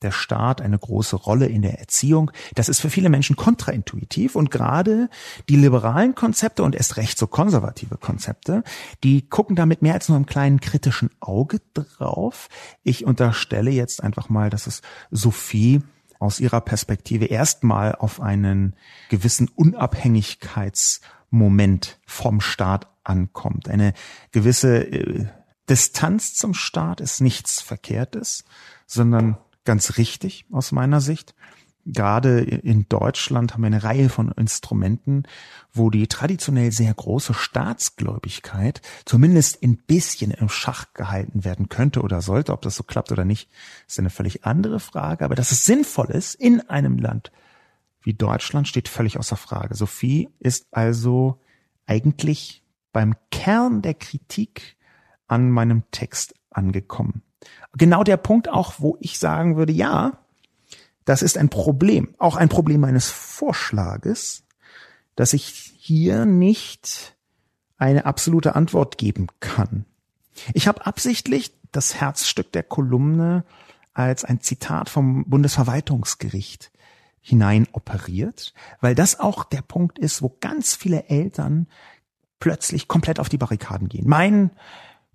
Der 0.00 0.12
Staat 0.12 0.60
eine 0.60 0.78
große 0.78 1.16
Rolle 1.16 1.46
in 1.46 1.60
der 1.60 1.80
Erziehung. 1.80 2.30
Das 2.54 2.68
ist 2.68 2.80
für 2.80 2.88
viele 2.88 3.08
Menschen 3.08 3.34
kontraintuitiv 3.34 4.36
und 4.36 4.50
gerade 4.50 5.10
die 5.48 5.56
liberalen 5.56 6.14
Konzepte 6.14 6.62
und 6.62 6.76
erst 6.76 6.96
recht 6.96 7.18
so 7.18 7.26
konservative 7.26 7.96
Konzepte, 7.98 8.62
die 9.02 9.28
gucken 9.28 9.56
da 9.56 9.66
mit 9.66 9.82
mehr 9.82 9.94
als 9.94 10.08
nur 10.08 10.14
einem 10.14 10.26
kleinen 10.26 10.60
kritischen 10.60 11.10
Auge 11.18 11.60
drauf. 11.74 12.48
Ich 12.84 13.04
unterstelle 13.04 13.72
jetzt 13.72 14.02
einfach 14.02 14.28
mal, 14.28 14.50
dass 14.50 14.68
es 14.68 14.82
Sophie 15.10 15.82
aus 16.18 16.40
ihrer 16.40 16.60
Perspektive 16.60 17.26
erstmal 17.26 17.94
auf 17.94 18.20
einen 18.20 18.74
gewissen 19.08 19.48
Unabhängigkeitsmoment 19.54 22.00
vom 22.06 22.40
Staat 22.40 22.88
ankommt. 23.04 23.68
Eine 23.68 23.94
gewisse 24.32 24.84
äh, 24.84 25.26
Distanz 25.68 26.34
zum 26.34 26.54
Staat 26.54 27.00
ist 27.00 27.20
nichts 27.20 27.60
Verkehrtes, 27.60 28.44
sondern 28.86 29.36
ganz 29.64 29.98
richtig 29.98 30.46
aus 30.50 30.72
meiner 30.72 31.00
Sicht. 31.00 31.36
Gerade 31.90 32.40
in 32.40 32.86
Deutschland 32.90 33.54
haben 33.54 33.62
wir 33.62 33.68
eine 33.68 33.82
Reihe 33.82 34.10
von 34.10 34.30
Instrumenten, 34.32 35.22
wo 35.72 35.88
die 35.88 36.06
traditionell 36.06 36.70
sehr 36.70 36.92
große 36.92 37.32
Staatsgläubigkeit 37.32 38.82
zumindest 39.06 39.62
ein 39.62 39.78
bisschen 39.78 40.30
im 40.30 40.50
Schach 40.50 40.92
gehalten 40.92 41.44
werden 41.44 41.70
könnte 41.70 42.02
oder 42.02 42.20
sollte. 42.20 42.52
Ob 42.52 42.60
das 42.60 42.76
so 42.76 42.82
klappt 42.82 43.10
oder 43.10 43.24
nicht, 43.24 43.48
ist 43.86 43.98
eine 43.98 44.10
völlig 44.10 44.44
andere 44.44 44.80
Frage. 44.80 45.24
Aber 45.24 45.34
dass 45.34 45.50
es 45.50 45.64
sinnvoll 45.64 46.10
ist 46.10 46.34
in 46.34 46.60
einem 46.68 46.98
Land 46.98 47.32
wie 48.02 48.12
Deutschland, 48.12 48.68
steht 48.68 48.88
völlig 48.88 49.18
außer 49.18 49.36
Frage. 49.36 49.74
Sophie 49.74 50.28
ist 50.40 50.66
also 50.72 51.40
eigentlich 51.86 52.62
beim 52.92 53.14
Kern 53.30 53.80
der 53.80 53.94
Kritik 53.94 54.76
an 55.26 55.50
meinem 55.50 55.84
Text 55.90 56.34
angekommen. 56.50 57.22
Genau 57.72 58.04
der 58.04 58.18
Punkt 58.18 58.50
auch, 58.50 58.74
wo 58.76 58.98
ich 59.00 59.18
sagen 59.18 59.56
würde, 59.56 59.72
ja, 59.72 60.18
Das 61.08 61.22
ist 61.22 61.38
ein 61.38 61.48
Problem, 61.48 62.14
auch 62.18 62.36
ein 62.36 62.50
Problem 62.50 62.82
meines 62.82 63.08
Vorschlages, 63.08 64.44
dass 65.16 65.32
ich 65.32 65.72
hier 65.78 66.26
nicht 66.26 67.16
eine 67.78 68.04
absolute 68.04 68.54
Antwort 68.54 68.98
geben 68.98 69.28
kann. 69.40 69.86
Ich 70.52 70.68
habe 70.68 70.84
absichtlich 70.84 71.54
das 71.72 71.94
Herzstück 71.98 72.52
der 72.52 72.62
Kolumne 72.62 73.46
als 73.94 74.22
ein 74.26 74.42
Zitat 74.42 74.90
vom 74.90 75.24
Bundesverwaltungsgericht 75.24 76.70
hinein 77.22 77.66
operiert, 77.72 78.52
weil 78.82 78.94
das 78.94 79.18
auch 79.18 79.44
der 79.44 79.62
Punkt 79.62 79.98
ist, 79.98 80.20
wo 80.20 80.36
ganz 80.40 80.74
viele 80.74 81.04
Eltern 81.04 81.68
plötzlich 82.38 82.86
komplett 82.86 83.18
auf 83.18 83.30
die 83.30 83.38
Barrikaden 83.38 83.88
gehen. 83.88 84.06
Mein 84.06 84.50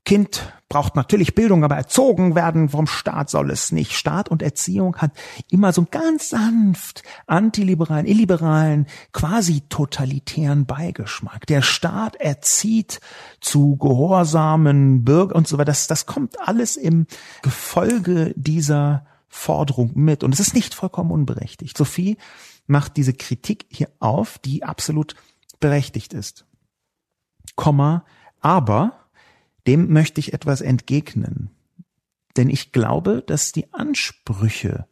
Kind 0.06 0.54
braucht 0.68 0.95
natürlich 0.95 1.34
Bildung, 1.34 1.64
aber 1.64 1.78
erzogen 1.78 2.36
werden 2.36 2.68
vom 2.68 2.88
Staat 2.88 3.30
soll 3.30 3.51
es 3.51 3.72
nicht. 3.72 3.93
Staat 3.93 4.28
und 4.28 4.41
Erziehung 4.41 4.97
hat 4.97 5.12
immer 5.49 5.72
so 5.72 5.82
einen 5.82 5.91
ganz 5.91 6.30
sanft 6.30 7.04
antiliberalen, 7.26 8.06
illiberalen, 8.06 8.88
quasi 9.14 9.62
totalitären 9.70 10.66
Beigeschmack. 10.66 11.45
Der 11.45 11.62
Staat 11.62 12.16
erzieht 12.16 12.99
zu 13.39 13.78
gehorsamen 13.78 15.06
Bürger 15.06 15.36
und 15.36 15.47
so 15.47 15.58
weiter. 15.58 15.66
Das, 15.66 15.88
das 15.88 16.06
kommt 16.06 16.38
alles 16.41 16.76
im 16.76 17.08
Gefolge 17.41 18.34
dieser 18.36 19.06
Forderung 19.30 19.91
mit. 19.95 20.24
Und 20.24 20.34
es 20.34 20.41
ist 20.41 20.54
nicht 20.54 20.74
vollkommen 20.74 21.12
unberechtigt. 21.12 21.78
Sophie 21.78 22.18
macht 22.68 22.97
diese 22.97 23.14
Kritik 23.14 23.68
hier 23.70 23.89
auf, 23.99 24.38
die 24.38 24.64
absolut 24.64 25.16
berechtigt 25.62 26.14
ist. 26.14 26.45
Komma, 27.56 28.06
aber 28.41 29.03
dem 29.68 29.91
möchte 29.91 30.20
ich 30.20 30.34
etwas 30.34 30.61
entgegnen. 30.61 31.49
Denn 32.36 32.49
ich 32.49 32.72
glaube, 32.72 33.24
dass 33.26 33.51
die 33.51 33.74
Ansprüche, 33.74 34.88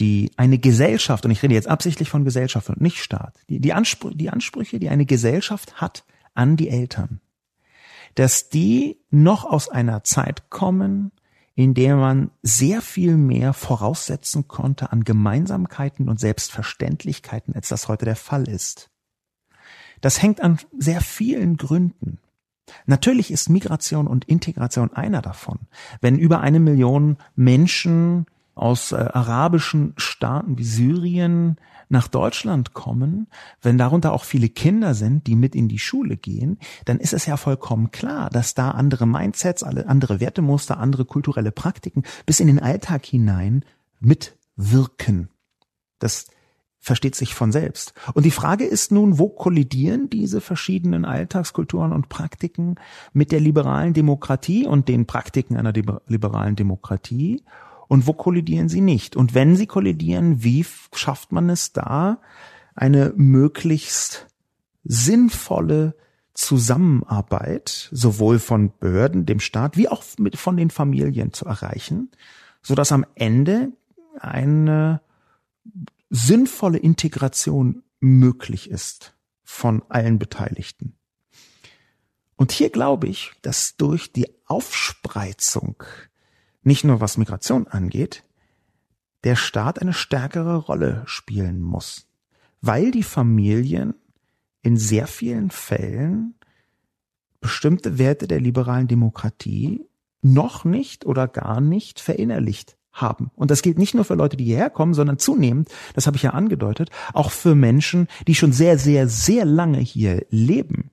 die 0.00 0.32
eine 0.36 0.58
Gesellschaft, 0.58 1.24
und 1.24 1.30
ich 1.30 1.42
rede 1.42 1.54
jetzt 1.54 1.68
absichtlich 1.68 2.08
von 2.08 2.24
Gesellschaft 2.24 2.68
und 2.68 2.80
nicht 2.80 3.02
Staat, 3.02 3.34
die, 3.48 3.60
die, 3.60 3.72
Anspr 3.72 4.10
die 4.12 4.30
Ansprüche, 4.30 4.78
die 4.78 4.88
eine 4.88 5.06
Gesellschaft 5.06 5.80
hat 5.80 6.04
an 6.34 6.56
die 6.56 6.68
Eltern, 6.68 7.20
dass 8.14 8.48
die 8.48 8.98
noch 9.10 9.44
aus 9.44 9.68
einer 9.68 10.02
Zeit 10.04 10.50
kommen, 10.50 11.12
in 11.54 11.74
der 11.74 11.96
man 11.96 12.32
sehr 12.42 12.82
viel 12.82 13.16
mehr 13.16 13.52
voraussetzen 13.52 14.48
konnte 14.48 14.90
an 14.90 15.04
Gemeinsamkeiten 15.04 16.08
und 16.08 16.18
Selbstverständlichkeiten, 16.18 17.54
als 17.54 17.68
das 17.68 17.86
heute 17.86 18.04
der 18.04 18.16
Fall 18.16 18.48
ist. 18.48 18.90
Das 20.00 20.20
hängt 20.20 20.40
an 20.40 20.58
sehr 20.76 21.00
vielen 21.00 21.56
Gründen. 21.56 22.18
Natürlich 22.86 23.30
ist 23.30 23.50
Migration 23.50 24.06
und 24.06 24.24
Integration 24.24 24.92
einer 24.92 25.22
davon. 25.22 25.60
Wenn 26.00 26.18
über 26.18 26.40
eine 26.40 26.60
Million 26.60 27.16
Menschen 27.36 28.26
aus 28.54 28.92
äh, 28.92 28.96
arabischen 28.96 29.94
Staaten 29.96 30.58
wie 30.58 30.64
Syrien 30.64 31.56
nach 31.88 32.08
Deutschland 32.08 32.72
kommen, 32.72 33.26
wenn 33.60 33.78
darunter 33.78 34.12
auch 34.12 34.24
viele 34.24 34.48
Kinder 34.48 34.94
sind, 34.94 35.26
die 35.26 35.36
mit 35.36 35.54
in 35.54 35.68
die 35.68 35.78
Schule 35.78 36.16
gehen, 36.16 36.58
dann 36.84 36.98
ist 36.98 37.12
es 37.12 37.26
ja 37.26 37.36
vollkommen 37.36 37.90
klar, 37.90 38.30
dass 38.30 38.54
da 38.54 38.70
andere 38.70 39.06
Mindsets, 39.06 39.62
andere 39.62 40.20
Wertemuster, 40.20 40.78
andere 40.78 41.04
kulturelle 41.04 41.52
Praktiken 41.52 42.02
bis 42.26 42.40
in 42.40 42.46
den 42.46 42.60
Alltag 42.60 43.04
hinein 43.04 43.64
mitwirken. 44.00 45.28
Das 45.98 46.26
versteht 46.84 47.14
sich 47.14 47.34
von 47.34 47.50
selbst. 47.50 47.94
Und 48.12 48.26
die 48.26 48.30
Frage 48.30 48.64
ist 48.64 48.92
nun, 48.92 49.18
wo 49.18 49.30
kollidieren 49.30 50.10
diese 50.10 50.42
verschiedenen 50.42 51.06
Alltagskulturen 51.06 51.92
und 51.92 52.10
Praktiken 52.10 52.74
mit 53.14 53.32
der 53.32 53.40
liberalen 53.40 53.94
Demokratie 53.94 54.66
und 54.66 54.86
den 54.86 55.06
Praktiken 55.06 55.56
einer 55.56 55.72
liberalen 55.72 56.56
Demokratie? 56.56 57.42
Und 57.88 58.06
wo 58.06 58.12
kollidieren 58.12 58.68
sie 58.68 58.82
nicht? 58.82 59.16
Und 59.16 59.34
wenn 59.34 59.56
sie 59.56 59.66
kollidieren, 59.66 60.44
wie 60.44 60.66
schafft 60.94 61.32
man 61.32 61.48
es 61.48 61.72
da, 61.72 62.20
eine 62.74 63.14
möglichst 63.16 64.26
sinnvolle 64.84 65.96
Zusammenarbeit 66.34 67.88
sowohl 67.92 68.38
von 68.38 68.72
Behörden, 68.78 69.24
dem 69.24 69.40
Staat, 69.40 69.78
wie 69.78 69.88
auch 69.88 70.04
mit, 70.18 70.36
von 70.36 70.58
den 70.58 70.68
Familien 70.68 71.32
zu 71.32 71.46
erreichen, 71.46 72.10
so 72.60 72.74
dass 72.74 72.92
am 72.92 73.06
Ende 73.14 73.72
eine 74.18 75.00
sinnvolle 76.16 76.78
Integration 76.78 77.82
möglich 77.98 78.70
ist 78.70 79.16
von 79.42 79.82
allen 79.88 80.20
Beteiligten. 80.20 80.96
Und 82.36 82.52
hier 82.52 82.70
glaube 82.70 83.08
ich, 83.08 83.32
dass 83.42 83.76
durch 83.76 84.12
die 84.12 84.28
Aufspreizung, 84.46 85.82
nicht 86.62 86.84
nur 86.84 87.00
was 87.00 87.18
Migration 87.18 87.66
angeht, 87.66 88.22
der 89.24 89.34
Staat 89.34 89.80
eine 89.80 89.92
stärkere 89.92 90.56
Rolle 90.56 91.02
spielen 91.06 91.60
muss, 91.60 92.06
weil 92.60 92.92
die 92.92 93.02
Familien 93.02 93.94
in 94.62 94.76
sehr 94.76 95.08
vielen 95.08 95.50
Fällen 95.50 96.36
bestimmte 97.40 97.98
Werte 97.98 98.28
der 98.28 98.40
liberalen 98.40 98.86
Demokratie 98.86 99.84
noch 100.22 100.64
nicht 100.64 101.06
oder 101.06 101.26
gar 101.26 101.60
nicht 101.60 101.98
verinnerlicht 101.98 102.76
haben. 102.94 103.30
Und 103.34 103.50
das 103.50 103.62
gilt 103.62 103.76
nicht 103.76 103.94
nur 103.94 104.04
für 104.04 104.14
Leute, 104.14 104.36
die 104.36 104.44
hierher 104.44 104.70
kommen, 104.70 104.94
sondern 104.94 105.18
zunehmend, 105.18 105.68
das 105.94 106.06
habe 106.06 106.16
ich 106.16 106.22
ja 106.22 106.30
angedeutet, 106.30 106.90
auch 107.12 107.30
für 107.30 107.54
Menschen, 107.54 108.08
die 108.26 108.34
schon 108.34 108.52
sehr, 108.52 108.78
sehr, 108.78 109.08
sehr 109.08 109.44
lange 109.44 109.78
hier 109.78 110.24
leben. 110.30 110.90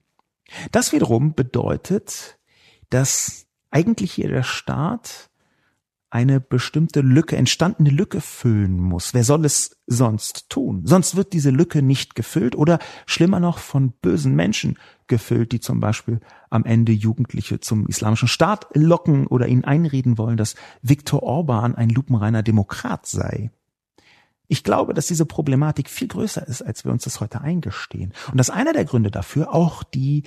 Das 0.70 0.92
wiederum 0.92 1.34
bedeutet, 1.34 2.38
dass 2.90 3.46
eigentlich 3.70 4.12
hier 4.12 4.28
der 4.28 4.42
Staat 4.42 5.30
eine 6.10 6.40
bestimmte 6.40 7.00
Lücke, 7.00 7.36
entstandene 7.36 7.88
Lücke 7.88 8.20
füllen 8.20 8.78
muss. 8.78 9.14
Wer 9.14 9.24
soll 9.24 9.46
es 9.46 9.78
sonst 9.86 10.50
tun? 10.50 10.82
Sonst 10.84 11.16
wird 11.16 11.32
diese 11.32 11.48
Lücke 11.48 11.80
nicht 11.80 12.14
gefüllt 12.14 12.54
oder 12.54 12.80
schlimmer 13.06 13.40
noch 13.40 13.56
von 13.56 13.92
bösen 13.92 14.34
Menschen 14.34 14.78
gefüllt, 15.12 15.52
die 15.52 15.60
zum 15.60 15.78
Beispiel 15.78 16.20
am 16.48 16.64
Ende 16.64 16.90
Jugendliche 16.90 17.60
zum 17.60 17.86
islamischen 17.86 18.28
Staat 18.28 18.66
locken 18.72 19.26
oder 19.26 19.46
ihnen 19.46 19.62
einreden 19.62 20.16
wollen, 20.16 20.38
dass 20.38 20.54
Viktor 20.80 21.22
Orban 21.22 21.74
ein 21.74 21.90
lupenreiner 21.90 22.42
Demokrat 22.42 23.04
sei. 23.04 23.50
Ich 24.48 24.64
glaube, 24.64 24.94
dass 24.94 25.08
diese 25.08 25.26
Problematik 25.26 25.90
viel 25.90 26.08
größer 26.08 26.48
ist, 26.48 26.62
als 26.62 26.86
wir 26.86 26.92
uns 26.92 27.04
das 27.04 27.20
heute 27.20 27.42
eingestehen. 27.42 28.14
Und 28.30 28.38
dass 28.38 28.48
einer 28.48 28.72
der 28.72 28.86
Gründe 28.86 29.10
dafür 29.10 29.54
auch 29.54 29.82
die 29.82 30.22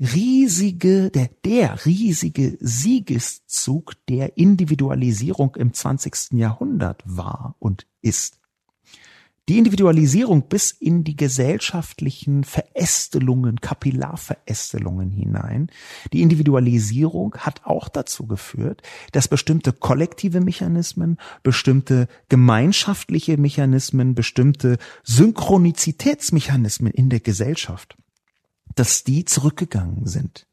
riesige, 0.00 1.10
der, 1.10 1.30
der 1.44 1.86
riesige 1.86 2.58
Siegeszug 2.60 3.94
der 4.08 4.36
Individualisierung 4.36 5.54
im 5.54 5.72
20. 5.72 6.32
Jahrhundert 6.32 7.04
war 7.06 7.54
und 7.60 7.86
ist. 8.02 8.40
Die 9.48 9.58
Individualisierung 9.58 10.48
bis 10.48 10.72
in 10.72 11.04
die 11.04 11.16
gesellschaftlichen 11.16 12.42
Verästelungen, 12.42 13.60
Kapillarverästelungen 13.60 15.10
hinein. 15.10 15.70
Die 16.12 16.22
Individualisierung 16.22 17.36
hat 17.38 17.64
auch 17.64 17.88
dazu 17.88 18.26
geführt, 18.26 18.82
dass 19.12 19.28
bestimmte 19.28 19.72
kollektive 19.72 20.40
Mechanismen, 20.40 21.18
bestimmte 21.44 22.08
gemeinschaftliche 22.28 23.36
Mechanismen, 23.36 24.16
bestimmte 24.16 24.78
Synchronizitätsmechanismen 25.04 26.92
in 26.92 27.08
der 27.08 27.20
Gesellschaft 27.20 27.96
dass 28.76 29.04
die 29.04 29.24
zurückgegangen 29.24 30.06
sind. 30.06 30.46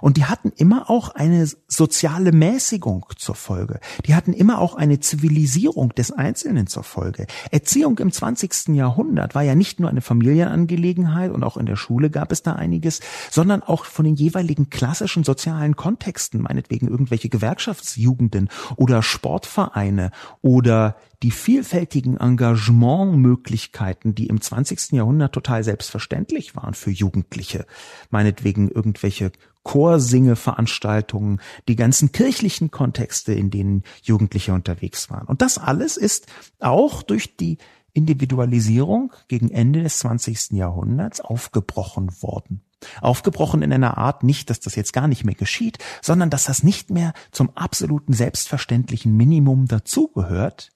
Und 0.00 0.16
die 0.16 0.24
hatten 0.24 0.52
immer 0.56 0.90
auch 0.90 1.10
eine 1.10 1.48
soziale 1.68 2.32
Mäßigung 2.32 3.06
zur 3.16 3.34
Folge. 3.34 3.80
Die 4.06 4.14
hatten 4.14 4.32
immer 4.32 4.60
auch 4.60 4.74
eine 4.74 5.00
Zivilisierung 5.00 5.94
des 5.94 6.12
Einzelnen 6.12 6.66
zur 6.66 6.84
Folge. 6.84 7.26
Erziehung 7.50 7.98
im 7.98 8.12
20. 8.12 8.68
Jahrhundert 8.68 9.34
war 9.34 9.42
ja 9.42 9.54
nicht 9.54 9.80
nur 9.80 9.90
eine 9.90 10.00
Familienangelegenheit 10.00 11.30
und 11.30 11.44
auch 11.44 11.56
in 11.56 11.66
der 11.66 11.76
Schule 11.76 12.10
gab 12.10 12.32
es 12.32 12.42
da 12.42 12.52
einiges, 12.52 13.00
sondern 13.30 13.62
auch 13.62 13.84
von 13.84 14.04
den 14.04 14.14
jeweiligen 14.14 14.70
klassischen 14.70 15.24
sozialen 15.24 15.76
Kontexten, 15.76 16.42
meinetwegen 16.42 16.88
irgendwelche 16.88 17.28
Gewerkschaftsjugenden 17.28 18.48
oder 18.76 19.02
Sportvereine 19.02 20.10
oder 20.40 20.96
die 21.22 21.30
vielfältigen 21.30 22.16
Engagementmöglichkeiten, 22.16 24.14
die 24.14 24.26
im 24.26 24.40
20. 24.40 24.92
Jahrhundert 24.92 25.32
total 25.32 25.62
selbstverständlich 25.62 26.56
waren 26.56 26.74
für 26.74 26.90
Jugendliche, 26.90 27.66
meinetwegen 28.10 28.68
irgendwelche 28.68 29.30
Chorsinge-Veranstaltungen, 29.62 31.40
die 31.68 31.76
ganzen 31.76 32.10
kirchlichen 32.10 32.70
Kontexte, 32.70 33.32
in 33.32 33.50
denen 33.50 33.84
Jugendliche 34.02 34.52
unterwegs 34.52 35.10
waren. 35.10 35.26
Und 35.26 35.40
das 35.42 35.58
alles 35.58 35.96
ist 35.96 36.26
auch 36.58 37.02
durch 37.02 37.36
die 37.36 37.58
Individualisierung 37.92 39.12
gegen 39.28 39.50
Ende 39.50 39.82
des 39.82 39.98
20. 39.98 40.52
Jahrhunderts 40.52 41.20
aufgebrochen 41.20 42.10
worden. 42.22 42.62
Aufgebrochen 43.00 43.62
in 43.62 43.72
einer 43.72 43.96
Art 43.96 44.24
nicht, 44.24 44.50
dass 44.50 44.58
das 44.58 44.74
jetzt 44.74 44.92
gar 44.92 45.06
nicht 45.06 45.24
mehr 45.24 45.36
geschieht, 45.36 45.78
sondern 46.00 46.30
dass 46.30 46.44
das 46.44 46.64
nicht 46.64 46.90
mehr 46.90 47.12
zum 47.30 47.56
absoluten 47.56 48.12
selbstverständlichen 48.12 49.16
Minimum 49.16 49.66
dazugehört, 49.66 50.71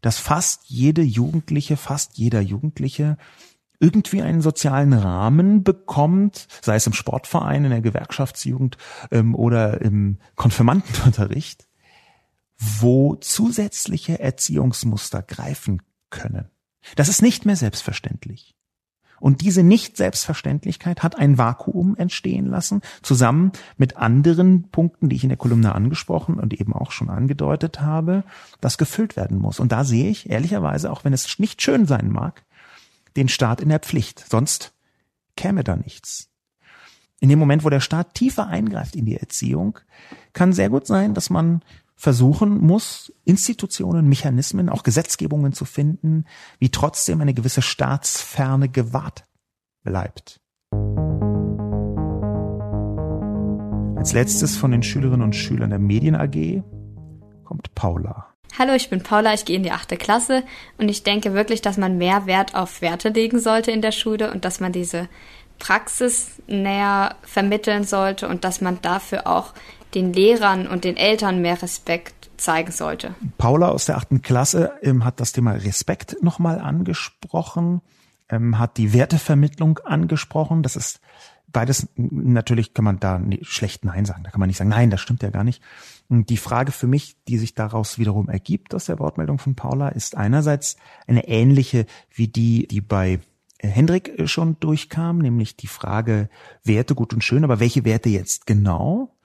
dass 0.00 0.18
fast 0.18 0.62
jede 0.66 1.02
Jugendliche, 1.02 1.76
fast 1.76 2.18
jeder 2.18 2.40
Jugendliche 2.40 3.16
irgendwie 3.80 4.22
einen 4.22 4.40
sozialen 4.40 4.92
Rahmen 4.92 5.62
bekommt, 5.62 6.48
sei 6.62 6.76
es 6.76 6.86
im 6.86 6.92
Sportverein, 6.92 7.64
in 7.64 7.70
der 7.70 7.80
Gewerkschaftsjugend 7.80 8.76
ähm, 9.10 9.34
oder 9.34 9.80
im 9.80 10.18
Konfirmandenunterricht, 10.34 11.68
wo 12.58 13.14
zusätzliche 13.16 14.18
Erziehungsmuster 14.18 15.22
greifen 15.22 15.82
können. 16.10 16.50
Das 16.96 17.08
ist 17.08 17.22
nicht 17.22 17.44
mehr 17.44 17.56
selbstverständlich. 17.56 18.57
Und 19.20 19.40
diese 19.40 19.62
Nicht-Selbstverständlichkeit 19.62 21.02
hat 21.02 21.18
ein 21.18 21.38
Vakuum 21.38 21.96
entstehen 21.96 22.46
lassen, 22.46 22.82
zusammen 23.02 23.52
mit 23.76 23.96
anderen 23.96 24.68
Punkten, 24.70 25.08
die 25.08 25.16
ich 25.16 25.24
in 25.24 25.30
der 25.30 25.38
Kolumne 25.38 25.74
angesprochen 25.74 26.38
und 26.38 26.54
eben 26.54 26.72
auch 26.72 26.92
schon 26.92 27.10
angedeutet 27.10 27.80
habe, 27.80 28.24
das 28.60 28.78
gefüllt 28.78 29.16
werden 29.16 29.38
muss. 29.38 29.60
Und 29.60 29.72
da 29.72 29.84
sehe 29.84 30.10
ich 30.10 30.30
ehrlicherweise, 30.30 30.90
auch 30.90 31.04
wenn 31.04 31.12
es 31.12 31.38
nicht 31.38 31.62
schön 31.62 31.86
sein 31.86 32.10
mag, 32.10 32.44
den 33.16 33.28
Staat 33.28 33.60
in 33.60 33.68
der 33.68 33.80
Pflicht. 33.80 34.24
Sonst 34.28 34.72
käme 35.36 35.64
da 35.64 35.76
nichts. 35.76 36.28
In 37.20 37.28
dem 37.28 37.38
Moment, 37.38 37.64
wo 37.64 37.70
der 37.70 37.80
Staat 37.80 38.14
tiefer 38.14 38.46
eingreift 38.46 38.94
in 38.94 39.04
die 39.04 39.16
Erziehung, 39.16 39.78
kann 40.32 40.52
sehr 40.52 40.70
gut 40.70 40.86
sein, 40.86 41.14
dass 41.14 41.30
man 41.30 41.62
versuchen 41.98 42.58
muss, 42.58 43.12
Institutionen, 43.24 44.08
Mechanismen, 44.08 44.68
auch 44.68 44.84
Gesetzgebungen 44.84 45.52
zu 45.52 45.64
finden, 45.64 46.24
wie 46.60 46.70
trotzdem 46.70 47.20
eine 47.20 47.34
gewisse 47.34 47.60
Staatsferne 47.60 48.68
gewahrt 48.68 49.24
bleibt. 49.82 50.40
Als 53.96 54.12
letztes 54.12 54.56
von 54.56 54.70
den 54.70 54.84
Schülerinnen 54.84 55.22
und 55.22 55.34
Schülern 55.34 55.70
der 55.70 55.80
Medien 55.80 56.14
AG 56.14 56.62
kommt 57.44 57.74
Paula. 57.74 58.28
Hallo, 58.56 58.74
ich 58.74 58.90
bin 58.90 59.02
Paula, 59.02 59.34
ich 59.34 59.44
gehe 59.44 59.56
in 59.56 59.64
die 59.64 59.72
achte 59.72 59.96
Klasse 59.96 60.44
und 60.78 60.88
ich 60.88 61.02
denke 61.02 61.34
wirklich, 61.34 61.62
dass 61.62 61.78
man 61.78 61.98
mehr 61.98 62.26
Wert 62.26 62.54
auf 62.54 62.80
Werte 62.80 63.08
legen 63.08 63.40
sollte 63.40 63.72
in 63.72 63.82
der 63.82 63.92
Schule 63.92 64.32
und 64.32 64.44
dass 64.44 64.60
man 64.60 64.70
diese 64.70 65.08
Praxis 65.58 66.40
näher 66.46 67.16
vermitteln 67.22 67.82
sollte 67.82 68.28
und 68.28 68.44
dass 68.44 68.60
man 68.60 68.80
dafür 68.80 69.26
auch 69.26 69.52
den 69.94 70.12
Lehrern 70.12 70.66
und 70.66 70.84
den 70.84 70.96
Eltern 70.96 71.40
mehr 71.40 71.60
Respekt 71.60 72.30
zeigen 72.36 72.72
sollte. 72.72 73.14
Paula 73.36 73.68
aus 73.68 73.86
der 73.86 73.96
achten 73.96 74.22
Klasse 74.22 74.72
ähm, 74.82 75.04
hat 75.04 75.20
das 75.20 75.32
Thema 75.32 75.52
Respekt 75.52 76.16
nochmal 76.22 76.60
angesprochen, 76.60 77.80
ähm, 78.28 78.58
hat 78.58 78.76
die 78.76 78.92
Wertevermittlung 78.92 79.78
angesprochen. 79.78 80.62
Das 80.62 80.76
ist 80.76 81.00
beides, 81.48 81.88
natürlich 81.96 82.74
kann 82.74 82.84
man 82.84 83.00
da 83.00 83.20
schlecht 83.42 83.84
Nein 83.84 84.04
sagen. 84.04 84.22
Da 84.24 84.30
kann 84.30 84.40
man 84.40 84.48
nicht 84.48 84.58
sagen, 84.58 84.70
nein, 84.70 84.90
das 84.90 85.00
stimmt 85.00 85.22
ja 85.22 85.30
gar 85.30 85.44
nicht. 85.44 85.62
Und 86.08 86.30
die 86.30 86.36
Frage 86.36 86.72
für 86.72 86.86
mich, 86.86 87.16
die 87.26 87.38
sich 87.38 87.54
daraus 87.54 87.98
wiederum 87.98 88.28
ergibt 88.28 88.74
aus 88.74 88.86
der 88.86 88.98
Wortmeldung 88.98 89.38
von 89.38 89.54
Paula, 89.54 89.88
ist 89.88 90.16
einerseits 90.16 90.76
eine 91.06 91.28
ähnliche 91.28 91.86
wie 92.10 92.28
die, 92.28 92.66
die 92.66 92.80
bei 92.80 93.20
Hendrik 93.60 94.12
schon 94.28 94.58
durchkam, 94.60 95.18
nämlich 95.18 95.56
die 95.56 95.66
Frage 95.66 96.28
Werte 96.62 96.94
gut 96.94 97.12
und 97.12 97.24
schön, 97.24 97.44
aber 97.44 97.58
welche 97.60 97.84
Werte 97.84 98.08
jetzt 98.08 98.46
genau? 98.46 99.17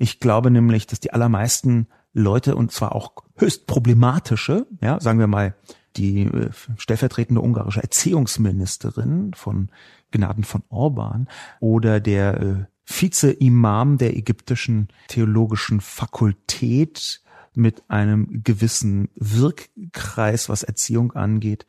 Ich 0.00 0.18
glaube 0.18 0.50
nämlich, 0.50 0.86
dass 0.86 0.98
die 0.98 1.12
allermeisten 1.12 1.86
Leute 2.14 2.56
und 2.56 2.72
zwar 2.72 2.94
auch 2.94 3.12
höchst 3.36 3.66
problematische, 3.66 4.66
ja, 4.80 4.98
sagen 4.98 5.18
wir 5.18 5.26
mal, 5.26 5.54
die 5.96 6.22
äh, 6.22 6.48
stellvertretende 6.78 7.42
ungarische 7.42 7.82
Erziehungsministerin 7.82 9.34
von 9.34 9.68
Gnaden 10.10 10.44
von 10.44 10.62
Orban 10.70 11.28
oder 11.60 12.00
der 12.00 12.40
äh, 12.40 12.64
Vize-Imam 12.84 13.98
der 13.98 14.16
ägyptischen 14.16 14.88
theologischen 15.08 15.82
Fakultät 15.82 17.20
mit 17.52 17.82
einem 17.90 18.42
gewissen 18.42 19.10
Wirkkreis, 19.16 20.48
was 20.48 20.62
Erziehung 20.62 21.12
angeht, 21.12 21.66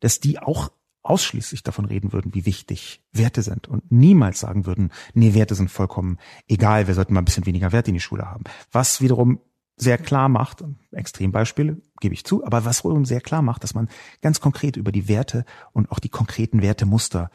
dass 0.00 0.20
die 0.20 0.38
auch 0.38 0.70
ausschließlich 1.02 1.62
davon 1.62 1.84
reden 1.86 2.12
würden, 2.12 2.34
wie 2.34 2.46
wichtig 2.46 3.02
Werte 3.12 3.42
sind 3.42 3.68
und 3.68 3.90
niemals 3.90 4.40
sagen 4.40 4.66
würden, 4.66 4.92
nee, 5.14 5.34
Werte 5.34 5.54
sind 5.54 5.70
vollkommen 5.70 6.18
egal, 6.46 6.86
wir 6.86 6.94
sollten 6.94 7.14
mal 7.14 7.22
ein 7.22 7.24
bisschen 7.24 7.46
weniger 7.46 7.72
Werte 7.72 7.90
in 7.90 7.94
die 7.94 8.00
Schule 8.00 8.26
haben. 8.30 8.44
Was 8.70 9.00
wiederum 9.00 9.40
sehr 9.76 9.96
klar 9.96 10.28
macht, 10.28 10.62
Extrembeispiele 10.92 11.80
gebe 12.00 12.12
ich 12.12 12.24
zu, 12.24 12.44
aber 12.44 12.66
was 12.66 12.84
wiederum 12.84 13.06
sehr 13.06 13.22
klar 13.22 13.40
macht, 13.40 13.64
dass 13.64 13.74
man 13.74 13.88
ganz 14.20 14.40
konkret 14.40 14.76
über 14.76 14.92
die 14.92 15.08
Werte 15.08 15.44
und 15.72 15.90
auch 15.90 16.00
die 16.00 16.10
konkreten 16.10 16.60
Wertemuster 16.60 17.30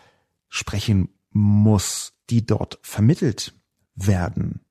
sprechen 0.47 1.09
muss, 1.31 2.13
die 2.29 2.45
dort 2.45 2.79
vermittelt 2.83 3.55
werden. 3.95 4.61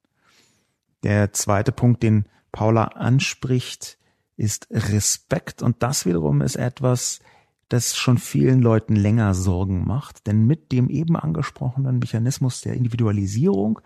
Der 1.02 1.32
zweite 1.32 1.72
Punkt, 1.72 2.02
den 2.02 2.26
Paula 2.52 2.84
anspricht, 2.84 3.98
ist 4.36 4.68
Respekt 4.70 5.62
und 5.62 5.82
das 5.82 6.06
wiederum 6.06 6.40
ist 6.40 6.56
etwas, 6.56 7.20
das 7.68 7.96
schon 7.96 8.18
vielen 8.18 8.60
Leuten 8.60 8.96
länger 8.96 9.34
Sorgen 9.34 9.86
macht. 9.86 10.26
Denn 10.26 10.46
mit 10.46 10.72
dem 10.72 10.88
eben 10.88 11.16
angesprochenen 11.16 11.98
Mechanismus 11.98 12.60
der 12.60 12.74
Individualisierung 12.74 13.80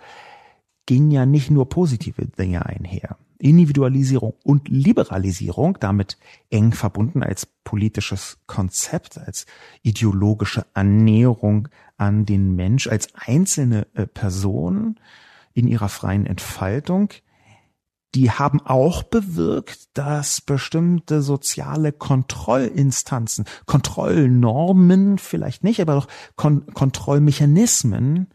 gingen 0.86 1.10
ja 1.10 1.26
nicht 1.26 1.50
nur 1.50 1.68
positive 1.68 2.26
Dinge 2.26 2.64
einher. 2.64 3.18
Individualisierung 3.38 4.34
und 4.42 4.68
Liberalisierung, 4.68 5.78
damit 5.80 6.18
eng 6.50 6.72
verbunden 6.72 7.22
als 7.22 7.46
politisches 7.62 8.38
Konzept, 8.46 9.18
als 9.18 9.46
ideologische 9.82 10.66
Annäherung 10.74 11.68
an 11.96 12.26
den 12.26 12.56
Mensch, 12.56 12.88
als 12.88 13.14
einzelne 13.14 13.86
äh, 13.94 14.06
Person 14.06 14.98
in 15.52 15.68
ihrer 15.68 15.88
freien 15.88 16.26
Entfaltung, 16.26 17.10
die 18.14 18.30
haben 18.30 18.60
auch 18.62 19.02
bewirkt, 19.02 19.96
dass 19.96 20.40
bestimmte 20.40 21.20
soziale 21.22 21.92
Kontrollinstanzen, 21.92 23.44
Kontrollnormen 23.66 25.18
vielleicht 25.18 25.62
nicht, 25.62 25.80
aber 25.80 25.94
doch 25.94 26.08
Kon 26.36 26.66
Kontrollmechanismen 26.72 28.28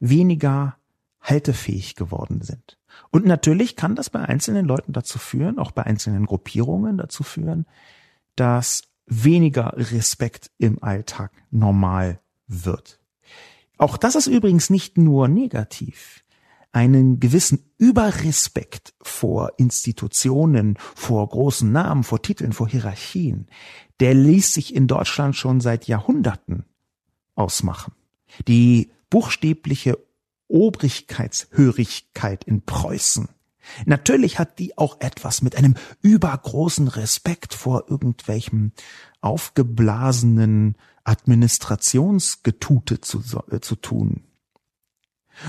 weniger 0.00 0.76
haltefähig 1.20 1.94
geworden 1.94 2.42
sind. 2.42 2.78
Und 3.10 3.24
natürlich 3.24 3.76
kann 3.76 3.94
das 3.94 4.10
bei 4.10 4.20
einzelnen 4.20 4.66
Leuten 4.66 4.92
dazu 4.92 5.18
führen, 5.18 5.58
auch 5.58 5.70
bei 5.70 5.84
einzelnen 5.84 6.26
Gruppierungen 6.26 6.98
dazu 6.98 7.22
führen, 7.22 7.66
dass 8.34 8.82
weniger 9.06 9.74
Respekt 9.76 10.50
im 10.58 10.82
Alltag 10.82 11.30
normal 11.50 12.20
wird. 12.48 12.98
Auch 13.78 13.96
das 13.96 14.16
ist 14.16 14.26
übrigens 14.26 14.70
nicht 14.70 14.98
nur 14.98 15.28
negativ 15.28 16.21
einen 16.72 17.20
gewissen 17.20 17.70
Überrespekt 17.78 18.94
vor 19.02 19.52
Institutionen, 19.58 20.78
vor 20.78 21.28
großen 21.28 21.70
Namen, 21.70 22.02
vor 22.02 22.22
Titeln, 22.22 22.52
vor 22.52 22.68
Hierarchien, 22.68 23.46
der 24.00 24.14
ließ 24.14 24.54
sich 24.54 24.74
in 24.74 24.88
Deutschland 24.88 25.36
schon 25.36 25.60
seit 25.60 25.86
Jahrhunderten 25.86 26.64
ausmachen. 27.34 27.92
Die 28.48 28.90
buchstäbliche 29.10 29.98
Obrigkeitshörigkeit 30.48 32.44
in 32.44 32.62
Preußen. 32.62 33.28
Natürlich 33.86 34.38
hat 34.38 34.58
die 34.58 34.76
auch 34.76 35.00
etwas 35.00 35.40
mit 35.42 35.56
einem 35.56 35.74
übergroßen 36.00 36.88
Respekt 36.88 37.54
vor 37.54 37.84
irgendwelchem 37.88 38.72
aufgeblasenen 39.20 40.76
Administrationsgetute 41.04 43.00
zu, 43.00 43.22
äh, 43.50 43.60
zu 43.60 43.76
tun. 43.76 44.24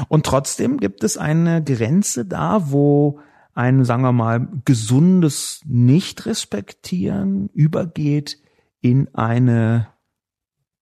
Und 0.07 0.25
trotzdem 0.25 0.77
gibt 0.77 1.03
es 1.03 1.17
eine 1.17 1.63
Grenze 1.63 2.25
da, 2.25 2.71
wo 2.71 3.19
ein, 3.53 3.85
sagen 3.85 4.03
wir 4.03 4.11
mal, 4.11 4.47
gesundes 4.65 5.61
Nicht-Respektieren 5.65 7.49
übergeht 7.49 8.39
in 8.81 9.13
eine 9.13 9.87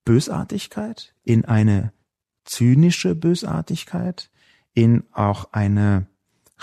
Bösartigkeit, 0.04 1.14
in 1.22 1.44
eine 1.44 1.92
zynische 2.44 3.14
Bösartigkeit, 3.14 4.30
in 4.74 5.04
auch 5.12 5.52
eine 5.52 6.06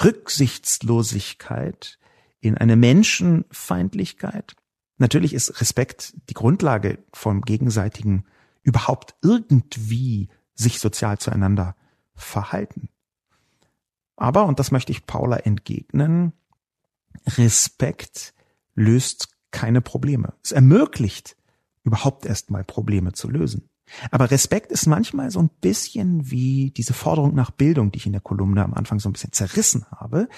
Rücksichtslosigkeit, 0.03 1.99
in 2.39 2.57
eine 2.57 2.75
Menschenfeindlichkeit. 2.75 4.55
Natürlich 4.97 5.33
ist 5.33 5.61
Respekt 5.61 6.15
die 6.29 6.33
Grundlage 6.33 6.99
vom 7.13 7.41
gegenseitigen 7.41 8.25
überhaupt 8.63 9.15
irgendwie 9.21 10.29
sich 10.55 10.79
sozial 10.79 11.17
zueinander 11.19 11.75
verhalten. 12.19 12.89
Aber, 14.15 14.45
und 14.45 14.59
das 14.59 14.71
möchte 14.71 14.91
ich 14.91 15.05
Paula 15.05 15.37
entgegnen, 15.37 16.33
Respekt 17.25 18.33
löst 18.75 19.29
keine 19.51 19.81
Probleme. 19.81 20.33
Es 20.43 20.51
ermöglicht 20.51 21.35
überhaupt 21.83 22.25
erstmal 22.25 22.63
Probleme 22.63 23.13
zu 23.13 23.29
lösen. 23.29 23.69
Aber 24.11 24.29
Respekt 24.29 24.71
ist 24.71 24.85
manchmal 24.85 25.31
so 25.31 25.39
ein 25.39 25.49
bisschen 25.61 26.29
wie 26.29 26.71
diese 26.71 26.93
Forderung 26.93 27.33
nach 27.33 27.51
Bildung, 27.51 27.91
die 27.91 27.97
ich 27.97 28.05
in 28.05 28.11
der 28.11 28.21
Kolumne 28.21 28.63
am 28.63 28.73
Anfang 28.73 28.99
so 28.99 29.09
ein 29.09 29.13
bisschen 29.13 29.31
zerrissen 29.31 29.85
habe. 29.89 30.29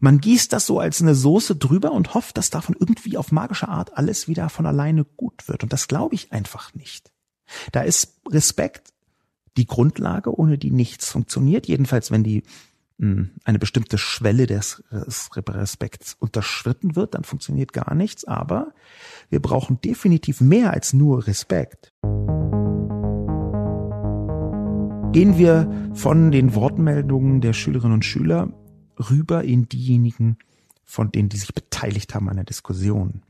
Man 0.00 0.20
gießt 0.20 0.52
das 0.52 0.66
so 0.66 0.80
als 0.80 1.00
eine 1.00 1.14
Soße 1.14 1.56
drüber 1.56 1.92
und 1.92 2.14
hofft, 2.14 2.36
dass 2.36 2.50
davon 2.50 2.76
irgendwie 2.78 3.16
auf 3.16 3.32
magische 3.32 3.68
Art 3.68 3.96
alles 3.96 4.28
wieder 4.28 4.48
von 4.48 4.66
alleine 4.66 5.04
gut 5.04 5.48
wird. 5.48 5.62
Und 5.62 5.72
das 5.72 5.88
glaube 5.88 6.14
ich 6.14 6.32
einfach 6.32 6.74
nicht. 6.74 7.12
Da 7.72 7.82
ist 7.82 8.20
Respekt 8.28 8.92
die 9.56 9.66
Grundlage, 9.66 10.36
ohne 10.36 10.58
die 10.58 10.70
nichts 10.70 11.10
funktioniert. 11.10 11.66
Jedenfalls, 11.66 12.10
wenn 12.10 12.24
die 12.24 12.42
mh, 12.98 13.14
hm, 13.14 13.30
eine 13.44 13.58
bestimmte 13.58 13.98
Schwelle 13.98 14.46
des 14.46 14.82
Respekts 14.90 16.16
unterschritten 16.18 16.96
wird, 16.96 17.14
dann 17.14 17.24
funktioniert 17.24 17.72
gar 17.72 17.94
nichts. 17.94 18.24
Aber 18.24 18.72
wir 19.30 19.40
brauchen 19.40 19.80
definitiv 19.80 20.40
mehr 20.40 20.72
als 20.72 20.92
nur 20.92 21.26
Respekt. 21.26 21.92
Gehen 25.12 25.38
wir 25.38 25.90
von 25.94 26.30
den 26.30 26.54
Wortmeldungen 26.54 27.40
der 27.40 27.54
Schülerinnen 27.54 27.94
und 27.94 28.04
Schüler 28.04 28.52
rüber 29.10 29.42
in 29.42 29.68
diejenigen, 29.68 30.36
von 30.84 31.10
denen, 31.10 31.28
die 31.28 31.38
sich 31.38 31.54
beteiligt 31.54 32.14
haben 32.14 32.28
an 32.28 32.36
der 32.36 32.44
Diskussion. 32.44 33.22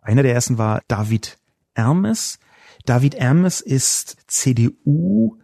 Einer 0.00 0.22
der 0.22 0.34
ersten 0.34 0.58
war 0.58 0.82
David 0.88 1.38
Ermes. 1.74 2.38
David 2.84 3.14
Ermes 3.14 3.60
ist 3.60 4.16
CDU 4.26 5.38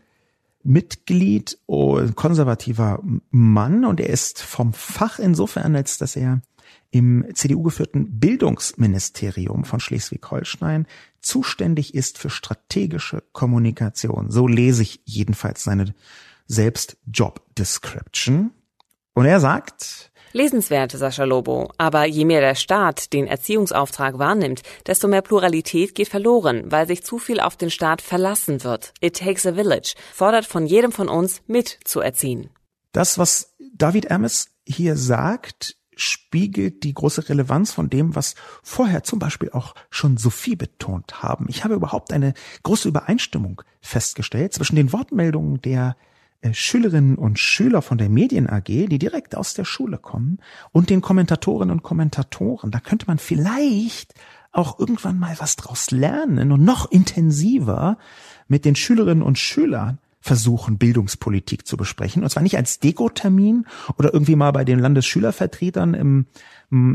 Mitglied, 0.62 1.58
oh, 1.66 2.00
konservativer 2.14 3.02
Mann 3.30 3.84
und 3.84 4.00
er 4.00 4.10
ist 4.10 4.42
vom 4.42 4.72
Fach 4.72 5.18
insofern, 5.18 5.74
als 5.74 5.98
dass 5.98 6.16
er 6.16 6.42
im 6.90 7.24
CDU-geführten 7.34 8.18
Bildungsministerium 8.18 9.64
von 9.64 9.80
Schleswig-Holstein 9.80 10.86
zuständig 11.20 11.94
ist 11.94 12.18
für 12.18 12.30
strategische 12.30 13.22
Kommunikation. 13.32 14.30
So 14.30 14.46
lese 14.46 14.82
ich 14.82 15.00
jedenfalls 15.04 15.64
seine 15.64 15.94
selbst 16.46 16.96
Job 17.06 17.46
Description. 17.56 18.50
Und 19.14 19.26
er 19.26 19.40
sagt, 19.40 20.09
Lesenswert, 20.32 20.92
Sascha 20.92 21.24
Lobo. 21.24 21.70
Aber 21.78 22.04
je 22.04 22.24
mehr 22.24 22.40
der 22.40 22.54
Staat 22.54 23.12
den 23.12 23.26
Erziehungsauftrag 23.26 24.18
wahrnimmt, 24.18 24.62
desto 24.86 25.08
mehr 25.08 25.22
Pluralität 25.22 25.94
geht 25.94 26.08
verloren, 26.08 26.64
weil 26.70 26.86
sich 26.86 27.02
zu 27.04 27.18
viel 27.18 27.40
auf 27.40 27.56
den 27.56 27.70
Staat 27.70 28.02
verlassen 28.02 28.62
wird. 28.64 28.92
It 29.00 29.18
takes 29.18 29.46
a 29.46 29.52
village 29.54 29.94
fordert 30.12 30.46
von 30.46 30.66
jedem 30.66 30.92
von 30.92 31.08
uns 31.08 31.42
mitzuerziehen. 31.46 32.50
Das, 32.92 33.18
was 33.18 33.54
David 33.74 34.10
Ames 34.10 34.48
hier 34.66 34.96
sagt, 34.96 35.76
spiegelt 35.96 36.82
die 36.82 36.94
große 36.94 37.28
Relevanz 37.28 37.72
von 37.72 37.90
dem, 37.90 38.14
was 38.14 38.34
vorher 38.62 39.02
zum 39.02 39.18
Beispiel 39.18 39.50
auch 39.50 39.74
schon 39.90 40.16
Sophie 40.16 40.56
betont 40.56 41.22
haben. 41.22 41.46
Ich 41.48 41.62
habe 41.62 41.74
überhaupt 41.74 42.12
eine 42.12 42.34
große 42.62 42.88
Übereinstimmung 42.88 43.62
festgestellt 43.80 44.54
zwischen 44.54 44.76
den 44.76 44.92
Wortmeldungen 44.92 45.60
der 45.60 45.96
Schülerinnen 46.52 47.16
und 47.16 47.38
Schüler 47.38 47.82
von 47.82 47.98
der 47.98 48.08
Medien 48.08 48.48
AG, 48.48 48.64
die 48.64 48.98
direkt 48.98 49.36
aus 49.36 49.54
der 49.54 49.64
Schule 49.64 49.98
kommen, 49.98 50.38
und 50.72 50.90
den 50.90 51.00
Kommentatorinnen 51.02 51.70
und 51.70 51.82
Kommentatoren. 51.82 52.70
Da 52.70 52.80
könnte 52.80 53.06
man 53.06 53.18
vielleicht 53.18 54.14
auch 54.52 54.78
irgendwann 54.78 55.18
mal 55.18 55.36
was 55.38 55.56
draus 55.56 55.90
lernen 55.90 56.50
und 56.50 56.64
noch 56.64 56.90
intensiver 56.90 57.98
mit 58.48 58.64
den 58.64 58.74
Schülerinnen 58.74 59.22
und 59.22 59.38
Schülern 59.38 59.98
versuchen, 60.20 60.78
Bildungspolitik 60.78 61.66
zu 61.66 61.76
besprechen. 61.76 62.22
Und 62.22 62.30
zwar 62.30 62.42
nicht 62.42 62.56
als 62.56 62.78
Dekotermin 62.78 63.66
oder 63.96 64.12
irgendwie 64.12 64.36
mal 64.36 64.50
bei 64.50 64.64
den 64.64 64.78
Landesschülervertretern 64.78 65.94
im 65.94 66.26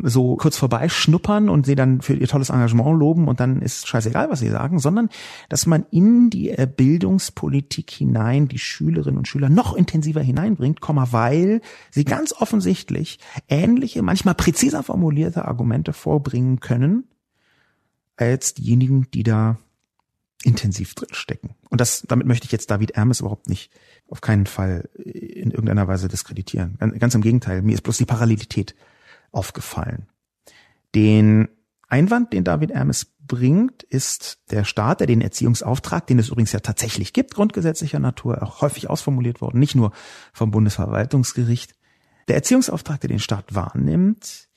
so 0.04 0.38
kurz 0.38 0.58
vorbeischnuppern 0.58 1.50
und 1.50 1.66
sie 1.66 1.76
dann 1.76 2.00
für 2.00 2.14
ihr 2.14 2.30
tolles 2.30 2.50
Engagement 2.50 2.98
loben 2.98 3.28
und 3.28 3.42
dann 3.42 3.62
ist 3.62 3.88
scheißegal, 3.88 4.30
was 4.30 4.40
sie 4.40 4.50
sagen, 4.50 4.80
sondern 4.80 5.10
dass 5.50 5.66
man 5.66 5.86
in 5.92 6.30
die 6.30 6.50
äh, 6.52 6.66
Bildungspolitik 6.66 7.92
hinein 7.92 8.48
die 8.48 8.58
Schülerinnen 8.58 9.18
und 9.18 9.28
Schüler 9.28 9.50
noch 9.50 9.76
intensiver 9.76 10.22
hineinbringt, 10.22 10.80
weil 10.82 11.60
sie 11.92 12.06
ganz 12.06 12.32
offensichtlich 12.32 13.20
ähnliche, 13.50 14.02
manchmal 14.02 14.36
präziser 14.36 14.82
formulierte 14.82 15.44
Argumente 15.44 15.92
vorbringen 15.92 16.62
können 16.62 17.04
als 18.16 18.54
diejenigen, 18.54 19.12
die 19.14 19.24
da 19.24 19.58
intensiv 20.46 20.94
drin 20.94 21.10
stecken. 21.12 21.56
Und 21.70 21.82
das, 21.82 22.04
damit 22.08 22.28
möchte 22.28 22.46
ich 22.46 22.52
jetzt 22.52 22.70
David 22.70 22.92
Ermes 22.92 23.20
überhaupt 23.20 23.50
nicht 23.50 23.72
auf 24.08 24.22
keinen 24.22 24.46
Fall 24.46 24.90
in 24.94 25.52
irgendeiner 25.52 25.88
Weise 25.88 26.08
diskreditieren. 26.08 26.78
Ganz 27.00 27.16
im 27.16 27.22
Gegenteil, 27.22 27.62
mir 27.62 27.74
ist 27.74 27.82
bloß 27.82 27.98
die 27.98 28.06
Parallelität 28.06 28.76
aufgefallen. 29.32 30.08
Den 30.94 31.50
Einwand, 31.88 32.32
den 32.34 32.44
David 32.44 32.72
Ermes 32.72 33.08
bringt, 33.20 33.84
ist 33.84 34.40
der 34.52 34.64
Staat, 34.64 35.00
der 35.00 35.08
den 35.08 35.22
Erziehungsauftrag, 35.22 36.06
den 36.06 36.20
es 36.20 36.30
übrigens 36.30 36.52
ja 36.52 36.60
tatsächlich 36.60 37.12
gibt, 37.12 37.34
grundgesetzlicher 37.34 38.00
Natur, 38.00 38.44
auch 38.44 38.62
häufig 38.62 38.90
ausformuliert 38.90 39.42
worden, 39.42 39.60
nicht 39.60 39.76
nur 39.76 39.92
vom 40.32 40.52
Bundesverwaltungsgericht. 40.52 41.74
Der 42.28 42.36
Erziehungsauftrag, 42.36 43.02
der 43.02 43.10
den 43.10 43.20
Staat 43.20 43.56
wahrnimmt, 43.56 44.48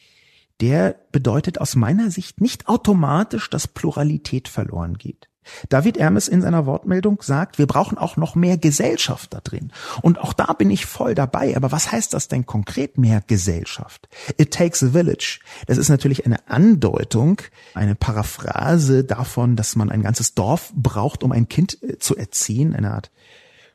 der 0.61 0.97
bedeutet 1.13 1.61
aus 1.61 1.77
meiner 1.77 2.11
Sicht 2.11 2.41
nicht 2.41 2.69
automatisch, 2.69 3.49
dass 3.49 3.69
Pluralität 3.69 4.49
verloren 4.49 4.99
geht. 4.99 5.29
David 5.69 5.97
Ermes 5.97 6.29
in 6.29 6.43
seiner 6.43 6.67
Wortmeldung 6.67 7.23
sagt, 7.23 7.59
wir 7.59 7.67
brauchen 7.67 7.99
auch 7.99 8.17
noch 8.17 8.35
mehr 8.35 8.59
Gesellschaft 8.59 9.33
da 9.35 9.41
drin. 9.41 9.73
Und 10.03 10.19
auch 10.19 10.33
da 10.33 10.53
bin 10.53 10.71
ich 10.71 10.87
voll 10.87 11.15
dabei. 11.15 11.57
Aber 11.57 11.73
was 11.73 11.93
heißt 11.93 12.15
das 12.15 12.29
denn 12.29 12.47
konkret 12.47 12.99
mehr 12.99 13.23
Gesellschaft? 13.27 14.09
It 14.37 14.53
takes 14.53 14.83
a 14.83 14.91
village. 14.91 15.41
Das 15.67 15.79
ist 15.79 15.89
natürlich 15.89 16.27
eine 16.27 16.49
Andeutung, 16.49 17.41
eine 17.75 17.95
Paraphrase 17.95 19.05
davon, 19.05 19.57
dass 19.57 19.77
man 19.77 19.91
ein 19.91 20.03
ganzes 20.03 20.35
Dorf 20.35 20.73
braucht, 20.75 21.23
um 21.23 21.33
ein 21.33 21.49
Kind 21.49 21.83
äh, 21.83 21.99
zu 21.99 22.17
erziehen. 22.17 22.75
Eine 22.75 22.93
Art 22.93 23.11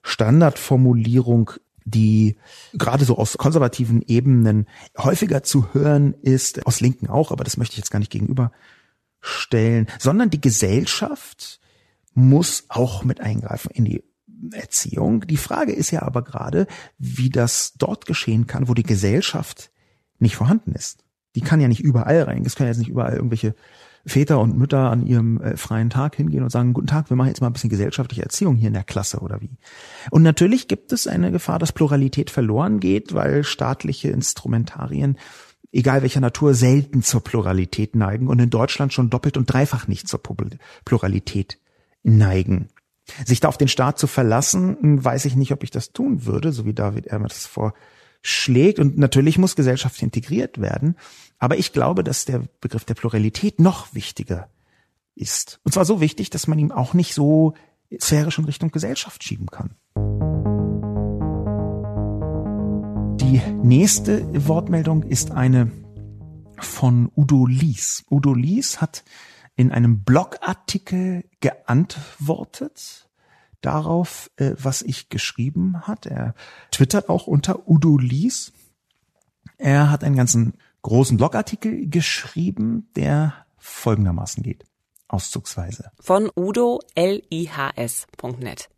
Standardformulierung 0.03 1.51
die 1.85 2.37
gerade 2.73 3.05
so 3.05 3.17
aus 3.17 3.37
konservativen 3.37 4.01
Ebenen 4.01 4.67
häufiger 4.97 5.43
zu 5.43 5.73
hören 5.73 6.13
ist, 6.21 6.65
aus 6.65 6.79
Linken 6.79 7.07
auch, 7.07 7.31
aber 7.31 7.43
das 7.43 7.57
möchte 7.57 7.73
ich 7.73 7.77
jetzt 7.79 7.91
gar 7.91 7.99
nicht 7.99 8.11
gegenüberstellen, 8.11 9.87
sondern 9.99 10.29
die 10.29 10.41
Gesellschaft 10.41 11.59
muss 12.13 12.65
auch 12.69 13.03
mit 13.03 13.21
eingreifen 13.21 13.71
in 13.73 13.85
die 13.85 14.03
Erziehung. 14.51 15.21
Die 15.21 15.37
Frage 15.37 15.71
ist 15.71 15.91
ja 15.91 16.01
aber 16.01 16.21
gerade, 16.21 16.67
wie 16.97 17.29
das 17.29 17.73
dort 17.77 18.05
geschehen 18.05 18.47
kann, 18.47 18.67
wo 18.67 18.73
die 18.73 18.83
Gesellschaft 18.83 19.71
nicht 20.19 20.35
vorhanden 20.35 20.73
ist. 20.73 21.03
Die 21.35 21.41
kann 21.41 21.61
ja 21.61 21.67
nicht 21.67 21.81
überall 21.81 22.23
rein. 22.23 22.43
Es 22.45 22.55
können 22.55 22.69
jetzt 22.69 22.77
nicht 22.77 22.89
überall 22.89 23.15
irgendwelche 23.15 23.55
Väter 24.05 24.39
und 24.39 24.57
Mütter 24.57 24.91
an 24.91 25.05
ihrem 25.05 25.39
äh, 25.41 25.55
freien 25.55 25.89
Tag 25.89 26.15
hingehen 26.15 26.43
und 26.43 26.51
sagen, 26.51 26.73
guten 26.73 26.87
Tag, 26.87 27.09
wir 27.09 27.15
machen 27.15 27.29
jetzt 27.29 27.39
mal 27.39 27.47
ein 27.47 27.53
bisschen 27.53 27.69
gesellschaftliche 27.69 28.23
Erziehung 28.23 28.57
hier 28.57 28.67
in 28.67 28.73
der 28.73 28.83
Klasse 28.83 29.19
oder 29.19 29.41
wie. 29.41 29.57
Und 30.11 30.23
natürlich 30.23 30.67
gibt 30.67 30.91
es 30.91 31.07
eine 31.07 31.31
Gefahr, 31.31 31.57
dass 31.57 31.71
Pluralität 31.71 32.29
verloren 32.29 32.81
geht, 32.81 33.13
weil 33.13 33.43
staatliche 33.45 34.09
Instrumentarien 34.09 35.17
egal 35.73 36.03
welcher 36.03 36.21
Natur, 36.21 36.53
selten 36.53 37.01
zur 37.01 37.23
Pluralität 37.23 37.95
neigen 37.95 38.27
und 38.27 38.39
in 38.39 38.51
Deutschland 38.51 38.93
schon 38.93 39.09
doppelt 39.09 39.37
und 39.37 39.51
dreifach 39.51 39.87
nicht 39.87 40.07
zur 40.07 40.21
Pluralität 40.85 41.59
neigen. 42.03 42.69
Sich 43.25 43.39
da 43.39 43.49
auf 43.49 43.57
den 43.57 43.67
Staat 43.67 43.99
zu 43.99 44.07
verlassen, 44.07 45.03
weiß 45.03 45.25
ich 45.25 45.35
nicht, 45.35 45.51
ob 45.51 45.63
ich 45.63 45.71
das 45.71 45.91
tun 45.91 46.25
würde, 46.25 46.51
so 46.51 46.65
wie 46.65 46.73
David 46.73 47.07
Ermer 47.07 47.27
das 47.27 47.45
vorschlägt. 47.45 48.79
Und 48.79 48.97
natürlich 48.97 49.37
muss 49.37 49.55
Gesellschaft 49.55 50.01
integriert 50.01 50.61
werden. 50.61 50.95
Aber 51.37 51.57
ich 51.57 51.73
glaube, 51.73 52.03
dass 52.03 52.25
der 52.25 52.43
Begriff 52.61 52.85
der 52.85 52.93
Pluralität 52.93 53.59
noch 53.59 53.93
wichtiger 53.93 54.49
ist. 55.15 55.59
Und 55.63 55.73
zwar 55.73 55.85
so 55.85 55.99
wichtig, 55.99 56.29
dass 56.29 56.47
man 56.47 56.59
ihm 56.59 56.71
auch 56.71 56.93
nicht 56.93 57.13
so 57.13 57.53
sphärisch 57.99 58.39
in 58.39 58.45
Richtung 58.45 58.71
Gesellschaft 58.71 59.23
schieben 59.23 59.47
kann. 59.47 59.75
Die 63.19 63.41
nächste 63.63 64.47
Wortmeldung 64.47 65.03
ist 65.03 65.31
eine 65.31 65.71
von 66.59 67.11
Udo 67.15 67.45
Lies. 67.45 68.03
Udo 68.09 68.33
Lies 68.33 68.79
hat 68.79 69.03
in 69.55 69.71
einem 69.71 70.03
Blogartikel 70.03 71.25
geantwortet 71.39 73.09
darauf, 73.61 74.29
äh, 74.35 74.51
was 74.57 74.81
ich 74.81 75.09
geschrieben 75.09 75.87
hat. 75.87 76.05
Er 76.05 76.35
twittert 76.71 77.09
auch 77.09 77.27
unter 77.27 77.67
Udo 77.67 77.97
Lies. 77.97 78.51
Er 79.57 79.89
hat 79.89 80.03
einen 80.03 80.15
ganzen 80.15 80.53
großen 80.81 81.17
Blogartikel 81.17 81.89
geschrieben, 81.89 82.89
der 82.95 83.33
folgendermaßen 83.57 84.43
geht. 84.43 84.65
Auszugsweise. 85.07 85.91
Von 85.99 86.29
Udo 86.35 86.81
lihs.net. 86.95 88.69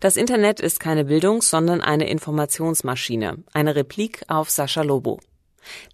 Das 0.00 0.16
Internet 0.16 0.60
ist 0.60 0.80
keine 0.80 1.04
Bildungs-, 1.04 1.50
sondern 1.50 1.80
eine 1.80 2.08
Informationsmaschine, 2.08 3.44
eine 3.52 3.74
Replik 3.74 4.24
auf 4.28 4.50
Sascha 4.50 4.82
Lobo. 4.82 5.20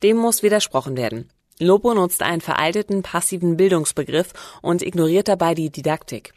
Dem 0.02 0.18
muss 0.18 0.42
widersprochen 0.42 0.96
werden. 0.96 1.30
Lobo 1.60 1.94
nutzt 1.94 2.22
einen 2.22 2.40
veralteten 2.40 3.02
passiven 3.02 3.56
Bildungsbegriff 3.56 4.32
und 4.60 4.82
ignoriert 4.82 5.28
dabei 5.28 5.54
die 5.54 5.70
Didaktik. 5.70 6.34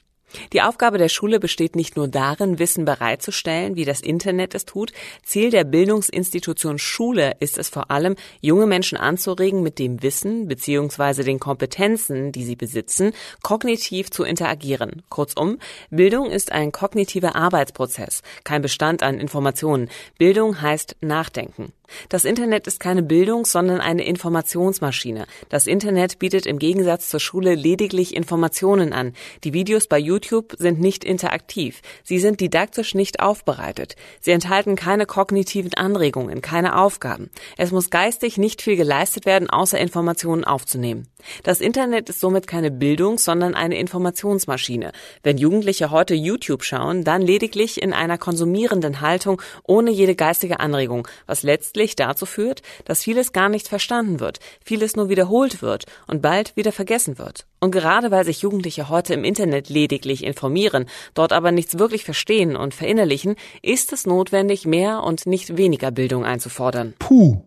Die 0.54 0.62
Aufgabe 0.62 0.98
der 0.98 1.10
Schule 1.10 1.40
besteht 1.40 1.76
nicht 1.76 1.96
nur 1.96 2.08
darin, 2.08 2.60
Wissen 2.60 2.86
bereitzustellen, 2.86 3.76
wie 3.76 3.86
das 3.86 4.02
Internet 4.02 4.54
es 4.56 4.66
tut. 4.66 4.92
Ziel 5.24 5.52
der 5.52 5.64
Bildungsinstitution 5.64 6.80
Schule 6.80 7.36
ist 7.40 7.58
es 7.58 7.70
vor 7.70 7.92
allem, 7.92 8.16
junge 8.42 8.68
Menschen 8.68 8.98
anzuregen, 8.98 9.64
mit 9.64 9.80
dem 9.80 10.04
Wissen 10.04 10.48
bzw. 10.48 11.24
den 11.24 11.40
Kompetenzen, 11.40 12.32
die 12.32 12.44
sie 12.44 12.56
besitzen, 12.56 13.14
kognitiv 13.42 14.12
zu 14.12 14.24
interagieren. 14.24 15.02
Kurzum, 15.10 15.60
Bildung 15.90 16.30
ist 16.30 16.52
ein 16.52 16.72
kognitiver 16.72 17.36
Arbeitsprozess, 17.36 18.22
kein 18.44 18.62
Bestand 18.62 19.04
an 19.04 19.20
Informationen. 19.20 19.90
Bildung 20.18 20.62
heißt 20.62 20.98
Nachdenken. 21.00 21.72
Das 22.10 22.26
Internet 22.26 22.68
ist 22.68 22.80
keine 22.80 23.04
Bildung, 23.04 23.46
sondern 23.46 23.80
eine 23.82 24.06
Informationsmaschine. 24.06 25.26
Das 25.50 25.68
Internet 25.68 26.20
bietet 26.20 26.46
im 26.46 26.60
Gegensatz 26.60 27.10
zur 27.10 27.20
Schule 27.20 27.56
lediglich 27.56 28.16
Informationen 28.16 28.94
an. 28.94 29.14
Die 29.44 29.54
Videos 29.54 29.88
bei 29.88 29.98
YouTube 29.98 30.56
sind 30.58 30.80
nicht 30.80 31.04
interaktiv. 31.04 31.82
Sie 32.04 32.20
sind 32.20 32.40
didaktisch 32.40 32.96
nicht 32.96 33.20
aufbereitet. 33.20 33.96
Sie 34.20 34.32
enthalten 34.32 34.76
keine 34.76 35.06
kognitiven 35.06 35.74
Anregungen, 35.76 36.42
keine 36.42 36.78
Aufgaben. 36.78 37.30
Es 37.58 37.72
muss 37.72 37.90
geistig 37.90 38.38
nicht 38.38 38.62
viel 38.62 38.76
geleistet 38.76 39.26
werden, 39.26 39.50
außer 39.50 39.80
Informationen 39.80 40.44
aufzunehmen. 40.44 41.08
Das 41.44 41.62
Internet 41.62 42.10
ist 42.10 42.20
somit 42.20 42.48
keine 42.48 42.72
Bildung, 42.72 43.18
sondern 43.18 43.56
eine 43.56 43.78
Informationsmaschine. 43.78 44.92
Wenn 45.24 45.38
Jugendliche 45.38 45.92
heute 45.92 46.14
YouTube 46.14 46.64
schauen, 46.64 47.04
dann 47.04 47.22
lediglich 47.22 47.82
in 47.82 47.94
einer 47.94 48.18
konsumierenden 48.18 49.02
Haltung 49.02 49.42
ohne 49.64 49.92
jede 49.92 50.16
geistige 50.16 50.60
Anregung, 50.60 51.08
was 51.26 51.44
letztlich 51.44 51.77
letztlich 51.78 51.96
dazu 51.96 52.26
führt, 52.26 52.64
dass 52.86 53.04
vieles 53.04 53.32
gar 53.32 53.50
nicht 53.50 53.68
verstanden 53.68 54.20
wird, 54.20 54.40
vieles 54.66 54.96
nur 54.96 55.10
wiederholt 55.10 55.62
wird 55.62 55.86
und 56.08 56.22
bald 56.22 56.56
wieder 56.56 56.72
vergessen 56.72 57.18
wird. 57.20 57.46
Und 57.60 57.72
gerade 57.72 58.10
weil 58.10 58.26
sich 58.26 58.42
Jugendliche 58.42 58.90
heute 58.90 59.14
im 59.14 59.24
Internet 59.24 59.70
lediglich 59.70 60.24
informieren, 60.24 60.86
dort 61.14 61.34
aber 61.34 61.52
nichts 61.52 61.78
wirklich 61.78 62.04
verstehen 62.04 62.56
und 62.56 62.74
verinnerlichen, 62.74 63.36
ist 63.62 63.94
es 63.94 64.08
notwendig, 64.08 64.66
mehr 64.66 65.04
und 65.04 65.28
nicht 65.28 65.56
weniger 65.56 65.92
Bildung 65.92 66.26
einzufordern. 66.26 66.96
Puh, 67.00 67.44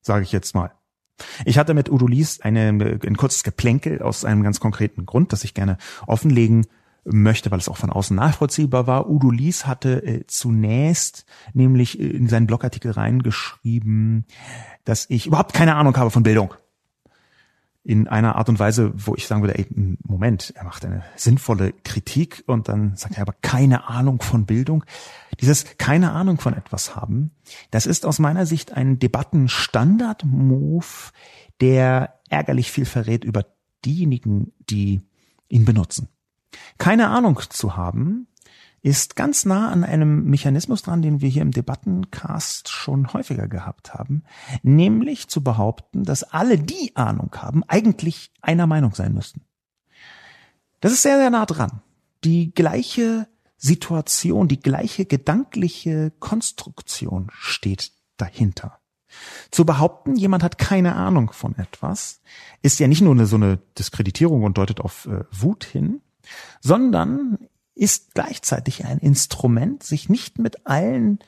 sage 0.00 0.24
ich 0.24 0.32
jetzt 0.32 0.54
mal. 0.54 0.72
Ich 1.44 1.58
hatte 1.58 1.74
mit 1.74 1.90
Udo 1.90 2.06
Lies 2.06 2.40
eine, 2.40 2.68
ein 2.68 3.16
kurzes 3.16 3.44
Geplänkel 3.44 4.02
aus 4.02 4.24
einem 4.24 4.42
ganz 4.42 4.58
konkreten 4.58 5.06
Grund, 5.06 5.32
das 5.32 5.44
ich 5.44 5.54
gerne 5.54 5.76
offenlegen 6.06 6.66
möchte, 7.04 7.50
weil 7.50 7.58
es 7.58 7.68
auch 7.68 7.76
von 7.76 7.90
außen 7.90 8.16
nachvollziehbar 8.16 8.86
war. 8.86 9.10
Udo 9.10 9.30
Lies 9.30 9.66
hatte 9.66 10.02
äh, 10.04 10.26
zunächst 10.26 11.26
nämlich 11.52 12.00
in 12.00 12.28
seinen 12.28 12.46
Blogartikel 12.46 12.92
reingeschrieben, 12.92 14.24
dass 14.84 15.06
ich 15.10 15.26
überhaupt 15.26 15.52
keine 15.52 15.76
Ahnung 15.76 15.96
habe 15.96 16.10
von 16.10 16.22
Bildung. 16.22 16.54
In 17.86 18.08
einer 18.08 18.36
Art 18.36 18.48
und 18.48 18.58
Weise, 18.58 18.92
wo 18.94 19.14
ich 19.14 19.26
sagen 19.26 19.42
würde, 19.42 19.58
ey, 19.58 19.66
Moment, 20.02 20.54
er 20.56 20.64
macht 20.64 20.86
eine 20.86 21.02
sinnvolle 21.16 21.74
Kritik 21.84 22.42
und 22.46 22.68
dann 22.68 22.96
sagt 22.96 23.16
er 23.16 23.22
aber 23.22 23.34
keine 23.42 23.88
Ahnung 23.88 24.22
von 24.22 24.46
Bildung. 24.46 24.84
Dieses 25.40 25.76
keine 25.76 26.12
Ahnung 26.12 26.40
von 26.40 26.54
etwas 26.54 26.96
haben, 26.96 27.32
das 27.70 27.84
ist 27.84 28.06
aus 28.06 28.18
meiner 28.18 28.46
Sicht 28.46 28.72
ein 28.72 28.98
Debattenstandard-Move, 28.98 30.86
der 31.60 32.20
ärgerlich 32.30 32.72
viel 32.72 32.86
verrät 32.86 33.22
über 33.22 33.44
diejenigen, 33.84 34.52
die 34.70 35.02
ihn 35.48 35.66
benutzen. 35.66 36.08
Keine 36.78 37.08
Ahnung 37.08 37.40
zu 37.48 37.76
haben, 37.76 38.26
ist 38.84 39.16
ganz 39.16 39.46
nah 39.46 39.70
an 39.70 39.82
einem 39.82 40.24
Mechanismus 40.24 40.82
dran, 40.82 41.00
den 41.00 41.22
wir 41.22 41.30
hier 41.30 41.40
im 41.40 41.52
Debattencast 41.52 42.68
schon 42.68 43.14
häufiger 43.14 43.48
gehabt 43.48 43.94
haben, 43.94 44.24
nämlich 44.62 45.28
zu 45.28 45.42
behaupten, 45.42 46.04
dass 46.04 46.22
alle, 46.22 46.58
die 46.58 46.94
Ahnung 46.94 47.30
haben, 47.34 47.64
eigentlich 47.66 48.30
einer 48.42 48.66
Meinung 48.66 48.94
sein 48.94 49.14
müssten. 49.14 49.40
Das 50.80 50.92
ist 50.92 51.00
sehr, 51.00 51.16
sehr 51.16 51.30
nah 51.30 51.46
dran. 51.46 51.80
Die 52.24 52.52
gleiche 52.52 53.26
Situation, 53.56 54.48
die 54.48 54.60
gleiche 54.60 55.06
gedankliche 55.06 56.12
Konstruktion 56.20 57.30
steht 57.32 57.90
dahinter. 58.18 58.80
Zu 59.50 59.64
behaupten, 59.64 60.16
jemand 60.16 60.42
hat 60.42 60.58
keine 60.58 60.94
Ahnung 60.94 61.32
von 61.32 61.56
etwas, 61.56 62.20
ist 62.60 62.78
ja 62.80 62.86
nicht 62.86 63.00
nur 63.00 63.14
eine, 63.14 63.24
so 63.24 63.36
eine 63.36 63.58
Diskreditierung 63.78 64.42
und 64.42 64.58
deutet 64.58 64.80
auf 64.80 65.06
äh, 65.06 65.24
Wut 65.30 65.64
hin, 65.64 66.02
sondern 66.60 67.38
ist 67.74 68.14
gleichzeitig 68.14 68.84
ein 68.84 68.98
Instrument, 68.98 69.82
sich 69.82 70.08
nicht 70.08 70.38
mit 70.38 70.66
allen 70.66 71.18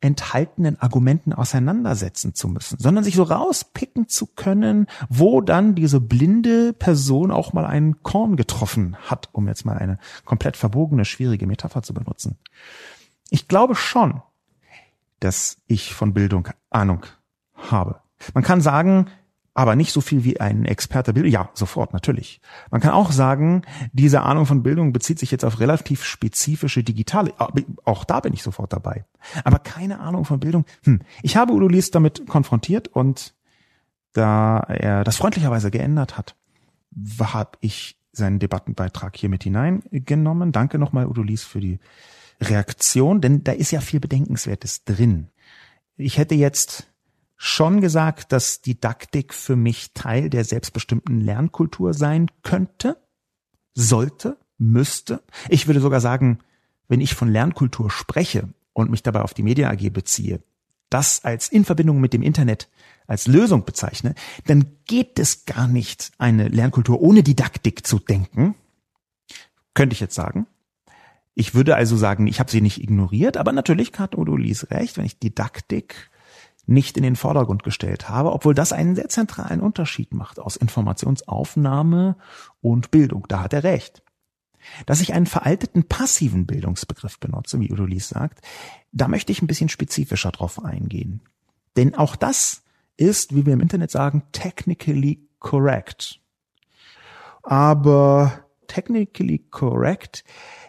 enthaltenen 0.00 0.80
Argumenten 0.80 1.32
auseinandersetzen 1.32 2.34
zu 2.34 2.48
müssen, 2.48 2.78
sondern 2.78 3.02
sich 3.02 3.16
so 3.16 3.24
rauspicken 3.24 4.08
zu 4.08 4.26
können, 4.26 4.86
wo 5.08 5.40
dann 5.40 5.74
diese 5.74 6.00
blinde 6.00 6.72
Person 6.72 7.32
auch 7.32 7.52
mal 7.52 7.66
einen 7.66 8.02
Korn 8.02 8.36
getroffen 8.36 8.96
hat, 8.96 9.28
um 9.32 9.48
jetzt 9.48 9.64
mal 9.64 9.76
eine 9.76 9.98
komplett 10.24 10.56
verbogene, 10.56 11.04
schwierige 11.04 11.46
Metapher 11.46 11.82
zu 11.82 11.94
benutzen. 11.94 12.38
Ich 13.30 13.48
glaube 13.48 13.74
schon, 13.74 14.22
dass 15.18 15.58
ich 15.66 15.94
von 15.94 16.14
Bildung 16.14 16.48
Ahnung 16.70 17.04
habe. 17.54 18.00
Man 18.34 18.44
kann 18.44 18.60
sagen, 18.60 19.06
aber 19.58 19.74
nicht 19.74 19.90
so 19.90 20.00
viel 20.00 20.22
wie 20.22 20.38
ein 20.38 20.64
Experte 20.64 21.12
Bildung. 21.12 21.32
Ja, 21.32 21.50
sofort, 21.52 21.92
natürlich. 21.92 22.40
Man 22.70 22.80
kann 22.80 22.92
auch 22.92 23.10
sagen, 23.10 23.62
diese 23.92 24.22
Ahnung 24.22 24.46
von 24.46 24.62
Bildung 24.62 24.92
bezieht 24.92 25.18
sich 25.18 25.32
jetzt 25.32 25.44
auf 25.44 25.58
relativ 25.58 26.04
spezifische 26.04 26.84
digitale, 26.84 27.34
auch 27.84 28.04
da 28.04 28.20
bin 28.20 28.32
ich 28.32 28.44
sofort 28.44 28.72
dabei. 28.72 29.04
Aber 29.42 29.58
keine 29.58 29.98
Ahnung 29.98 30.24
von 30.24 30.38
Bildung. 30.38 30.64
Hm. 30.84 31.00
Ich 31.24 31.36
habe 31.36 31.52
Udo 31.52 31.66
Lies 31.66 31.90
damit 31.90 32.28
konfrontiert 32.28 32.86
und 32.86 33.34
da 34.12 34.60
er 34.60 35.02
das 35.02 35.16
freundlicherweise 35.16 35.72
geändert 35.72 36.16
hat, 36.16 36.36
habe 37.20 37.58
ich 37.60 37.98
seinen 38.12 38.38
Debattenbeitrag 38.38 39.16
hier 39.16 39.28
mit 39.28 39.42
hineingenommen. 39.42 40.52
Danke 40.52 40.78
nochmal, 40.78 41.08
Udo 41.08 41.24
Lies, 41.24 41.42
für 41.42 41.58
die 41.58 41.80
Reaktion, 42.40 43.20
denn 43.20 43.42
da 43.42 43.50
ist 43.50 43.72
ja 43.72 43.80
viel 43.80 43.98
Bedenkenswertes 43.98 44.84
drin. 44.84 45.30
Ich 45.96 46.16
hätte 46.16 46.36
jetzt 46.36 46.86
schon 47.38 47.80
gesagt, 47.80 48.32
dass 48.32 48.60
Didaktik 48.60 49.32
für 49.32 49.56
mich 49.56 49.94
Teil 49.94 50.28
der 50.28 50.44
selbstbestimmten 50.44 51.20
Lernkultur 51.20 51.94
sein 51.94 52.26
könnte, 52.42 53.00
sollte, 53.74 54.36
müsste. 54.58 55.22
Ich 55.48 55.68
würde 55.68 55.80
sogar 55.80 56.00
sagen, 56.00 56.40
wenn 56.88 57.00
ich 57.00 57.14
von 57.14 57.30
Lernkultur 57.30 57.90
spreche 57.90 58.48
und 58.72 58.90
mich 58.90 59.04
dabei 59.04 59.22
auf 59.22 59.34
die 59.34 59.44
Media 59.44 59.70
AG 59.70 59.90
beziehe, 59.90 60.42
das 60.90 61.24
als 61.24 61.48
in 61.48 61.64
Verbindung 61.64 62.00
mit 62.00 62.12
dem 62.12 62.22
Internet 62.22 62.68
als 63.06 63.28
Lösung 63.28 63.64
bezeichne, 63.64 64.14
dann 64.46 64.76
geht 64.86 65.18
es 65.18 65.44
gar 65.44 65.68
nicht, 65.68 66.10
eine 66.18 66.48
Lernkultur 66.48 67.00
ohne 67.00 67.22
Didaktik 67.22 67.86
zu 67.86 68.00
denken. 68.00 68.56
Könnte 69.74 69.94
ich 69.94 70.00
jetzt 70.00 70.14
sagen. 70.14 70.48
Ich 71.34 71.54
würde 71.54 71.76
also 71.76 71.96
sagen, 71.96 72.26
ich 72.26 72.40
habe 72.40 72.50
sie 72.50 72.60
nicht 72.60 72.82
ignoriert, 72.82 73.36
aber 73.36 73.52
natürlich 73.52 73.92
hat 73.96 74.16
Udo 74.18 74.34
Lies 74.34 74.72
recht, 74.72 74.96
wenn 74.96 75.04
ich 75.04 75.20
Didaktik 75.20 76.10
nicht 76.68 76.96
in 76.96 77.02
den 77.02 77.16
Vordergrund 77.16 77.62
gestellt 77.62 78.08
habe, 78.08 78.32
obwohl 78.32 78.54
das 78.54 78.72
einen 78.72 78.94
sehr 78.94 79.08
zentralen 79.08 79.60
Unterschied 79.60 80.12
macht 80.12 80.38
aus 80.38 80.56
Informationsaufnahme 80.56 82.16
und 82.60 82.90
Bildung. 82.90 83.24
Da 83.28 83.40
hat 83.40 83.54
er 83.54 83.64
recht. 83.64 84.02
Dass 84.84 85.00
ich 85.00 85.14
einen 85.14 85.26
veralteten 85.26 85.84
passiven 85.84 86.46
Bildungsbegriff 86.46 87.18
benutze, 87.18 87.58
wie 87.58 87.72
Udo 87.72 87.86
Lies 87.86 88.08
sagt, 88.08 88.42
da 88.92 89.08
möchte 89.08 89.32
ich 89.32 89.40
ein 89.40 89.46
bisschen 89.46 89.70
spezifischer 89.70 90.30
drauf 90.30 90.62
eingehen. 90.62 91.22
Denn 91.76 91.94
auch 91.94 92.16
das 92.16 92.62
ist, 92.98 93.34
wie 93.34 93.46
wir 93.46 93.54
im 93.54 93.60
Internet 93.60 93.90
sagen, 93.90 94.24
technically 94.32 95.26
correct. 95.38 96.20
Aber 97.42 98.44
technically 98.66 99.38
correct 99.50 100.22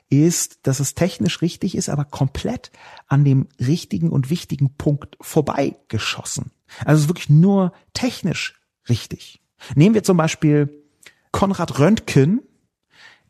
ist, 0.10 0.60
dass 0.64 0.80
es 0.80 0.96
technisch 0.96 1.42
richtig 1.42 1.76
ist, 1.76 1.90
aber 1.90 2.04
komplett 2.04 2.72
an 3.08 3.24
dem 3.24 3.48
richtigen 3.60 4.10
und 4.10 4.30
wichtigen 4.30 4.74
Punkt 4.76 5.18
vorbeigeschossen. 5.22 6.52
Also 6.84 6.98
es 6.98 7.02
ist 7.04 7.10
wirklich 7.10 7.30
nur 7.30 7.74
technisch 7.94 8.60
richtig. 8.88 9.42
Nehmen 9.76 9.96
wir 9.96 10.04
zum 10.04 10.18
Beispiel 10.18 10.84
Konrad 11.32 11.80
Röntgen, 11.80 12.42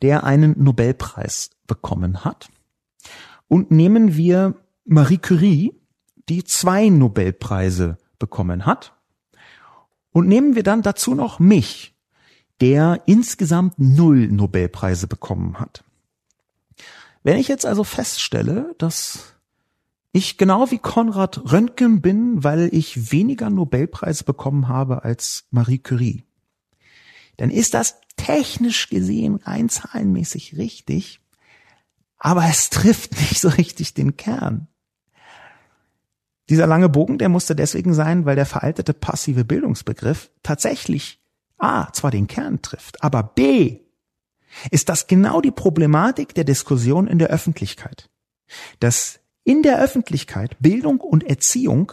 der 0.02 0.24
einen 0.24 0.62
Nobelpreis 0.62 1.50
bekommen 1.66 2.24
hat. 2.24 2.48
Und 3.48 3.70
nehmen 3.70 4.16
wir 4.16 4.54
Marie 4.84 5.18
Curie, 5.18 5.74
die 6.28 6.44
zwei 6.44 6.88
Nobelpreise 6.88 7.98
bekommen 8.18 8.64
hat. 8.64 8.94
Und 10.12 10.28
nehmen 10.28 10.54
wir 10.54 10.62
dann 10.62 10.82
dazu 10.82 11.14
noch 11.14 11.38
mich, 11.38 11.94
der 12.60 13.02
insgesamt 13.06 13.74
null 13.78 14.28
Nobelpreise 14.28 15.06
bekommen 15.06 15.60
hat. 15.60 15.84
Wenn 17.22 17.36
ich 17.36 17.48
jetzt 17.48 17.66
also 17.66 17.84
feststelle, 17.84 18.74
dass 18.78 19.34
ich 20.12 20.38
genau 20.38 20.70
wie 20.70 20.78
Konrad 20.78 21.52
Röntgen 21.52 22.00
bin, 22.00 22.42
weil 22.42 22.68
ich 22.72 23.12
weniger 23.12 23.50
Nobelpreise 23.50 24.24
bekommen 24.24 24.68
habe 24.68 25.04
als 25.04 25.46
Marie 25.50 25.78
Curie, 25.78 26.24
dann 27.36 27.50
ist 27.50 27.74
das 27.74 28.00
technisch 28.16 28.88
gesehen 28.88 29.36
rein 29.36 29.68
zahlenmäßig 29.68 30.56
richtig, 30.56 31.20
aber 32.18 32.44
es 32.46 32.70
trifft 32.70 33.12
nicht 33.20 33.40
so 33.40 33.48
richtig 33.48 33.94
den 33.94 34.16
Kern. 34.16 34.66
Dieser 36.48 36.66
lange 36.66 36.88
Bogen, 36.88 37.18
der 37.18 37.28
musste 37.28 37.54
deswegen 37.54 37.94
sein, 37.94 38.24
weil 38.24 38.34
der 38.34 38.46
veraltete 38.46 38.92
passive 38.92 39.44
Bildungsbegriff 39.44 40.32
tatsächlich 40.42 41.22
A, 41.58 41.92
zwar 41.92 42.10
den 42.10 42.26
Kern 42.26 42.60
trifft, 42.62 43.04
aber 43.04 43.22
B, 43.22 43.80
ist 44.70 44.88
das 44.88 45.06
genau 45.06 45.40
die 45.40 45.50
Problematik 45.50 46.34
der 46.34 46.44
Diskussion 46.44 47.06
in 47.06 47.18
der 47.18 47.28
Öffentlichkeit. 47.28 48.10
Dass 48.78 49.20
in 49.44 49.62
der 49.62 49.80
Öffentlichkeit 49.80 50.56
Bildung 50.60 51.00
und 51.00 51.24
Erziehung 51.24 51.92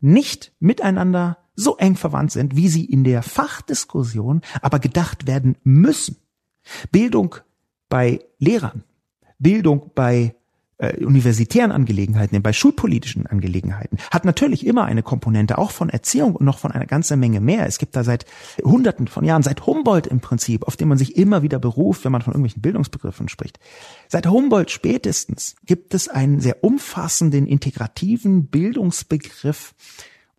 nicht 0.00 0.52
miteinander 0.60 1.38
so 1.54 1.76
eng 1.76 1.96
verwandt 1.96 2.32
sind, 2.32 2.56
wie 2.56 2.68
sie 2.68 2.84
in 2.84 3.04
der 3.04 3.22
Fachdiskussion 3.22 4.40
aber 4.62 4.78
gedacht 4.78 5.26
werden 5.26 5.56
müssen. 5.62 6.16
Bildung 6.90 7.36
bei 7.88 8.24
Lehrern, 8.38 8.84
Bildung 9.38 9.90
bei 9.94 10.34
äh, 10.80 11.04
universitären 11.04 11.72
Angelegenheiten, 11.72 12.40
bei 12.42 12.52
schulpolitischen 12.52 13.26
Angelegenheiten, 13.26 13.98
hat 14.10 14.24
natürlich 14.24 14.66
immer 14.66 14.84
eine 14.84 15.02
Komponente 15.02 15.58
auch 15.58 15.70
von 15.70 15.90
Erziehung 15.90 16.34
und 16.36 16.44
noch 16.44 16.58
von 16.58 16.72
einer 16.72 16.86
ganzen 16.86 17.20
Menge 17.20 17.40
mehr. 17.40 17.66
Es 17.66 17.78
gibt 17.78 17.96
da 17.96 18.02
seit 18.02 18.24
Hunderten 18.62 19.06
von 19.06 19.24
Jahren, 19.24 19.42
seit 19.42 19.66
Humboldt 19.66 20.06
im 20.06 20.20
Prinzip, 20.20 20.66
auf 20.66 20.76
den 20.76 20.88
man 20.88 20.98
sich 20.98 21.16
immer 21.16 21.42
wieder 21.42 21.58
beruft, 21.58 22.04
wenn 22.04 22.12
man 22.12 22.22
von 22.22 22.32
irgendwelchen 22.32 22.62
Bildungsbegriffen 22.62 23.28
spricht. 23.28 23.60
Seit 24.08 24.26
Humboldt 24.26 24.70
spätestens 24.70 25.54
gibt 25.66 25.94
es 25.94 26.08
einen 26.08 26.40
sehr 26.40 26.64
umfassenden, 26.64 27.46
integrativen 27.46 28.46
Bildungsbegriff, 28.46 29.74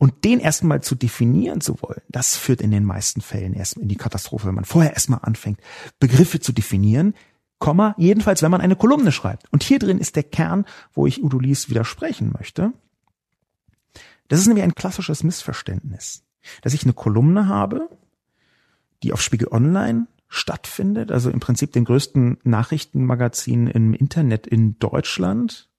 und 0.02 0.24
den 0.24 0.40
erstmal 0.40 0.82
zu 0.82 0.96
definieren 0.96 1.62
zu 1.62 1.80
wollen, 1.84 2.02
das 2.10 2.36
führt 2.36 2.60
in 2.62 2.72
den 2.72 2.84
meisten 2.84 3.22
Fällen 3.22 3.54
erst 3.54 3.78
in 3.78 3.88
die 3.88 3.98
Katastrophe, 3.98 4.48
wenn 4.48 4.56
man 4.56 4.66
vorher 4.66 4.94
erstmal 4.94 5.20
anfängt, 5.22 5.60
Begriffe 6.00 6.40
zu 6.40 6.54
definieren, 6.54 7.14
Komma, 7.62 7.96
jedenfalls, 7.98 8.42
wenn 8.42 8.52
man 8.52 8.60
eine 8.60 8.76
Kolumne 8.76 9.14
schreibt. 9.14 9.46
Und 9.54 9.64
hier 9.64 9.80
drin 9.80 10.00
ist 10.00 10.18
der 10.18 10.24
Kern, 10.24 10.66
wo 10.94 11.08
ich 11.08 11.24
Udo 11.24 11.40
Lies 11.40 11.70
widersprechen 11.70 12.34
möchte. 12.38 12.74
Das 14.28 14.40
ist 14.40 14.48
nämlich 14.48 14.64
ein 14.64 14.76
klassisches 14.76 15.24
Missverständnis, 15.24 16.24
dass 16.62 16.74
ich 16.74 16.84
eine 16.84 16.94
Kolumne 16.94 17.48
habe, 17.48 17.90
die 19.04 19.14
auf 19.14 19.22
Spiegel 19.22 19.48
Online 19.50 20.08
stattfindet, 20.28 21.12
also 21.12 21.30
im 21.30 21.40
Prinzip 21.40 21.72
den 21.72 21.86
größten 21.86 22.40
Nachrichtenmagazin 22.44 23.68
im 23.68 23.94
Internet 23.94 24.48
in 24.48 24.80
Deutschland, 24.80 25.70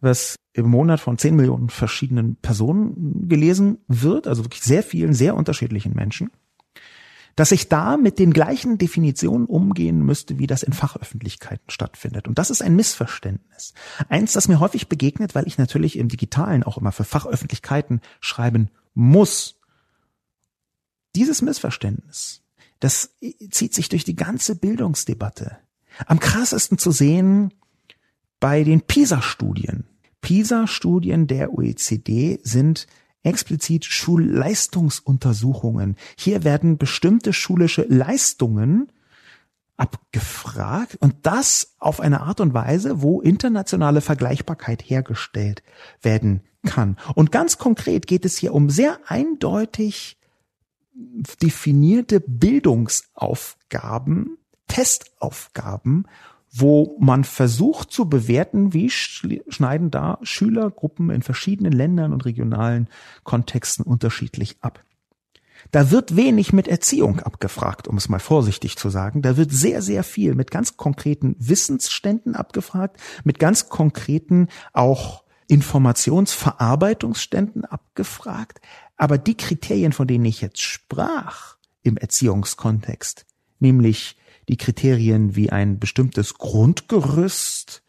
was 0.00 0.36
im 0.52 0.68
Monat 0.68 1.00
von 1.00 1.18
10 1.18 1.34
Millionen 1.34 1.68
verschiedenen 1.68 2.36
Personen 2.36 3.28
gelesen 3.28 3.78
wird, 3.88 4.26
also 4.26 4.44
wirklich 4.44 4.62
sehr 4.62 4.82
vielen, 4.82 5.14
sehr 5.14 5.34
unterschiedlichen 5.34 5.94
Menschen, 5.94 6.30
dass 7.38 7.52
ich 7.52 7.68
da 7.68 7.96
mit 7.96 8.18
den 8.18 8.32
gleichen 8.32 8.78
Definitionen 8.78 9.46
umgehen 9.46 10.04
müsste, 10.04 10.40
wie 10.40 10.48
das 10.48 10.64
in 10.64 10.72
Fachöffentlichkeiten 10.72 11.70
stattfindet. 11.70 12.26
Und 12.26 12.36
das 12.36 12.50
ist 12.50 12.62
ein 12.62 12.74
Missverständnis. 12.74 13.74
Eins, 14.08 14.32
das 14.32 14.48
mir 14.48 14.58
häufig 14.58 14.88
begegnet, 14.88 15.36
weil 15.36 15.46
ich 15.46 15.56
natürlich 15.56 15.96
im 15.96 16.08
Digitalen 16.08 16.64
auch 16.64 16.78
immer 16.78 16.90
für 16.90 17.04
Fachöffentlichkeiten 17.04 18.00
schreiben 18.18 18.70
muss. 18.92 19.60
Dieses 21.14 21.40
Missverständnis, 21.40 22.42
das 22.80 23.14
zieht 23.52 23.72
sich 23.72 23.88
durch 23.88 24.02
die 24.02 24.16
ganze 24.16 24.56
Bildungsdebatte. 24.56 25.58
Am 26.06 26.18
krassesten 26.18 26.76
zu 26.76 26.90
sehen 26.90 27.54
bei 28.40 28.64
den 28.64 28.80
PISA-Studien. 28.80 29.84
PISA-Studien 30.22 31.28
der 31.28 31.54
OECD 31.54 32.40
sind 32.42 32.88
explizit 33.22 33.84
Schulleistungsuntersuchungen. 33.84 35.96
Hier 36.16 36.44
werden 36.44 36.78
bestimmte 36.78 37.32
schulische 37.32 37.82
Leistungen 37.82 38.90
abgefragt 39.76 40.96
und 41.00 41.14
das 41.22 41.74
auf 41.78 42.00
eine 42.00 42.22
Art 42.22 42.40
und 42.40 42.54
Weise, 42.54 43.00
wo 43.00 43.20
internationale 43.20 44.00
Vergleichbarkeit 44.00 44.82
hergestellt 44.82 45.62
werden 46.02 46.42
kann. 46.66 46.96
Und 47.14 47.30
ganz 47.32 47.58
konkret 47.58 48.06
geht 48.06 48.24
es 48.24 48.38
hier 48.38 48.54
um 48.54 48.70
sehr 48.70 48.98
eindeutig 49.06 50.18
definierte 50.94 52.20
Bildungsaufgaben, 52.20 54.38
Testaufgaben, 54.66 56.06
wo 56.60 56.96
man 56.98 57.24
versucht 57.24 57.90
zu 57.90 58.08
bewerten, 58.08 58.72
wie 58.72 58.90
schneiden 58.90 59.90
da 59.90 60.18
Schülergruppen 60.22 61.10
in 61.10 61.22
verschiedenen 61.22 61.72
Ländern 61.72 62.12
und 62.12 62.24
regionalen 62.24 62.88
Kontexten 63.24 63.84
unterschiedlich 63.84 64.56
ab. 64.60 64.82
Da 65.70 65.90
wird 65.90 66.16
wenig 66.16 66.52
mit 66.52 66.68
Erziehung 66.68 67.20
abgefragt, 67.20 67.88
um 67.88 67.96
es 67.96 68.08
mal 68.08 68.20
vorsichtig 68.20 68.76
zu 68.76 68.90
sagen. 68.90 69.22
Da 69.22 69.36
wird 69.36 69.52
sehr, 69.52 69.82
sehr 69.82 70.04
viel 70.04 70.34
mit 70.34 70.50
ganz 70.50 70.76
konkreten 70.76 71.36
Wissensständen 71.38 72.34
abgefragt, 72.34 72.96
mit 73.24 73.38
ganz 73.38 73.68
konkreten 73.68 74.48
auch 74.72 75.24
Informationsverarbeitungsständen 75.48 77.64
abgefragt. 77.64 78.60
Aber 78.96 79.18
die 79.18 79.36
Kriterien, 79.36 79.92
von 79.92 80.06
denen 80.06 80.24
ich 80.24 80.40
jetzt 80.40 80.60
sprach 80.60 81.56
im 81.82 81.96
Erziehungskontext, 81.96 83.26
nämlich 83.58 84.16
die 84.48 84.56
Kriterien 84.56 85.36
wie 85.36 85.50
ein 85.50 85.78
bestimmtes 85.78 86.34
Grundgerüst, 86.34 87.82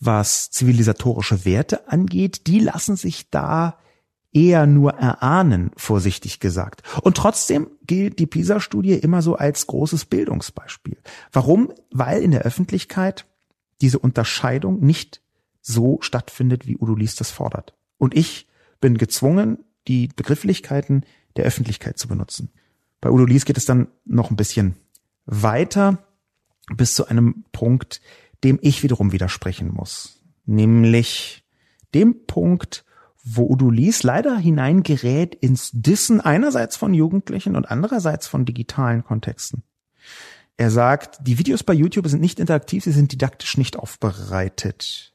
was 0.00 0.50
zivilisatorische 0.50 1.44
Werte 1.44 1.88
angeht, 1.88 2.46
die 2.46 2.58
lassen 2.58 2.96
sich 2.96 3.30
da 3.30 3.78
eher 4.32 4.66
nur 4.66 4.94
erahnen, 4.94 5.70
vorsichtig 5.76 6.40
gesagt. 6.40 6.82
Und 7.02 7.16
trotzdem 7.16 7.68
gilt 7.86 8.18
die 8.18 8.26
PISA-Studie 8.26 8.94
immer 8.94 9.20
so 9.20 9.36
als 9.36 9.66
großes 9.66 10.06
Bildungsbeispiel. 10.06 10.96
Warum? 11.32 11.72
Weil 11.90 12.22
in 12.22 12.30
der 12.30 12.42
Öffentlichkeit 12.42 13.26
diese 13.82 13.98
Unterscheidung 13.98 14.80
nicht 14.80 15.20
so 15.60 15.98
stattfindet, 16.00 16.66
wie 16.66 16.76
Udo 16.76 16.94
Lies 16.94 17.14
das 17.14 17.30
fordert. 17.30 17.74
Und 17.98 18.16
ich 18.16 18.48
bin 18.80 18.96
gezwungen, 18.96 19.58
die 19.86 20.08
Begrifflichkeiten 20.08 21.04
der 21.36 21.44
Öffentlichkeit 21.44 21.98
zu 21.98 22.08
benutzen. 22.08 22.50
Bei 23.00 23.10
Udo 23.10 23.24
Lies 23.24 23.44
geht 23.44 23.58
es 23.58 23.66
dann 23.66 23.88
noch 24.04 24.30
ein 24.30 24.36
bisschen 24.36 24.76
weiter 25.26 25.98
bis 26.76 26.94
zu 26.94 27.06
einem 27.06 27.44
Punkt, 27.52 28.00
dem 28.44 28.58
ich 28.62 28.82
wiederum 28.82 29.12
widersprechen 29.12 29.72
muss. 29.72 30.20
Nämlich 30.44 31.44
dem 31.94 32.26
Punkt, 32.26 32.84
wo 33.24 33.48
Udo 33.48 33.70
Lies 33.70 34.02
leider 34.02 34.36
hineingerät 34.36 35.34
ins 35.34 35.70
Dissen 35.72 36.20
einerseits 36.20 36.76
von 36.76 36.92
Jugendlichen 36.92 37.54
und 37.54 37.70
andererseits 37.70 38.26
von 38.26 38.44
digitalen 38.44 39.04
Kontexten. 39.04 39.62
Er 40.56 40.70
sagt, 40.70 41.18
die 41.26 41.38
Videos 41.38 41.62
bei 41.62 41.72
YouTube 41.72 42.08
sind 42.08 42.20
nicht 42.20 42.40
interaktiv, 42.40 42.84
sie 42.84 42.92
sind 42.92 43.12
didaktisch 43.12 43.56
nicht 43.56 43.76
aufbereitet. 43.76 45.14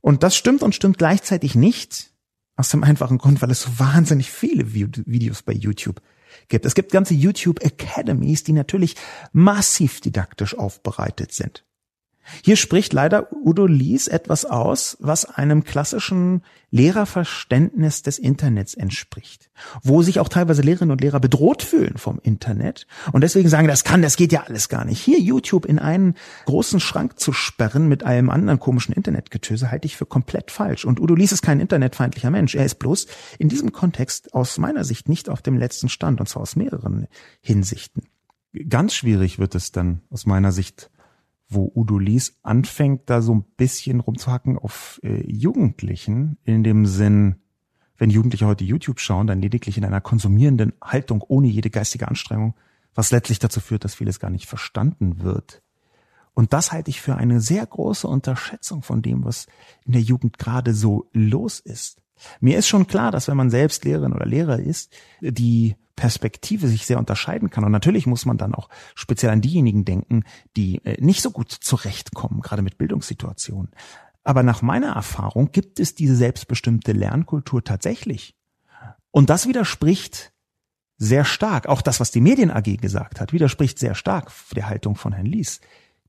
Und 0.00 0.22
das 0.22 0.36
stimmt 0.36 0.62
und 0.62 0.74
stimmt 0.74 0.98
gleichzeitig 0.98 1.54
nicht, 1.54 2.10
aus 2.56 2.70
dem 2.70 2.84
einfachen 2.84 3.18
Grund, 3.18 3.40
weil 3.40 3.50
es 3.50 3.62
so 3.62 3.78
wahnsinnig 3.78 4.30
viele 4.30 4.74
Videos 4.74 5.42
bei 5.42 5.52
YouTube 5.52 6.02
gibt. 6.48 6.66
Es 6.66 6.74
gibt 6.74 6.92
ganze 6.92 7.14
YouTube 7.14 7.64
Academies, 7.64 8.44
die 8.44 8.52
natürlich 8.52 8.96
massiv 9.32 10.00
didaktisch 10.00 10.56
aufbereitet 10.56 11.32
sind. 11.32 11.64
Hier 12.44 12.56
spricht 12.56 12.92
leider 12.92 13.28
Udo 13.32 13.66
Lies 13.66 14.08
etwas 14.08 14.44
aus, 14.44 14.96
was 15.00 15.24
einem 15.24 15.64
klassischen 15.64 16.42
Lehrerverständnis 16.70 18.02
des 18.02 18.18
Internets 18.18 18.74
entspricht, 18.74 19.50
wo 19.82 20.02
sich 20.02 20.20
auch 20.20 20.28
teilweise 20.28 20.62
Lehrerinnen 20.62 20.92
und 20.92 21.00
Lehrer 21.00 21.18
bedroht 21.18 21.62
fühlen 21.62 21.98
vom 21.98 22.20
Internet 22.22 22.86
und 23.12 23.22
deswegen 23.22 23.48
sagen, 23.48 23.66
das 23.66 23.82
kann, 23.82 24.02
das 24.02 24.16
geht 24.16 24.32
ja 24.32 24.44
alles 24.44 24.68
gar 24.68 24.84
nicht. 24.84 25.00
Hier 25.00 25.18
YouTube 25.18 25.64
in 25.64 25.78
einen 25.78 26.14
großen 26.46 26.78
Schrank 26.78 27.18
zu 27.18 27.32
sperren 27.32 27.88
mit 27.88 28.04
einem 28.04 28.30
anderen 28.30 28.60
komischen 28.60 28.94
Internetgetöse 28.94 29.70
halte 29.70 29.86
ich 29.86 29.96
für 29.96 30.06
komplett 30.06 30.50
falsch. 30.50 30.84
Und 30.84 31.00
Udo 31.00 31.14
Lies 31.14 31.32
ist 31.32 31.42
kein 31.42 31.60
internetfeindlicher 31.60 32.30
Mensch. 32.30 32.54
Er 32.54 32.64
ist 32.64 32.78
bloß 32.78 33.06
in 33.38 33.48
diesem 33.48 33.72
Kontext 33.72 34.34
aus 34.34 34.58
meiner 34.58 34.84
Sicht 34.84 35.08
nicht 35.08 35.28
auf 35.28 35.42
dem 35.42 35.58
letzten 35.58 35.88
Stand 35.88 36.20
und 36.20 36.28
zwar 36.28 36.42
aus 36.42 36.54
mehreren 36.54 37.06
Hinsichten. 37.40 38.04
Ganz 38.68 38.94
schwierig 38.94 39.38
wird 39.38 39.54
es 39.54 39.72
dann 39.72 40.02
aus 40.10 40.26
meiner 40.26 40.52
Sicht 40.52 40.90
wo 41.50 41.70
Udo 41.74 41.98
Lies 41.98 42.38
anfängt, 42.42 43.10
da 43.10 43.20
so 43.20 43.34
ein 43.34 43.44
bisschen 43.56 44.00
rumzuhacken 44.00 44.56
auf 44.58 45.00
äh, 45.02 45.22
Jugendlichen, 45.30 46.38
in 46.44 46.62
dem 46.62 46.86
Sinn, 46.86 47.36
wenn 47.98 48.10
Jugendliche 48.10 48.46
heute 48.46 48.64
YouTube 48.64 49.00
schauen, 49.00 49.26
dann 49.26 49.42
lediglich 49.42 49.76
in 49.76 49.84
einer 49.84 50.00
konsumierenden 50.00 50.72
Haltung 50.82 51.22
ohne 51.26 51.48
jede 51.48 51.68
geistige 51.68 52.08
Anstrengung, 52.08 52.54
was 52.94 53.10
letztlich 53.10 53.40
dazu 53.40 53.60
führt, 53.60 53.84
dass 53.84 53.94
vieles 53.94 54.20
gar 54.20 54.30
nicht 54.30 54.46
verstanden 54.46 55.22
wird. 55.22 55.62
Und 56.34 56.52
das 56.52 56.72
halte 56.72 56.90
ich 56.90 57.00
für 57.00 57.16
eine 57.16 57.40
sehr 57.40 57.66
große 57.66 58.06
Unterschätzung 58.06 58.82
von 58.82 59.02
dem, 59.02 59.24
was 59.24 59.46
in 59.84 59.92
der 59.92 60.02
Jugend 60.02 60.38
gerade 60.38 60.72
so 60.72 61.10
los 61.12 61.60
ist. 61.60 62.00
Mir 62.40 62.58
ist 62.58 62.68
schon 62.68 62.86
klar, 62.86 63.10
dass 63.10 63.28
wenn 63.28 63.36
man 63.36 63.50
selbst 63.50 63.84
Lehrerin 63.84 64.12
oder 64.12 64.26
Lehrer 64.26 64.58
ist, 64.58 64.92
die 65.20 65.76
Perspektive 65.96 66.66
sich 66.66 66.86
sehr 66.86 66.98
unterscheiden 66.98 67.50
kann. 67.50 67.62
Und 67.64 67.72
natürlich 67.72 68.06
muss 68.06 68.24
man 68.24 68.38
dann 68.38 68.54
auch 68.54 68.70
speziell 68.94 69.30
an 69.30 69.42
diejenigen 69.42 69.84
denken, 69.84 70.24
die 70.56 70.82
äh, 70.84 70.96
nicht 70.98 71.20
so 71.20 71.30
gut 71.30 71.50
zurechtkommen, 71.50 72.40
gerade 72.40 72.62
mit 72.62 72.78
Bildungssituationen. 72.78 73.70
Aber 74.24 74.42
nach 74.42 74.62
meiner 74.62 74.92
Erfahrung 74.92 75.52
gibt 75.52 75.78
es 75.78 75.94
diese 75.94 76.16
selbstbestimmte 76.16 76.92
Lernkultur 76.92 77.62
tatsächlich. 77.62 78.34
Und 79.10 79.28
das 79.28 79.46
widerspricht 79.46 80.32
sehr 80.96 81.24
stark, 81.24 81.66
auch 81.66 81.82
das, 81.82 82.00
was 82.00 82.10
die 82.10 82.20
Medien 82.20 82.50
AG 82.50 82.76
gesagt 82.76 83.20
hat, 83.20 83.32
widerspricht 83.32 83.78
sehr 83.78 83.94
stark 83.94 84.30
der 84.54 84.68
Haltung 84.68 84.96
von 84.96 85.12
Herrn 85.12 85.26
Lies, 85.26 85.60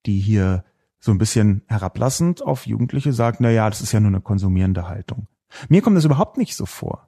die 0.06 0.20
hier 0.20 0.64
so 1.00 1.12
ein 1.12 1.18
bisschen 1.18 1.64
herablassend 1.68 2.42
auf 2.44 2.68
Jugendliche 2.68 3.12
sagt, 3.12 3.42
na 3.42 3.50
ja, 3.50 3.70
das 3.70 3.82
ist 3.82 3.92
ja 3.92 4.00
nur 4.00 4.10
eine 4.10 4.22
konsumierende 4.22 4.88
Haltung. 4.88 5.28
Mir 5.70 5.82
kommt 5.82 5.98
das 5.98 6.06
überhaupt 6.06 6.38
nicht 6.38 6.56
so 6.56 6.66
vor. 6.66 7.08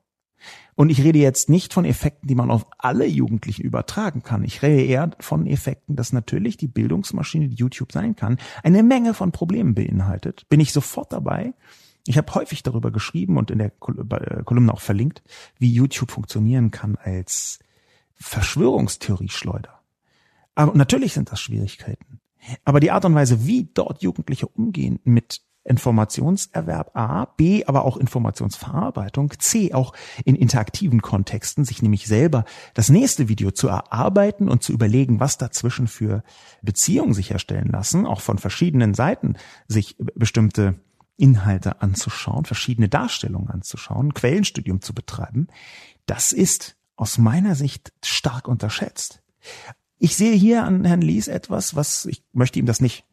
Und 0.76 0.90
ich 0.90 1.02
rede 1.04 1.20
jetzt 1.20 1.50
nicht 1.50 1.74
von 1.74 1.86
Effekten, 1.86 2.28
die 2.28 2.36
man 2.36 2.50
auf 2.50 2.66
alle 2.78 3.06
Jugendlichen 3.06 3.64
übertragen 3.64 4.24
kann. 4.24 4.44
Ich 4.44 4.62
rede 4.62 4.82
eher 4.82 5.12
von 5.20 5.46
Effekten, 5.46 5.96
dass 5.96 6.14
natürlich 6.14 6.58
die 6.58 6.68
Bildungsmaschine, 6.68 7.48
die 7.48 7.56
YouTube 7.56 7.92
sein 7.92 8.16
kann, 8.16 8.40
eine 8.64 8.84
Menge 8.84 9.14
von 9.14 9.32
Problemen 9.32 9.76
beinhaltet. 9.76 10.48
Bin 10.50 10.60
ich 10.60 10.74
sofort 10.74 11.14
dabei. 11.14 11.54
Ich 12.06 12.18
habe 12.18 12.34
häufig 12.34 12.64
darüber 12.64 12.92
geschrieben 12.92 13.38
und 13.38 13.52
in 13.52 13.60
der 13.60 13.68
äh, 13.68 14.44
Kolumne 14.44 14.74
auch 14.74 14.82
verlinkt, 14.82 15.24
wie 15.60 15.72
YouTube 15.72 16.12
funktionieren 16.12 16.72
kann 16.72 16.98
als 16.98 17.60
Verschwörungstheorie-Schleuder. 18.16 19.80
Aber 20.56 20.74
natürlich 20.76 21.14
sind 21.14 21.32
das 21.32 21.40
Schwierigkeiten. 21.40 22.20
Aber 22.66 22.80
die 22.80 22.92
Art 22.92 23.06
und 23.06 23.16
Weise, 23.16 23.46
wie 23.46 23.70
dort 23.74 24.02
Jugendliche 24.02 24.48
umgehen 24.48 25.00
mit 25.04 25.42
Informationserwerb 25.66 26.92
A, 26.96 27.26
B, 27.26 27.64
aber 27.66 27.86
auch 27.86 27.98
Informationsverarbeitung, 27.98 29.34
C, 29.40 29.74
auch 29.74 29.94
in 30.26 30.36
interaktiven 30.36 31.02
Kontexten, 31.02 31.64
sich 31.64 31.82
nämlich 31.82 32.06
selber 32.06 32.44
das 32.74 32.90
nächste 32.90 33.30
Video 33.30 33.52
zu 33.52 33.70
erarbeiten 33.70 34.50
und 34.50 34.62
zu 34.62 34.74
überlegen, 34.74 35.20
was 35.20 35.38
dazwischen 35.38 35.88
für 35.88 36.24
Beziehungen 36.62 37.14
sich 37.14 37.30
herstellen 37.30 37.70
lassen, 37.70 38.06
auch 38.06 38.22
von 38.22 38.38
verschiedenen 38.38 38.94
Seiten 38.94 39.36
sich 39.68 39.96
bestimmte 39.98 40.76
Inhalte 41.16 41.82
anzuschauen, 41.82 42.46
verschiedene 42.46 42.90
Darstellungen 42.90 43.50
anzuschauen, 43.50 44.14
Quellenstudium 44.14 44.82
zu 44.82 44.94
betreiben, 44.94 45.48
das 46.06 46.32
ist 46.32 46.76
aus 46.96 47.18
meiner 47.18 47.56
Sicht 47.56 47.94
stark 48.04 48.48
unterschätzt. 48.48 49.22
Ich 49.98 50.18
sehe 50.18 50.34
hier 50.34 50.64
an 50.64 50.84
Herrn 50.84 51.02
Lies 51.02 51.28
etwas, 51.28 51.76
was 51.76 52.06
ich 52.06 52.24
möchte 52.34 52.60
ihm 52.60 52.66
das 52.66 52.82
nicht 52.82 53.06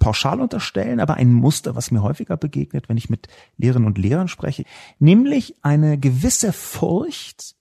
pauschal 0.00 0.40
unterstellen, 0.40 0.98
aber 0.98 1.14
ein 1.14 1.32
Muster, 1.32 1.76
was 1.76 1.92
mir 1.92 2.02
häufiger 2.02 2.36
begegnet, 2.36 2.88
wenn 2.88 2.96
ich 2.96 3.08
mit 3.08 3.28
Lehrerinnen 3.56 3.86
und 3.86 3.98
Lehrern 3.98 4.26
spreche, 4.26 4.64
nämlich 4.98 5.54
eine 5.62 5.96
gewisse 5.98 6.52
Furcht, 6.52 7.54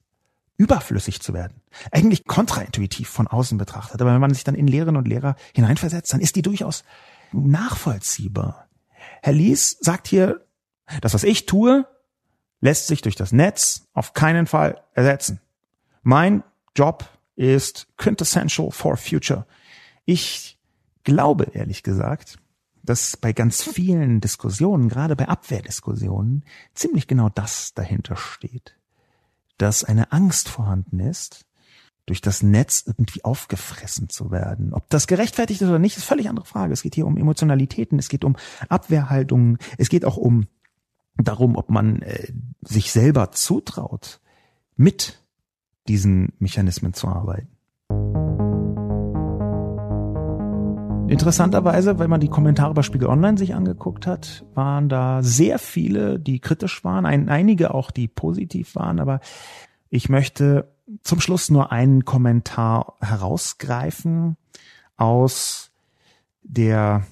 überflüssig 0.58 1.22
zu 1.22 1.34
werden. 1.34 1.62
Eigentlich 1.92 2.26
kontraintuitiv 2.26 3.08
von 3.08 3.28
außen 3.28 3.58
betrachtet. 3.58 4.02
Aber 4.02 4.14
wenn 4.14 4.20
man 4.20 4.34
sich 4.34 4.44
dann 4.44 4.56
in 4.56 4.68
Lehrerinnen 4.68 4.98
und 4.98 5.08
Lehrer 5.08 5.36
hineinversetzt, 5.56 6.12
dann 6.12 6.20
ist 6.20 6.36
die 6.36 6.42
durchaus 6.42 6.84
nachvollziehbar. 7.32 8.68
Herr 9.22 9.34
Lies 9.34 9.78
sagt 9.80 10.08
hier, 10.08 10.46
das, 11.02 11.14
was 11.14 11.24
ich 11.24 11.46
tue, 11.46 11.88
lässt 12.60 12.88
sich 12.88 13.02
durch 13.02 13.16
das 13.16 13.32
Netz 13.32 13.88
auf 13.94 14.14
keinen 14.14 14.48
Fall 14.48 14.84
ersetzen. 14.94 15.40
Mein 16.02 16.44
Job 16.76 17.06
ist 17.36 17.88
quintessential 17.96 18.72
for 18.72 18.98
future. 18.98 19.46
Ich 20.04 20.59
glaube, 21.04 21.52
ehrlich 21.54 21.84
gesagt, 21.84 22.38
dass 22.84 23.18
bei 23.18 23.34
ganz 23.34 23.62
vielen 23.62 24.22
Diskussionen, 24.22 24.90
gerade 24.90 25.16
bei 25.16 25.28
Abwehrdiskussionen, 25.28 26.44
ziemlich 26.74 27.08
genau 27.08 27.30
das 27.30 27.74
dahinter 27.74 28.16
steht. 28.16 28.76
Dass 29.58 29.84
eine 29.84 30.12
Angst 30.12 30.50
vorhanden 30.50 31.00
ist, 31.00 31.46
durch 32.06 32.22
das 32.22 32.42
Netz 32.42 32.84
irgendwie 32.88 33.24
aufgefressen 33.24 34.10
zu 34.10 34.32
werden. 34.32 34.74
Ob 34.74 34.90
das 34.90 35.06
gerechtfertigt 35.06 35.62
ist 35.62 35.68
oder 35.68 35.78
nicht, 35.78 35.98
ist 35.98 36.06
völlig 36.06 36.28
andere 36.28 36.48
Frage. 36.48 36.74
Es 36.74 36.82
geht 36.82 36.96
hier 36.96 37.06
um 37.06 37.18
Emotionalitäten, 37.18 38.00
es 38.00 38.10
geht 38.10 38.24
um 38.24 38.36
Abwehrhaltungen, 38.68 39.60
es 39.78 39.90
geht 39.90 40.06
auch 40.06 40.18
um 40.18 40.48
darum, 41.18 41.56
ob 41.56 41.70
man 41.70 42.02
äh, 42.02 42.34
sich 42.62 42.92
selber 42.92 43.32
zutraut, 43.32 44.22
mit 44.76 45.22
diesen 45.88 46.34
Mechanismen 46.40 46.94
zu 46.94 47.08
arbeiten. 47.08 47.59
Interessanterweise, 51.10 51.98
wenn 51.98 52.10
man 52.12 52.22
die 52.22 52.28
Kommentare 52.28 52.76
bei 52.76 52.84
Spiegel 52.84 53.08
Online 53.08 53.36
sich 53.36 53.56
angeguckt 53.56 54.06
hat, 54.06 54.46
waren 54.54 54.90
da 54.90 55.24
sehr 55.24 55.58
viele, 55.58 56.20
die 56.20 56.40
kritisch 56.40 56.84
waren, 56.84 57.08
ein, 57.08 57.30
einige 57.30 57.74
auch, 57.74 57.90
die 57.90 58.08
positiv 58.08 58.76
waren, 58.76 59.00
aber 59.00 59.20
ich 59.90 60.08
möchte 60.08 60.72
zum 61.02 61.20
Schluss 61.20 61.50
nur 61.50 61.72
einen 61.72 62.06
Kommentar 62.06 62.98
herausgreifen 63.02 64.38
aus 64.98 65.72
der 66.44 67.08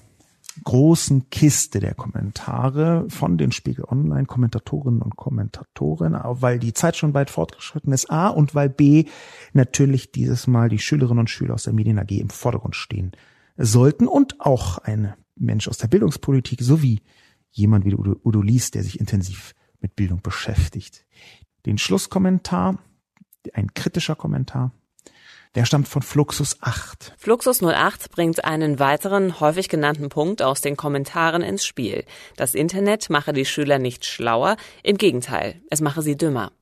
großen 0.62 1.28
Kiste 1.30 1.80
der 1.80 1.94
Kommentare 1.94 3.04
von 3.08 3.36
den 3.36 3.50
Spiegel 3.50 3.84
Online 3.84 4.26
Kommentatorinnen 4.26 5.02
und 5.02 5.16
Kommentatoren, 5.16 6.16
weil 6.22 6.60
die 6.60 6.72
Zeit 6.72 6.96
schon 6.96 7.14
weit 7.14 7.30
fortgeschritten 7.30 7.92
ist, 7.92 8.10
A, 8.10 8.28
und 8.28 8.54
weil 8.54 8.68
B, 8.68 9.06
natürlich 9.54 10.12
dieses 10.12 10.46
Mal 10.46 10.68
die 10.68 10.78
Schülerinnen 10.78 11.18
und 11.18 11.30
Schüler 11.30 11.54
aus 11.54 11.64
der 11.64 11.72
Medien 11.72 11.98
AG 11.98 12.12
im 12.12 12.30
Vordergrund 12.30 12.76
stehen 12.76 13.10
sollten 13.58 14.06
und 14.06 14.40
auch 14.40 14.78
ein 14.78 15.14
Mensch 15.36 15.68
aus 15.68 15.78
der 15.78 15.88
Bildungspolitik 15.88 16.62
sowie 16.62 17.00
jemand 17.50 17.84
wie 17.84 17.94
Udo, 17.94 18.16
Udo 18.24 18.40
Lies, 18.40 18.70
der 18.70 18.82
sich 18.82 19.00
intensiv 19.00 19.54
mit 19.80 19.96
Bildung 19.96 20.22
beschäftigt. 20.22 21.04
Den 21.66 21.78
Schlusskommentar, 21.78 22.78
ein 23.52 23.74
kritischer 23.74 24.16
Kommentar, 24.16 24.72
der 25.54 25.64
stammt 25.64 25.88
von 25.88 26.02
Fluxus 26.02 26.58
8. 26.60 27.14
Fluxus 27.16 27.62
08 27.62 28.10
bringt 28.10 28.44
einen 28.44 28.78
weiteren 28.78 29.40
häufig 29.40 29.68
genannten 29.68 30.08
Punkt 30.08 30.42
aus 30.42 30.60
den 30.60 30.76
Kommentaren 30.76 31.42
ins 31.42 31.64
Spiel. 31.64 32.04
Das 32.36 32.54
Internet 32.54 33.10
mache 33.10 33.32
die 33.32 33.46
Schüler 33.46 33.78
nicht 33.78 34.04
schlauer, 34.04 34.56
im 34.82 34.98
Gegenteil, 34.98 35.60
es 35.70 35.80
mache 35.80 36.02
sie 36.02 36.16
dümmer. 36.16 36.52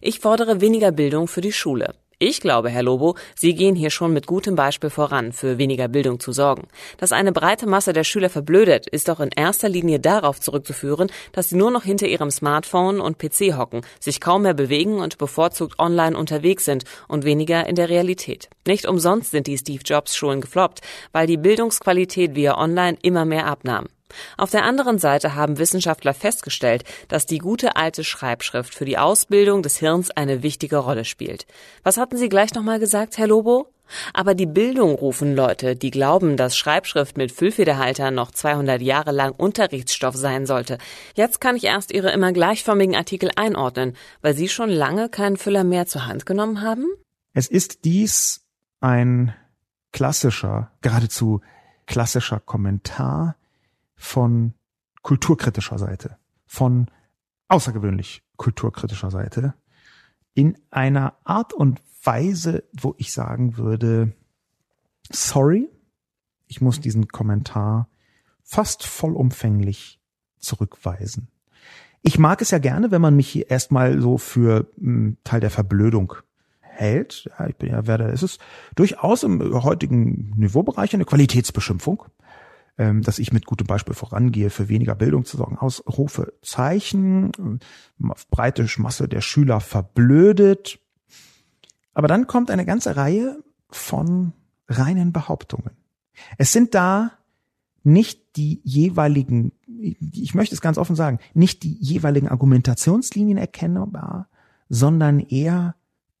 Ich 0.00 0.20
fordere 0.20 0.60
weniger 0.60 0.92
Bildung 0.92 1.28
für 1.28 1.40
die 1.40 1.52
Schule. 1.52 1.94
Ich 2.24 2.40
glaube, 2.40 2.70
Herr 2.70 2.84
Lobo, 2.84 3.16
Sie 3.34 3.52
gehen 3.52 3.74
hier 3.74 3.90
schon 3.90 4.12
mit 4.12 4.28
gutem 4.28 4.54
Beispiel 4.54 4.90
voran, 4.90 5.32
für 5.32 5.58
weniger 5.58 5.88
Bildung 5.88 6.20
zu 6.20 6.30
sorgen. 6.30 6.68
Dass 6.98 7.10
eine 7.10 7.32
breite 7.32 7.66
Masse 7.66 7.92
der 7.92 8.04
Schüler 8.04 8.30
verblödet, 8.30 8.86
ist 8.86 9.08
doch 9.08 9.18
in 9.18 9.30
erster 9.34 9.68
Linie 9.68 9.98
darauf 9.98 10.40
zurückzuführen, 10.40 11.10
dass 11.32 11.48
sie 11.48 11.56
nur 11.56 11.72
noch 11.72 11.82
hinter 11.82 12.06
ihrem 12.06 12.30
Smartphone 12.30 13.00
und 13.00 13.18
PC 13.18 13.58
hocken, 13.58 13.80
sich 13.98 14.20
kaum 14.20 14.42
mehr 14.42 14.54
bewegen 14.54 15.00
und 15.00 15.18
bevorzugt 15.18 15.80
online 15.80 16.16
unterwegs 16.16 16.64
sind 16.64 16.84
und 17.08 17.24
weniger 17.24 17.66
in 17.66 17.74
der 17.74 17.88
Realität. 17.88 18.48
Nicht 18.68 18.86
umsonst 18.86 19.32
sind 19.32 19.48
die 19.48 19.58
Steve 19.58 19.82
Jobs 19.84 20.14
Schulen 20.14 20.42
gefloppt, 20.42 20.80
weil 21.10 21.26
die 21.26 21.38
Bildungsqualität 21.38 22.36
via 22.36 22.56
Online 22.56 22.98
immer 23.02 23.24
mehr 23.24 23.46
abnahm. 23.46 23.88
Auf 24.36 24.50
der 24.50 24.64
anderen 24.64 24.98
Seite 24.98 25.34
haben 25.34 25.58
Wissenschaftler 25.58 26.14
festgestellt, 26.14 26.84
dass 27.08 27.26
die 27.26 27.38
gute 27.38 27.76
alte 27.76 28.04
Schreibschrift 28.04 28.74
für 28.74 28.84
die 28.84 28.98
Ausbildung 28.98 29.62
des 29.62 29.76
Hirns 29.76 30.10
eine 30.10 30.42
wichtige 30.42 30.76
Rolle 30.76 31.04
spielt. 31.04 31.46
Was 31.82 31.96
hatten 31.96 32.16
Sie 32.16 32.28
gleich 32.28 32.54
nochmal 32.54 32.78
gesagt, 32.78 33.18
Herr 33.18 33.28
Lobo? 33.28 33.68
Aber 34.14 34.34
die 34.34 34.46
Bildung 34.46 34.94
rufen 34.94 35.34
Leute, 35.34 35.76
die 35.76 35.90
glauben, 35.90 36.36
dass 36.36 36.56
Schreibschrift 36.56 37.16
mit 37.16 37.32
Füllfederhaltern 37.32 38.14
noch 38.14 38.30
200 38.30 38.80
Jahre 38.80 39.12
lang 39.12 39.32
Unterrichtsstoff 39.32 40.16
sein 40.16 40.46
sollte. 40.46 40.78
Jetzt 41.14 41.40
kann 41.40 41.56
ich 41.56 41.64
erst 41.64 41.92
Ihre 41.92 42.10
immer 42.10 42.32
gleichförmigen 42.32 42.96
Artikel 42.96 43.30
einordnen, 43.36 43.96
weil 44.20 44.34
Sie 44.34 44.48
schon 44.48 44.70
lange 44.70 45.08
keinen 45.08 45.36
Füller 45.36 45.64
mehr 45.64 45.86
zur 45.86 46.06
Hand 46.06 46.26
genommen 46.26 46.62
haben? 46.62 46.86
Es 47.34 47.48
ist 47.48 47.84
dies 47.84 48.44
ein 48.80 49.34
klassischer, 49.92 50.70
geradezu 50.80 51.40
klassischer 51.86 52.40
Kommentar 52.40 53.36
von 54.02 54.54
kulturkritischer 55.02 55.78
Seite, 55.78 56.18
von 56.44 56.90
außergewöhnlich 57.46 58.24
kulturkritischer 58.36 59.12
Seite, 59.12 59.54
in 60.34 60.58
einer 60.70 61.14
Art 61.22 61.52
und 61.52 61.80
Weise, 62.02 62.64
wo 62.72 62.96
ich 62.98 63.12
sagen 63.12 63.56
würde, 63.56 64.12
sorry, 65.08 65.68
ich 66.48 66.60
muss 66.60 66.80
diesen 66.80 67.08
Kommentar 67.08 67.88
fast 68.42 68.84
vollumfänglich 68.84 70.00
zurückweisen. 70.38 71.28
Ich 72.02 72.18
mag 72.18 72.42
es 72.42 72.50
ja 72.50 72.58
gerne, 72.58 72.90
wenn 72.90 73.00
man 73.00 73.14
mich 73.14 73.28
hier 73.28 73.50
erstmal 73.50 74.00
so 74.00 74.18
für 74.18 74.66
m, 74.78 75.16
Teil 75.22 75.40
der 75.40 75.50
Verblödung 75.50 76.14
hält. 76.58 77.30
Ja, 77.38 77.46
ich 77.46 77.56
bin 77.56 77.70
ja, 77.70 77.86
wer 77.86 77.98
da 77.98 78.08
ist 78.08 78.22
es 78.22 78.38
durchaus 78.74 79.22
im 79.22 79.62
heutigen 79.62 80.32
Niveaubereich 80.36 80.92
eine 80.92 81.04
Qualitätsbeschimpfung 81.04 82.06
ähm, 82.78 83.02
dass 83.02 83.18
ich 83.18 83.32
mit 83.32 83.46
gutem 83.46 83.66
Beispiel 83.66 83.94
vorangehe, 83.94 84.50
für 84.50 84.68
weniger 84.68 84.94
Bildung 84.94 85.24
zu 85.24 85.36
sorgen. 85.36 85.58
Ausrufe 85.58 86.32
Zeichen, 86.42 87.60
breite 88.30 88.66
Masse 88.78 89.08
der 89.08 89.20
Schüler 89.20 89.60
verblödet. 89.60 90.78
Aber 91.94 92.08
dann 92.08 92.26
kommt 92.26 92.50
eine 92.50 92.64
ganze 92.64 92.96
Reihe 92.96 93.42
von 93.70 94.32
reinen 94.68 95.12
Behauptungen. 95.12 95.76
Es 96.38 96.52
sind 96.52 96.74
da 96.74 97.12
nicht 97.84 98.36
die 98.36 98.60
jeweiligen, 98.64 99.52
ich 99.66 100.34
möchte 100.34 100.54
es 100.54 100.60
ganz 100.60 100.78
offen 100.78 100.96
sagen, 100.96 101.18
nicht 101.34 101.62
die 101.64 101.74
jeweiligen 101.74 102.28
Argumentationslinien 102.28 103.38
erkennbar, 103.38 104.28
sondern 104.68 105.20
eher 105.20 105.74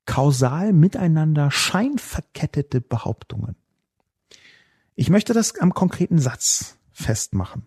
kausal 0.04 0.72
miteinander 0.72 1.50
scheinverkettete 1.50 2.80
Behauptungen. 2.80 3.56
Ich 4.94 5.10
möchte 5.10 5.32
das 5.32 5.58
am 5.58 5.74
konkreten 5.74 6.18
Satz 6.18 6.76
festmachen. 6.92 7.66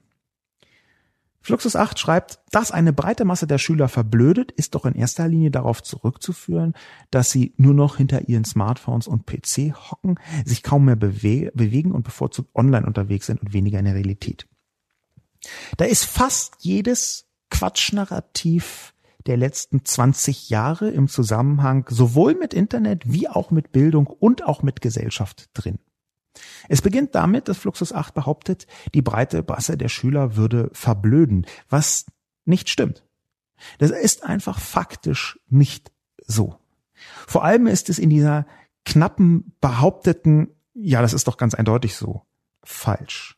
Fluxus 1.41 1.75
8 1.75 1.99
schreibt, 1.99 2.39
dass 2.49 2.71
eine 2.71 2.91
breite 2.91 3.23
Masse 3.23 3.45
der 3.45 3.59
Schüler 3.59 3.87
verblödet, 3.87 4.51
ist 4.51 4.73
doch 4.73 4.83
in 4.85 4.95
erster 4.95 5.27
Linie 5.27 5.51
darauf 5.51 5.83
zurückzuführen, 5.83 6.73
dass 7.11 7.29
sie 7.29 7.53
nur 7.57 7.75
noch 7.75 7.97
hinter 7.97 8.27
ihren 8.27 8.45
Smartphones 8.45 9.07
und 9.07 9.27
PC 9.27 9.75
hocken, 9.75 10.19
sich 10.43 10.63
kaum 10.63 10.85
mehr 10.85 10.95
bewe 10.95 11.51
bewegen 11.53 11.91
und 11.91 12.03
bevorzugt 12.03 12.49
online 12.55 12.87
unterwegs 12.87 13.27
sind 13.27 13.41
und 13.41 13.53
weniger 13.53 13.77
in 13.77 13.85
der 13.85 13.93
Realität. 13.93 14.47
Da 15.77 15.85
ist 15.85 16.05
fast 16.05 16.55
jedes 16.61 17.27
Quatschnarrativ 17.51 18.95
der 19.27 19.37
letzten 19.37 19.85
20 19.85 20.49
Jahre 20.49 20.89
im 20.89 21.07
Zusammenhang 21.07 21.85
sowohl 21.89 22.33
mit 22.33 22.55
Internet 22.55 23.03
wie 23.05 23.27
auch 23.27 23.51
mit 23.51 23.71
Bildung 23.71 24.07
und 24.07 24.43
auch 24.43 24.63
mit 24.63 24.81
Gesellschaft 24.81 25.49
drin. 25.53 25.77
Es 26.69 26.81
beginnt 26.81 27.15
damit, 27.15 27.47
dass 27.47 27.57
Fluxus 27.57 27.93
8 27.93 28.13
behauptet, 28.13 28.67
die 28.93 29.01
breite 29.01 29.43
Masse 29.47 29.77
der 29.77 29.89
Schüler 29.89 30.35
würde 30.35 30.69
verblöden, 30.73 31.45
was 31.69 32.05
nicht 32.45 32.69
stimmt. 32.69 33.03
Das 33.77 33.91
ist 33.91 34.23
einfach 34.23 34.59
faktisch 34.59 35.39
nicht 35.49 35.91
so. 36.25 36.59
Vor 37.27 37.43
allem 37.43 37.67
ist 37.67 37.89
es 37.89 37.99
in 37.99 38.09
dieser 38.09 38.45
knappen 38.85 39.53
behaupteten, 39.61 40.49
ja, 40.73 41.01
das 41.01 41.13
ist 41.13 41.27
doch 41.27 41.37
ganz 41.37 41.55
eindeutig 41.55 41.95
so, 41.95 42.23
falsch. 42.63 43.37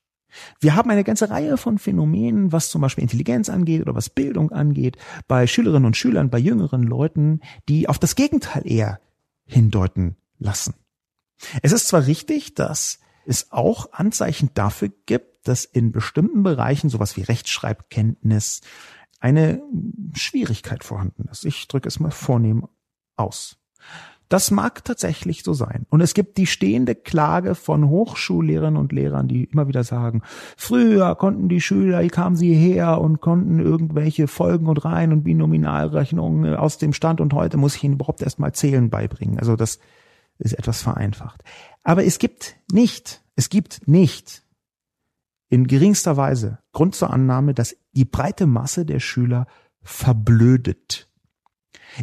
Wir 0.59 0.75
haben 0.75 0.91
eine 0.91 1.03
ganze 1.03 1.29
Reihe 1.29 1.57
von 1.57 1.79
Phänomenen, 1.79 2.51
was 2.51 2.69
zum 2.69 2.81
Beispiel 2.81 3.01
Intelligenz 3.01 3.49
angeht 3.49 3.81
oder 3.81 3.95
was 3.95 4.09
Bildung 4.09 4.51
angeht, 4.51 4.97
bei 5.27 5.47
Schülerinnen 5.47 5.85
und 5.85 5.97
Schülern, 5.97 6.29
bei 6.29 6.37
jüngeren 6.37 6.83
Leuten, 6.83 7.41
die 7.69 7.89
auf 7.89 7.97
das 7.97 8.15
Gegenteil 8.15 8.63
eher 8.69 8.99
hindeuten 9.45 10.15
lassen. 10.37 10.75
Es 11.61 11.71
ist 11.71 11.87
zwar 11.87 12.05
richtig, 12.05 12.55
dass 12.55 12.99
es 13.25 13.51
auch 13.51 13.91
Anzeichen 13.91 14.51
dafür 14.53 14.89
gibt, 15.05 15.47
dass 15.47 15.65
in 15.65 15.91
bestimmten 15.91 16.43
Bereichen 16.43 16.89
sowas 16.89 17.17
wie 17.17 17.21
Rechtschreibkenntnis 17.21 18.61
eine 19.19 19.61
Schwierigkeit 20.15 20.83
vorhanden 20.83 21.27
ist. 21.31 21.45
Ich 21.45 21.67
drücke 21.67 21.87
es 21.87 21.99
mal 21.99 22.11
vornehm 22.11 22.67
aus. 23.15 23.57
Das 24.29 24.51
mag 24.51 24.83
tatsächlich 24.83 25.43
so 25.43 25.53
sein. 25.53 25.85
Und 25.89 26.01
es 26.01 26.13
gibt 26.13 26.37
die 26.37 26.47
stehende 26.47 26.95
Klage 26.95 27.55
von 27.55 27.87
Hochschullehrern 27.87 28.75
und 28.75 28.91
Lehrern, 28.91 29.29
die 29.29 29.45
immer 29.45 29.69
wieder 29.69 29.85
sagen, 29.85 30.21
früher 30.57 31.15
konnten 31.15 31.47
die 31.47 31.61
Schüler, 31.61 32.01
hier 32.01 32.09
kamen 32.09 32.35
sie 32.35 32.53
her 32.53 32.99
und 32.99 33.21
konnten 33.21 33.59
irgendwelche 33.59 34.27
Folgen 34.27 34.67
und 34.67 34.83
Reihen 34.83 35.13
und 35.13 35.23
Binominalrechnungen 35.23 36.55
aus 36.55 36.77
dem 36.77 36.91
Stand 36.91 37.21
und 37.21 37.33
heute 37.33 37.55
muss 37.55 37.75
ich 37.75 37.83
ihnen 37.85 37.93
überhaupt 37.93 38.21
erstmal 38.21 38.51
Zählen 38.51 38.89
beibringen. 38.89 39.39
Also 39.39 39.55
das 39.55 39.79
ist 40.39 40.53
etwas 40.53 40.81
vereinfacht. 40.81 41.43
Aber 41.83 42.05
es 42.05 42.19
gibt 42.19 42.55
nicht, 42.71 43.23
es 43.35 43.49
gibt 43.49 43.87
nicht 43.87 44.43
in 45.49 45.67
geringster 45.67 46.17
Weise 46.17 46.59
Grund 46.73 46.95
zur 46.95 47.11
Annahme, 47.11 47.53
dass 47.53 47.75
die 47.93 48.05
breite 48.05 48.45
Masse 48.45 48.85
der 48.85 48.99
Schüler 48.99 49.47
verblödet. 49.81 51.06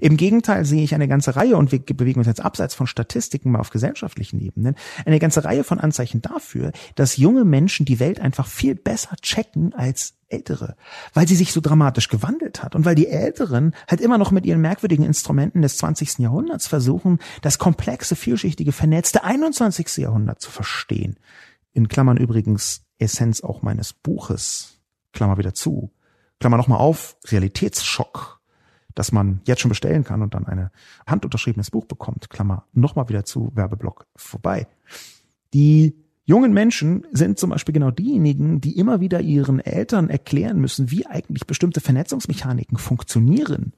Im 0.01 0.17
Gegenteil 0.17 0.65
sehe 0.65 0.83
ich 0.83 0.95
eine 0.95 1.09
ganze 1.09 1.37
Reihe, 1.37 1.57
und 1.57 1.73
wir 1.73 1.81
bewegen 1.81 2.21
uns 2.21 2.27
jetzt 2.27 2.45
abseits 2.45 2.75
von 2.75 2.87
Statistiken 2.87 3.51
mal 3.51 3.61
auf 3.61 3.71
gesellschaftlichen 3.71 4.41
Ebenen, 4.41 4.75
eine 5.05 5.19
ganze 5.19 5.45
Reihe 5.45 5.65
von 5.65 5.81
Anzeichen 5.81 6.23
dafür, 6.23 6.73
dass 6.95 7.17
junge 7.17 7.45
Menschen 7.45 7.87
die 7.87 8.01
Welt 8.01 8.21
einfach 8.21 8.47
viel 8.47 8.75
besser 8.75 9.17
checken 9.23 9.75
als 9.75 10.15
Ältere, 10.29 10.77
weil 11.13 11.29
sie 11.29 11.37
sich 11.37 11.53
so 11.53 11.61
dramatisch 11.61 12.09
gewandelt 12.09 12.63
hat 12.63 12.75
und 12.75 12.85
weil 12.85 12.95
die 12.95 13.09
Älteren 13.09 13.75
halt 13.89 14.01
immer 14.01 14.19
noch 14.19 14.31
mit 14.31 14.47
ihren 14.47 14.61
merkwürdigen 14.61 15.05
Instrumenten 15.05 15.63
des 15.63 15.77
20. 15.77 16.19
Jahrhunderts 16.19 16.67
versuchen, 16.67 17.19
das 17.43 17.59
komplexe, 17.59 18.17
vielschichtige, 18.17 18.73
vernetzte 18.73 19.23
21. 19.23 19.99
Jahrhundert 19.99 20.41
zu 20.41 20.51
verstehen. 20.51 21.17
In 21.73 21.89
Klammern 21.89 22.17
übrigens 22.17 22.85
Essenz 22.99 23.43
auch 23.43 23.63
meines 23.63 23.93
Buches, 23.93 24.81
Klammer 25.13 25.39
wieder 25.39 25.55
zu, 25.55 25.93
Klammer 26.41 26.57
nochmal 26.57 26.79
auf, 26.79 27.17
Realitätsschock, 27.27 28.41
dass 28.95 29.13
man 29.13 29.41
jetzt 29.45 29.61
schon 29.61 29.69
bestellen 29.69 30.05
kann 30.05 30.23
und 30.23 30.35
dann 30.35 30.47
ein 30.47 30.71
handunterschriebenes 31.07 31.71
Buch 31.71 31.85
bekommt, 31.87 32.31
Klammer 32.31 32.65
nochmal 32.73 33.09
wieder 33.09 33.25
zu, 33.25 33.51
Werbeblock 33.55 34.07
vorbei. 34.17 34.67
Die 35.53 35.95
jungen 36.25 36.53
Menschen 36.53 37.07
sind 37.13 37.39
zum 37.39 37.51
Beispiel 37.51 37.73
genau 37.73 37.91
diejenigen, 37.91 38.61
die 38.61 38.79
immer 38.79 39.01
wieder 39.01 39.21
ihren 39.21 39.61
Eltern 39.61 40.11
erklären 40.11 40.61
müssen, 40.61 40.91
wie 40.91 41.07
eigentlich 41.07 41.47
bestimmte 41.47 41.81
Vernetzungsmechaniken 41.81 42.79
funktionieren, 42.79 43.73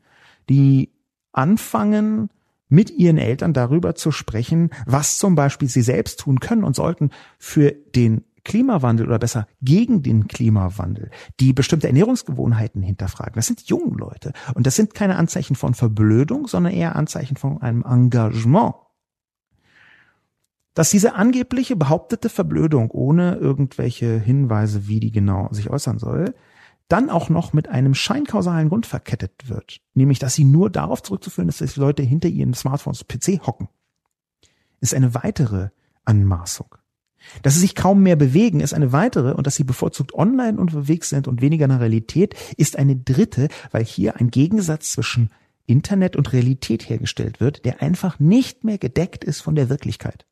die 0.49 0.91
anfangen, 1.33 2.31
mit 2.69 2.91
ihren 2.91 3.19
Eltern 3.19 3.53
darüber 3.53 3.95
zu 3.95 4.11
sprechen, 4.11 4.71
was 4.87 5.19
zum 5.19 5.35
Beispiel 5.35 5.69
sie 5.69 5.83
selbst 5.83 6.21
tun 6.21 6.41
können 6.41 6.65
und 6.65 6.75
sollten 6.75 7.11
für 7.39 7.71
den 7.71 8.25
Klimawandel 8.47 9.09
oder 9.09 9.19
besser 9.19 9.49
gegen 9.61 10.05
den 10.05 10.29
Klimawandel, 10.29 11.11
die 11.41 11.53
bestimmte 11.53 11.89
Ernährungsgewohnheiten 11.89 12.81
hinterfragen. 12.81 13.35
Das 13.35 13.49
sind 13.49 13.63
junge 13.63 13.97
Leute. 13.97 14.33
Und 14.55 14.69
das 14.69 14.77
sind 14.77 14.95
keine 14.95 15.17
Anzeichen 15.17 15.57
von 15.57 15.75
Verblödung, 15.75 16.47
sondern 16.47 16.73
eher 16.73 16.95
Anzeichen 16.95 17.37
von 17.37 17.61
einem 17.61 17.83
Engagement. 17.83 18.75
Dass 20.75 20.91
diese 20.91 21.17
angebliche 21.17 21.75
behauptete 21.75 22.29
Verblödung 22.29 22.93
ohne 22.93 23.35
irgendwelche 23.35 24.17
Hinweise, 24.21 24.87
wie 24.87 25.01
die 25.01 25.11
genau 25.11 25.49
sich 25.51 25.69
äußern 25.69 25.99
soll, 25.99 26.33
dann 26.87 27.11
auch 27.11 27.29
noch 27.29 27.53
mit 27.53 27.69
einem 27.69 27.95
scheinkausalen 27.95 28.69
Grund 28.69 28.87
verkettet 28.87 29.49
wird, 29.49 29.81
nämlich 29.95 30.21
dass 30.21 30.35
sie 30.35 30.45
nur 30.45 30.71
darauf 30.71 31.03
zurückzuführen 31.03 31.49
ist, 31.49 31.61
dass 31.61 31.75
die 31.75 31.81
Leute 31.81 32.05
hinter 32.05 32.29
ihren 32.29 32.55
Smartphones 32.55 33.05
PC 33.09 33.45
hocken, 33.45 33.69
ist 34.81 34.95
eine 34.95 35.15
weitere 35.15 35.71
Anmaßung. 36.05 36.77
Dass 37.43 37.55
sie 37.55 37.61
sich 37.61 37.75
kaum 37.75 38.03
mehr 38.03 38.17
bewegen, 38.17 38.61
ist 38.61 38.75
eine 38.75 38.93
weitere 38.93 39.33
und 39.33 39.47
dass 39.47 39.57
sie 39.57 39.65
bevorzugt 39.65 40.15
online 40.15 40.59
unterwegs 40.59 41.09
sind 41.09 41.29
und 41.29 41.41
weniger 41.41 41.65
in 41.65 41.71
der 41.71 41.81
Realität, 41.81 42.35
ist 42.57 42.79
eine 42.79 42.97
dritte, 42.97 43.49
weil 43.71 43.85
hier 43.85 44.17
ein 44.17 44.31
Gegensatz 44.31 44.93
zwischen 44.93 45.31
Internet 45.67 46.17
und 46.17 46.33
Realität 46.33 46.89
hergestellt 46.89 47.41
wird, 47.41 47.65
der 47.65 47.83
einfach 47.83 48.19
nicht 48.19 48.65
mehr 48.65 48.79
gedeckt 48.79 49.25
ist 49.25 49.41
von 49.41 49.55
der 49.55 49.69
Wirklichkeit. 49.69 50.27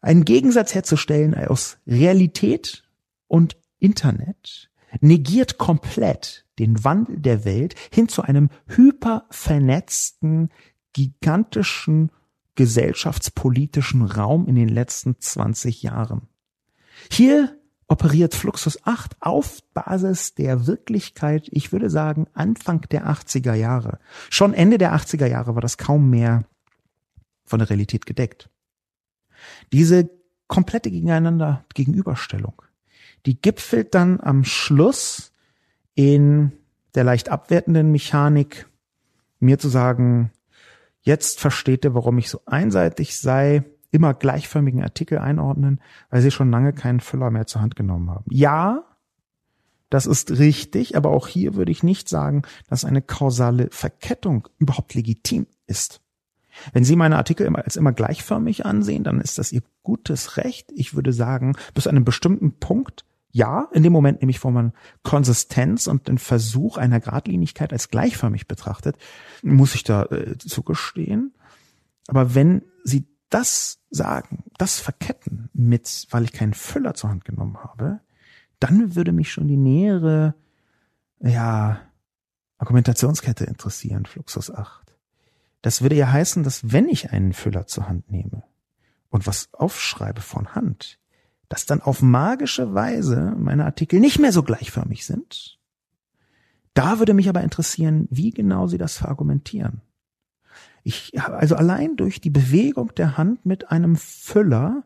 Einen 0.00 0.24
Gegensatz 0.24 0.74
herzustellen 0.74 1.34
aus 1.34 1.78
Realität 1.86 2.84
und 3.28 3.56
Internet 3.78 4.70
negiert 5.00 5.58
komplett 5.58 6.46
den 6.58 6.82
Wandel 6.84 7.20
der 7.20 7.44
Welt 7.44 7.74
hin 7.92 8.08
zu 8.08 8.22
einem 8.22 8.50
hypervernetzten, 8.66 10.50
gigantischen 10.92 12.10
gesellschaftspolitischen 12.60 14.02
Raum 14.02 14.46
in 14.46 14.54
den 14.54 14.68
letzten 14.68 15.18
20 15.18 15.82
Jahren. 15.82 16.28
Hier 17.10 17.58
operiert 17.88 18.34
Fluxus 18.34 18.84
8 18.84 19.16
auf 19.20 19.62
Basis 19.72 20.34
der 20.34 20.66
Wirklichkeit, 20.66 21.48
ich 21.52 21.72
würde 21.72 21.88
sagen, 21.88 22.26
Anfang 22.34 22.82
der 22.90 23.06
80er 23.06 23.54
Jahre. 23.54 23.98
Schon 24.28 24.52
Ende 24.52 24.76
der 24.76 24.94
80er 24.94 25.24
Jahre 25.24 25.54
war 25.54 25.62
das 25.62 25.78
kaum 25.78 26.10
mehr 26.10 26.44
von 27.46 27.60
der 27.60 27.70
Realität 27.70 28.04
gedeckt. 28.04 28.50
Diese 29.72 30.10
komplette 30.46 30.90
Gegeneinander 30.90 31.64
Gegenüberstellung, 31.72 32.60
die 33.24 33.40
gipfelt 33.40 33.94
dann 33.94 34.20
am 34.20 34.44
Schluss 34.44 35.32
in 35.94 36.52
der 36.94 37.04
leicht 37.04 37.30
abwertenden 37.30 37.90
Mechanik, 37.90 38.68
mir 39.38 39.58
zu 39.58 39.70
sagen, 39.70 40.30
Jetzt 41.02 41.40
versteht 41.40 41.84
ihr, 41.84 41.94
warum 41.94 42.18
ich 42.18 42.28
so 42.28 42.42
einseitig 42.46 43.18
sei, 43.18 43.64
immer 43.90 44.14
gleichförmigen 44.14 44.82
Artikel 44.82 45.18
einordnen, 45.18 45.80
weil 46.10 46.22
sie 46.22 46.30
schon 46.30 46.50
lange 46.50 46.72
keinen 46.72 47.00
Füller 47.00 47.30
mehr 47.30 47.46
zur 47.46 47.60
Hand 47.60 47.76
genommen 47.76 48.10
haben. 48.10 48.24
Ja, 48.30 48.84
das 49.88 50.06
ist 50.06 50.30
richtig, 50.38 50.96
aber 50.96 51.10
auch 51.10 51.26
hier 51.26 51.54
würde 51.54 51.72
ich 51.72 51.82
nicht 51.82 52.08
sagen, 52.08 52.42
dass 52.68 52.84
eine 52.84 53.02
kausale 53.02 53.68
Verkettung 53.72 54.48
überhaupt 54.58 54.94
legitim 54.94 55.46
ist. 55.66 56.00
Wenn 56.72 56.84
Sie 56.84 56.96
meine 56.96 57.16
Artikel 57.16 57.46
immer 57.46 57.64
als 57.64 57.76
immer 57.76 57.92
gleichförmig 57.92 58.66
ansehen, 58.66 59.04
dann 59.04 59.20
ist 59.20 59.38
das 59.38 59.52
Ihr 59.52 59.62
gutes 59.82 60.36
Recht. 60.36 60.70
Ich 60.74 60.94
würde 60.94 61.12
sagen, 61.12 61.56
bis 61.74 61.84
zu 61.84 61.90
einem 61.90 62.04
bestimmten 62.04 62.58
Punkt 62.58 63.04
ja, 63.32 63.68
in 63.72 63.82
dem 63.82 63.92
Moment 63.92 64.20
nämlich, 64.20 64.42
wo 64.42 64.50
man 64.50 64.72
Konsistenz 65.02 65.86
und 65.86 66.08
den 66.08 66.18
Versuch 66.18 66.76
einer 66.76 67.00
Gradlinigkeit 67.00 67.72
als 67.72 67.88
gleichförmig 67.88 68.48
betrachtet, 68.48 68.96
muss 69.42 69.74
ich 69.74 69.84
da 69.84 70.04
äh, 70.06 70.36
zugestehen. 70.38 71.32
Aber 72.08 72.34
wenn 72.34 72.62
Sie 72.84 73.06
das 73.28 73.78
sagen, 73.90 74.44
das 74.58 74.80
verketten 74.80 75.48
mit, 75.52 76.06
weil 76.10 76.24
ich 76.24 76.32
keinen 76.32 76.54
Füller 76.54 76.94
zur 76.94 77.10
Hand 77.10 77.24
genommen 77.24 77.58
habe, 77.62 78.00
dann 78.58 78.94
würde 78.94 79.12
mich 79.12 79.32
schon 79.32 79.48
die 79.48 79.56
nähere, 79.56 80.34
ja, 81.20 81.80
Argumentationskette 82.58 83.44
interessieren, 83.44 84.04
Fluxus 84.04 84.50
8. 84.50 84.94
Das 85.62 85.80
würde 85.80 85.94
ja 85.94 86.10
heißen, 86.10 86.42
dass 86.42 86.72
wenn 86.72 86.88
ich 86.88 87.10
einen 87.10 87.32
Füller 87.32 87.66
zur 87.66 87.88
Hand 87.88 88.10
nehme 88.10 88.42
und 89.08 89.26
was 89.26 89.48
aufschreibe 89.54 90.20
von 90.20 90.54
Hand, 90.54 90.99
dass 91.50 91.66
dann 91.66 91.82
auf 91.82 92.00
magische 92.00 92.72
Weise 92.74 93.34
meine 93.36 93.66
Artikel 93.66 94.00
nicht 94.00 94.20
mehr 94.20 94.32
so 94.32 94.44
gleichförmig 94.44 95.04
sind. 95.04 95.58
Da 96.72 97.00
würde 97.00 97.12
mich 97.12 97.28
aber 97.28 97.42
interessieren, 97.42 98.06
wie 98.08 98.30
genau 98.30 98.68
Sie 98.68 98.78
das 98.78 98.96
verargumentieren. 98.96 99.80
Ich, 100.84 101.20
also 101.20 101.56
allein 101.56 101.96
durch 101.96 102.20
die 102.20 102.30
Bewegung 102.30 102.94
der 102.94 103.18
Hand 103.18 103.44
mit 103.44 103.72
einem 103.72 103.96
Füller 103.96 104.84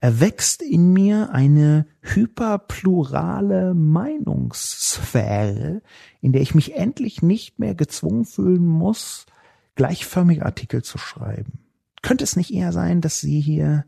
erwächst 0.00 0.62
in 0.62 0.94
mir 0.94 1.32
eine 1.32 1.84
hyperplurale 2.00 3.74
Meinungssphäre, 3.74 5.82
in 6.22 6.32
der 6.32 6.40
ich 6.40 6.54
mich 6.54 6.76
endlich 6.76 7.20
nicht 7.20 7.58
mehr 7.58 7.74
gezwungen 7.74 8.24
fühlen 8.24 8.64
muss, 8.64 9.26
gleichförmige 9.74 10.46
Artikel 10.46 10.82
zu 10.82 10.96
schreiben. 10.96 11.58
Könnte 12.00 12.24
es 12.24 12.36
nicht 12.36 12.54
eher 12.54 12.72
sein, 12.72 13.02
dass 13.02 13.20
Sie 13.20 13.40
hier 13.40 13.84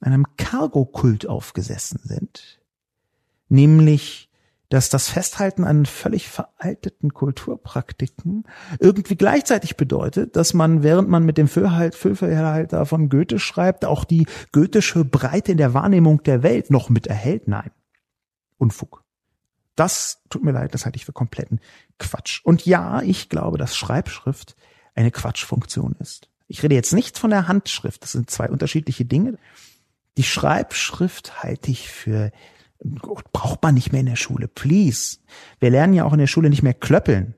einem 0.00 0.26
Cargo-Kult 0.36 1.26
aufgesessen 1.26 2.00
sind, 2.02 2.60
nämlich 3.48 4.30
dass 4.70 4.88
das 4.88 5.08
Festhalten 5.08 5.64
an 5.64 5.84
völlig 5.84 6.28
veralteten 6.28 7.12
Kulturpraktiken 7.12 8.44
irgendwie 8.78 9.16
gleichzeitig 9.16 9.76
bedeutet, 9.76 10.36
dass 10.36 10.54
man, 10.54 10.84
während 10.84 11.08
man 11.08 11.24
mit 11.24 11.38
dem 11.38 11.48
Füllverhalter 11.48 12.86
von 12.86 13.08
Goethe 13.08 13.40
schreibt, 13.40 13.84
auch 13.84 14.04
die 14.04 14.26
goethische 14.52 15.04
Breite 15.04 15.52
in 15.52 15.58
der 15.58 15.74
Wahrnehmung 15.74 16.22
der 16.22 16.44
Welt 16.44 16.70
noch 16.70 16.88
mit 16.88 17.08
erhält. 17.08 17.48
Nein. 17.48 17.72
Unfug. 18.58 19.02
Das 19.74 20.22
tut 20.30 20.44
mir 20.44 20.52
leid, 20.52 20.72
das 20.72 20.84
halte 20.84 20.96
ich 20.96 21.04
für 21.04 21.12
kompletten 21.12 21.60
Quatsch. 21.98 22.40
Und 22.44 22.64
ja, 22.64 23.02
ich 23.02 23.28
glaube, 23.28 23.58
dass 23.58 23.76
Schreibschrift 23.76 24.54
eine 24.94 25.10
Quatschfunktion 25.10 25.96
ist. 25.98 26.28
Ich 26.46 26.62
rede 26.62 26.76
jetzt 26.76 26.92
nicht 26.92 27.18
von 27.18 27.30
der 27.30 27.48
Handschrift, 27.48 28.02
das 28.02 28.12
sind 28.12 28.30
zwei 28.30 28.48
unterschiedliche 28.48 29.04
Dinge. 29.04 29.38
Die 30.20 30.26
Schreibschrift 30.26 31.42
halte 31.42 31.70
ich 31.70 31.88
für 31.88 32.30
braucht 33.32 33.62
man 33.62 33.72
nicht 33.72 33.90
mehr 33.90 34.00
in 34.00 34.06
der 34.06 34.16
Schule. 34.16 34.48
Please. 34.48 35.16
Wir 35.60 35.70
lernen 35.70 35.94
ja 35.94 36.04
auch 36.04 36.12
in 36.12 36.18
der 36.18 36.26
Schule 36.26 36.50
nicht 36.50 36.62
mehr 36.62 36.74
klöppeln. 36.74 37.36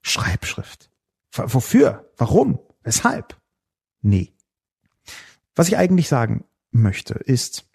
Schreibschrift. 0.00 0.90
Wofür? 1.30 2.10
Warum? 2.16 2.58
Weshalb? 2.84 3.38
Nee. 4.00 4.32
Was 5.54 5.68
ich 5.68 5.76
eigentlich 5.76 6.08
sagen 6.08 6.46
möchte, 6.70 7.12
ist, 7.12 7.68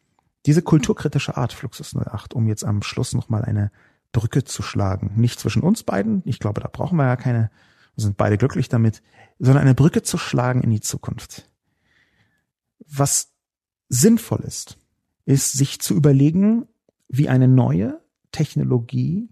diese 0.48 0.64
kulturkritische 0.64 1.38
Art 1.38 1.54
Fluxus 1.54 1.96
08, 1.96 2.34
um 2.34 2.48
jetzt 2.48 2.66
am 2.66 2.82
Schluss 2.82 3.14
nochmal 3.14 3.46
eine 3.46 3.72
Brücke 4.12 4.44
zu 4.44 4.64
schlagen. 4.64 5.14
Nicht 5.18 5.40
zwischen 5.40 5.62
uns 5.62 5.84
beiden, 5.84 6.24
ich 6.26 6.40
glaube, 6.40 6.62
da 6.62 6.68
brauchen 6.68 6.96
wir 6.98 7.06
ja 7.06 7.16
keine 7.16 7.52
sind 7.96 8.18
beide 8.18 8.40
glücklich 8.40 8.70
damit, 8.70 9.04
sondern 9.38 9.62
eine 9.62 9.76
Brücke 9.76 10.02
zu 10.02 10.18
schlagen 10.18 10.64
in 10.64 10.72
die 10.72 10.82
Zukunft. 10.82 11.48
Was 12.80 13.35
sinnvoll 13.90 14.42
ist, 14.46 14.78
ist 15.26 15.54
sich 15.54 15.80
zu 15.80 15.96
überlegen, 15.96 16.68
wie 17.08 17.30
eine 17.30 17.48
neue 17.48 18.00
Technologie 18.32 19.30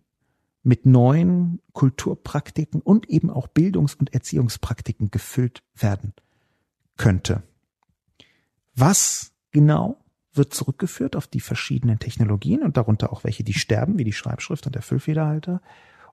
mit 0.64 0.86
neuen 0.86 1.62
Kulturpraktiken 1.74 2.82
und 2.82 3.10
eben 3.10 3.30
auch 3.30 3.48
Bildungs- 3.48 3.96
und 3.96 4.14
Erziehungspraktiken 4.14 5.12
gefüllt 5.12 5.62
werden 5.76 6.14
könnte. 6.96 7.44
Was 8.76 9.34
genau 9.52 9.98
wird 10.34 10.54
zurückgeführt 10.54 11.16
auf 11.16 11.28
die 11.28 11.42
verschiedenen 11.42 12.00
Technologien 12.00 12.64
und 12.64 12.78
darunter 12.78 13.12
auch 13.12 13.24
welche, 13.24 13.44
die 13.44 13.54
sterben, 13.54 13.98
wie 13.98 14.04
die 14.04 14.14
Schreibschrift 14.14 14.66
und 14.66 14.74
der 14.74 14.82
Füllfederhalter? 14.82 15.62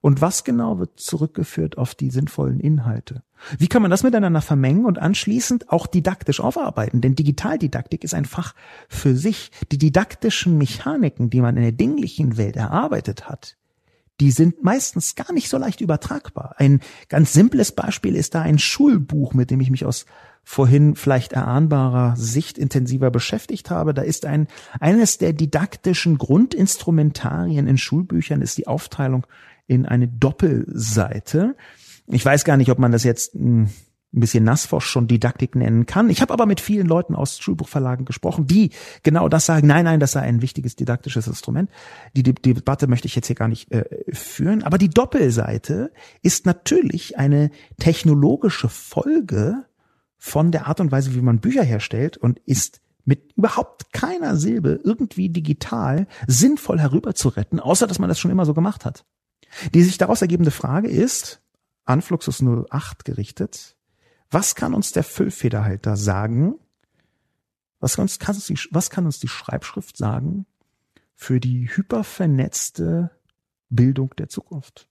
Und 0.01 0.21
was 0.21 0.45
genau 0.45 0.79
wird 0.79 0.99
zurückgeführt 0.99 1.77
auf 1.77 1.95
die 1.95 2.11
sinnvollen 2.11 2.59
Inhalte? 2.59 3.23
Wie 3.59 3.69
kann 3.69 3.83
man 3.83 3.91
das 3.91 4.03
miteinander 4.03 4.41
vermengen 4.41 4.87
und 4.87 4.99
anschließend 4.99 5.71
auch 5.71 5.87
didaktisch 5.87 6.41
aufarbeiten? 6.41 7.01
Denn 7.01 7.15
Digitaldidaktik 7.15 8.05
ist 8.05 8.15
ein 8.15 8.25
Fach 8.25 8.55
für 8.89 9.15
sich. 9.15 9.51
Die 9.73 9.79
didaktischen 9.79 10.57
Mechaniken, 10.59 11.31
die 11.31 11.41
man 11.41 11.57
in 11.57 11.63
der 11.63 11.73
dinglichen 11.73 12.37
Welt 12.37 12.57
erarbeitet 12.57 13.29
hat, 13.29 13.57
die 14.21 14.31
sind 14.31 14.63
meistens 14.63 15.15
gar 15.15 15.33
nicht 15.33 15.49
so 15.49 15.57
leicht 15.57 15.81
übertragbar. 15.81 16.55
Ein 16.59 16.81
ganz 17.09 17.33
simples 17.33 17.73
Beispiel 17.73 18.15
ist 18.17 18.35
da 18.35 18.43
ein 18.43 18.59
Schulbuch, 18.59 19.33
mit 19.33 19.51
dem 19.51 19.61
ich 19.61 19.71
mich 19.71 19.87
aus 19.87 20.05
vorhin 20.45 20.95
vielleicht 20.95 21.33
erahnbarer 21.33 22.17
Sicht 22.17 22.59
intensiver 22.59 23.11
beschäftigt 23.11 23.71
habe. 23.71 23.95
Da 23.95 24.03
ist 24.03 24.27
ein, 24.27 24.47
eines 24.79 25.19
der 25.19 25.33
didaktischen 25.33 26.19
Grundinstrumentarien 26.19 27.67
in 27.67 27.79
Schulbüchern 27.79 28.43
ist 28.43 28.59
die 28.59 28.67
Aufteilung 28.67 29.27
in 29.71 29.87
eine 29.87 30.09
Doppelseite. 30.09 31.55
Ich 32.09 32.25
weiß 32.25 32.45
gar 32.45 32.57
nicht, 32.57 32.73
ob 32.73 32.81
man 32.81 32.91
das 32.91 33.05
jetzt 33.05 33.35
hm, 33.35 33.69
ein 34.13 34.21
bisschen 34.21 34.43
nassforsch 34.43 34.87
schon 34.87 35.07
Didaktik 35.07 35.55
nennen 35.55 35.87
kann. 35.87 36.11
Ich 36.11 36.21
habe 36.21 36.33
aber 36.33 36.45
mit 36.45 36.61
vielen 36.61 36.89
Leuten 36.89 37.15
aus 37.15 37.39
Schulbuchverlagen 37.39 38.05
gesprochen, 38.05 38.49
die 38.49 38.71
genau 39.05 39.29
das 39.29 39.47
sagen. 39.47 39.69
Nein, 39.69 39.85
nein, 39.85 40.01
das 40.01 40.11
sei 40.11 40.23
ein 40.23 40.43
wichtiges 40.43 40.75
didaktisches 40.75 41.29
Instrument. 41.29 41.71
Die, 42.17 42.25
die, 42.25 42.35
Debatte 42.35 42.89
möchte 42.89 43.07
ich 43.07 43.15
jetzt 43.15 43.29
hier 43.29 43.37
gar 43.37 43.47
nicht 43.47 43.71
äh, 43.71 43.85
führen. 44.13 44.65
Aber 44.65 44.77
die 44.77 44.91
Doppelseite 44.91 45.93
ist 46.21 46.47
natürlich 46.47 47.17
eine 47.17 47.53
technologische 47.79 48.69
Folge 48.69 49.67
von 50.19 50.51
der 50.51 50.67
Art 50.67 50.81
und 50.81 50.91
Weise, 50.91 51.15
wie 51.15 51.23
man 51.23 51.39
Bücher 51.39 51.63
herstellt 51.63 52.17
und 52.17 52.41
ist 52.41 52.81
mit 53.05 53.35
überhaupt 53.37 53.93
keiner 53.93 54.35
Silbe 54.35 54.81
irgendwie 54.83 55.29
digital 55.29 56.09
sinnvoll 56.27 56.81
herüberzuretten, 56.81 57.61
außer 57.61 57.87
dass 57.87 58.01
man 58.01 58.09
das 58.09 58.19
schon 58.19 58.33
immer 58.33 58.45
so 58.45 58.53
gemacht 58.53 58.85
hat. 58.85 59.05
Die 59.75 59.83
sich 59.83 59.99
daraus 59.99 60.23
ergebende 60.23 60.51
Frage 60.51 60.89
ist, 60.89 61.41
an 61.85 62.03
Fluxus 62.03 62.43
08 62.43 63.05
gerichtet, 63.05 63.77
was 64.31 64.55
kann 64.55 64.75
uns 64.75 64.93
der 64.93 65.03
Füllfederhalter 65.03 65.97
sagen? 65.97 66.55
Was 67.81 67.97
kann, 67.97 68.03
uns, 68.03 68.19
kann 68.19 68.35
uns 68.35 68.47
die, 68.47 68.59
was 68.71 68.91
kann 68.91 69.07
uns 69.07 69.19
die 69.19 69.29
Schreibschrift 69.29 69.97
sagen 69.97 70.47
für 71.15 71.41
die 71.41 71.69
hypervernetzte 71.69 73.11
Bildung 73.71 74.15
der 74.17 74.29
Zukunft? 74.29 74.87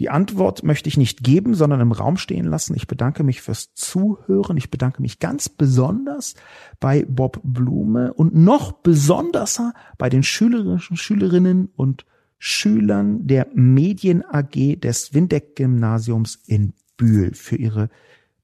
Die 0.00 0.10
Antwort 0.10 0.64
möchte 0.64 0.88
ich 0.88 0.96
nicht 0.96 1.22
geben, 1.22 1.54
sondern 1.54 1.80
im 1.80 1.92
Raum 1.92 2.16
stehen 2.16 2.46
lassen. 2.46 2.74
Ich 2.74 2.88
bedanke 2.88 3.22
mich 3.22 3.42
fürs 3.42 3.74
Zuhören. 3.74 4.56
Ich 4.56 4.70
bedanke 4.70 5.00
mich 5.00 5.20
ganz 5.20 5.48
besonders 5.48 6.34
bei 6.80 7.04
Bob 7.08 7.40
Blume 7.44 8.12
und 8.12 8.34
noch 8.34 8.72
besonderser 8.72 9.72
bei 9.96 10.08
den 10.08 10.24
Schülerinnen 10.24 11.68
und 11.76 12.04
Schülern 12.46 13.26
der 13.26 13.46
Medien 13.54 14.22
AG 14.22 14.78
des 14.78 15.14
Windeck 15.14 15.56
Gymnasiums 15.56 16.42
in 16.46 16.74
Bühl 16.98 17.32
für 17.32 17.56
ihre 17.56 17.88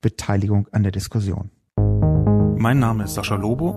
Beteiligung 0.00 0.66
an 0.72 0.84
der 0.84 0.90
Diskussion. 0.90 1.50
Mein 2.56 2.78
Name 2.78 3.04
ist 3.04 3.12
Sascha 3.12 3.34
Lobo. 3.34 3.72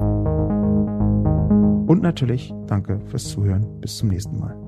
Und 1.87 2.01
natürlich 2.01 2.53
danke 2.67 3.01
fürs 3.07 3.27
Zuhören. 3.27 3.81
Bis 3.81 3.97
zum 3.97 4.07
nächsten 4.07 4.39
Mal. 4.39 4.62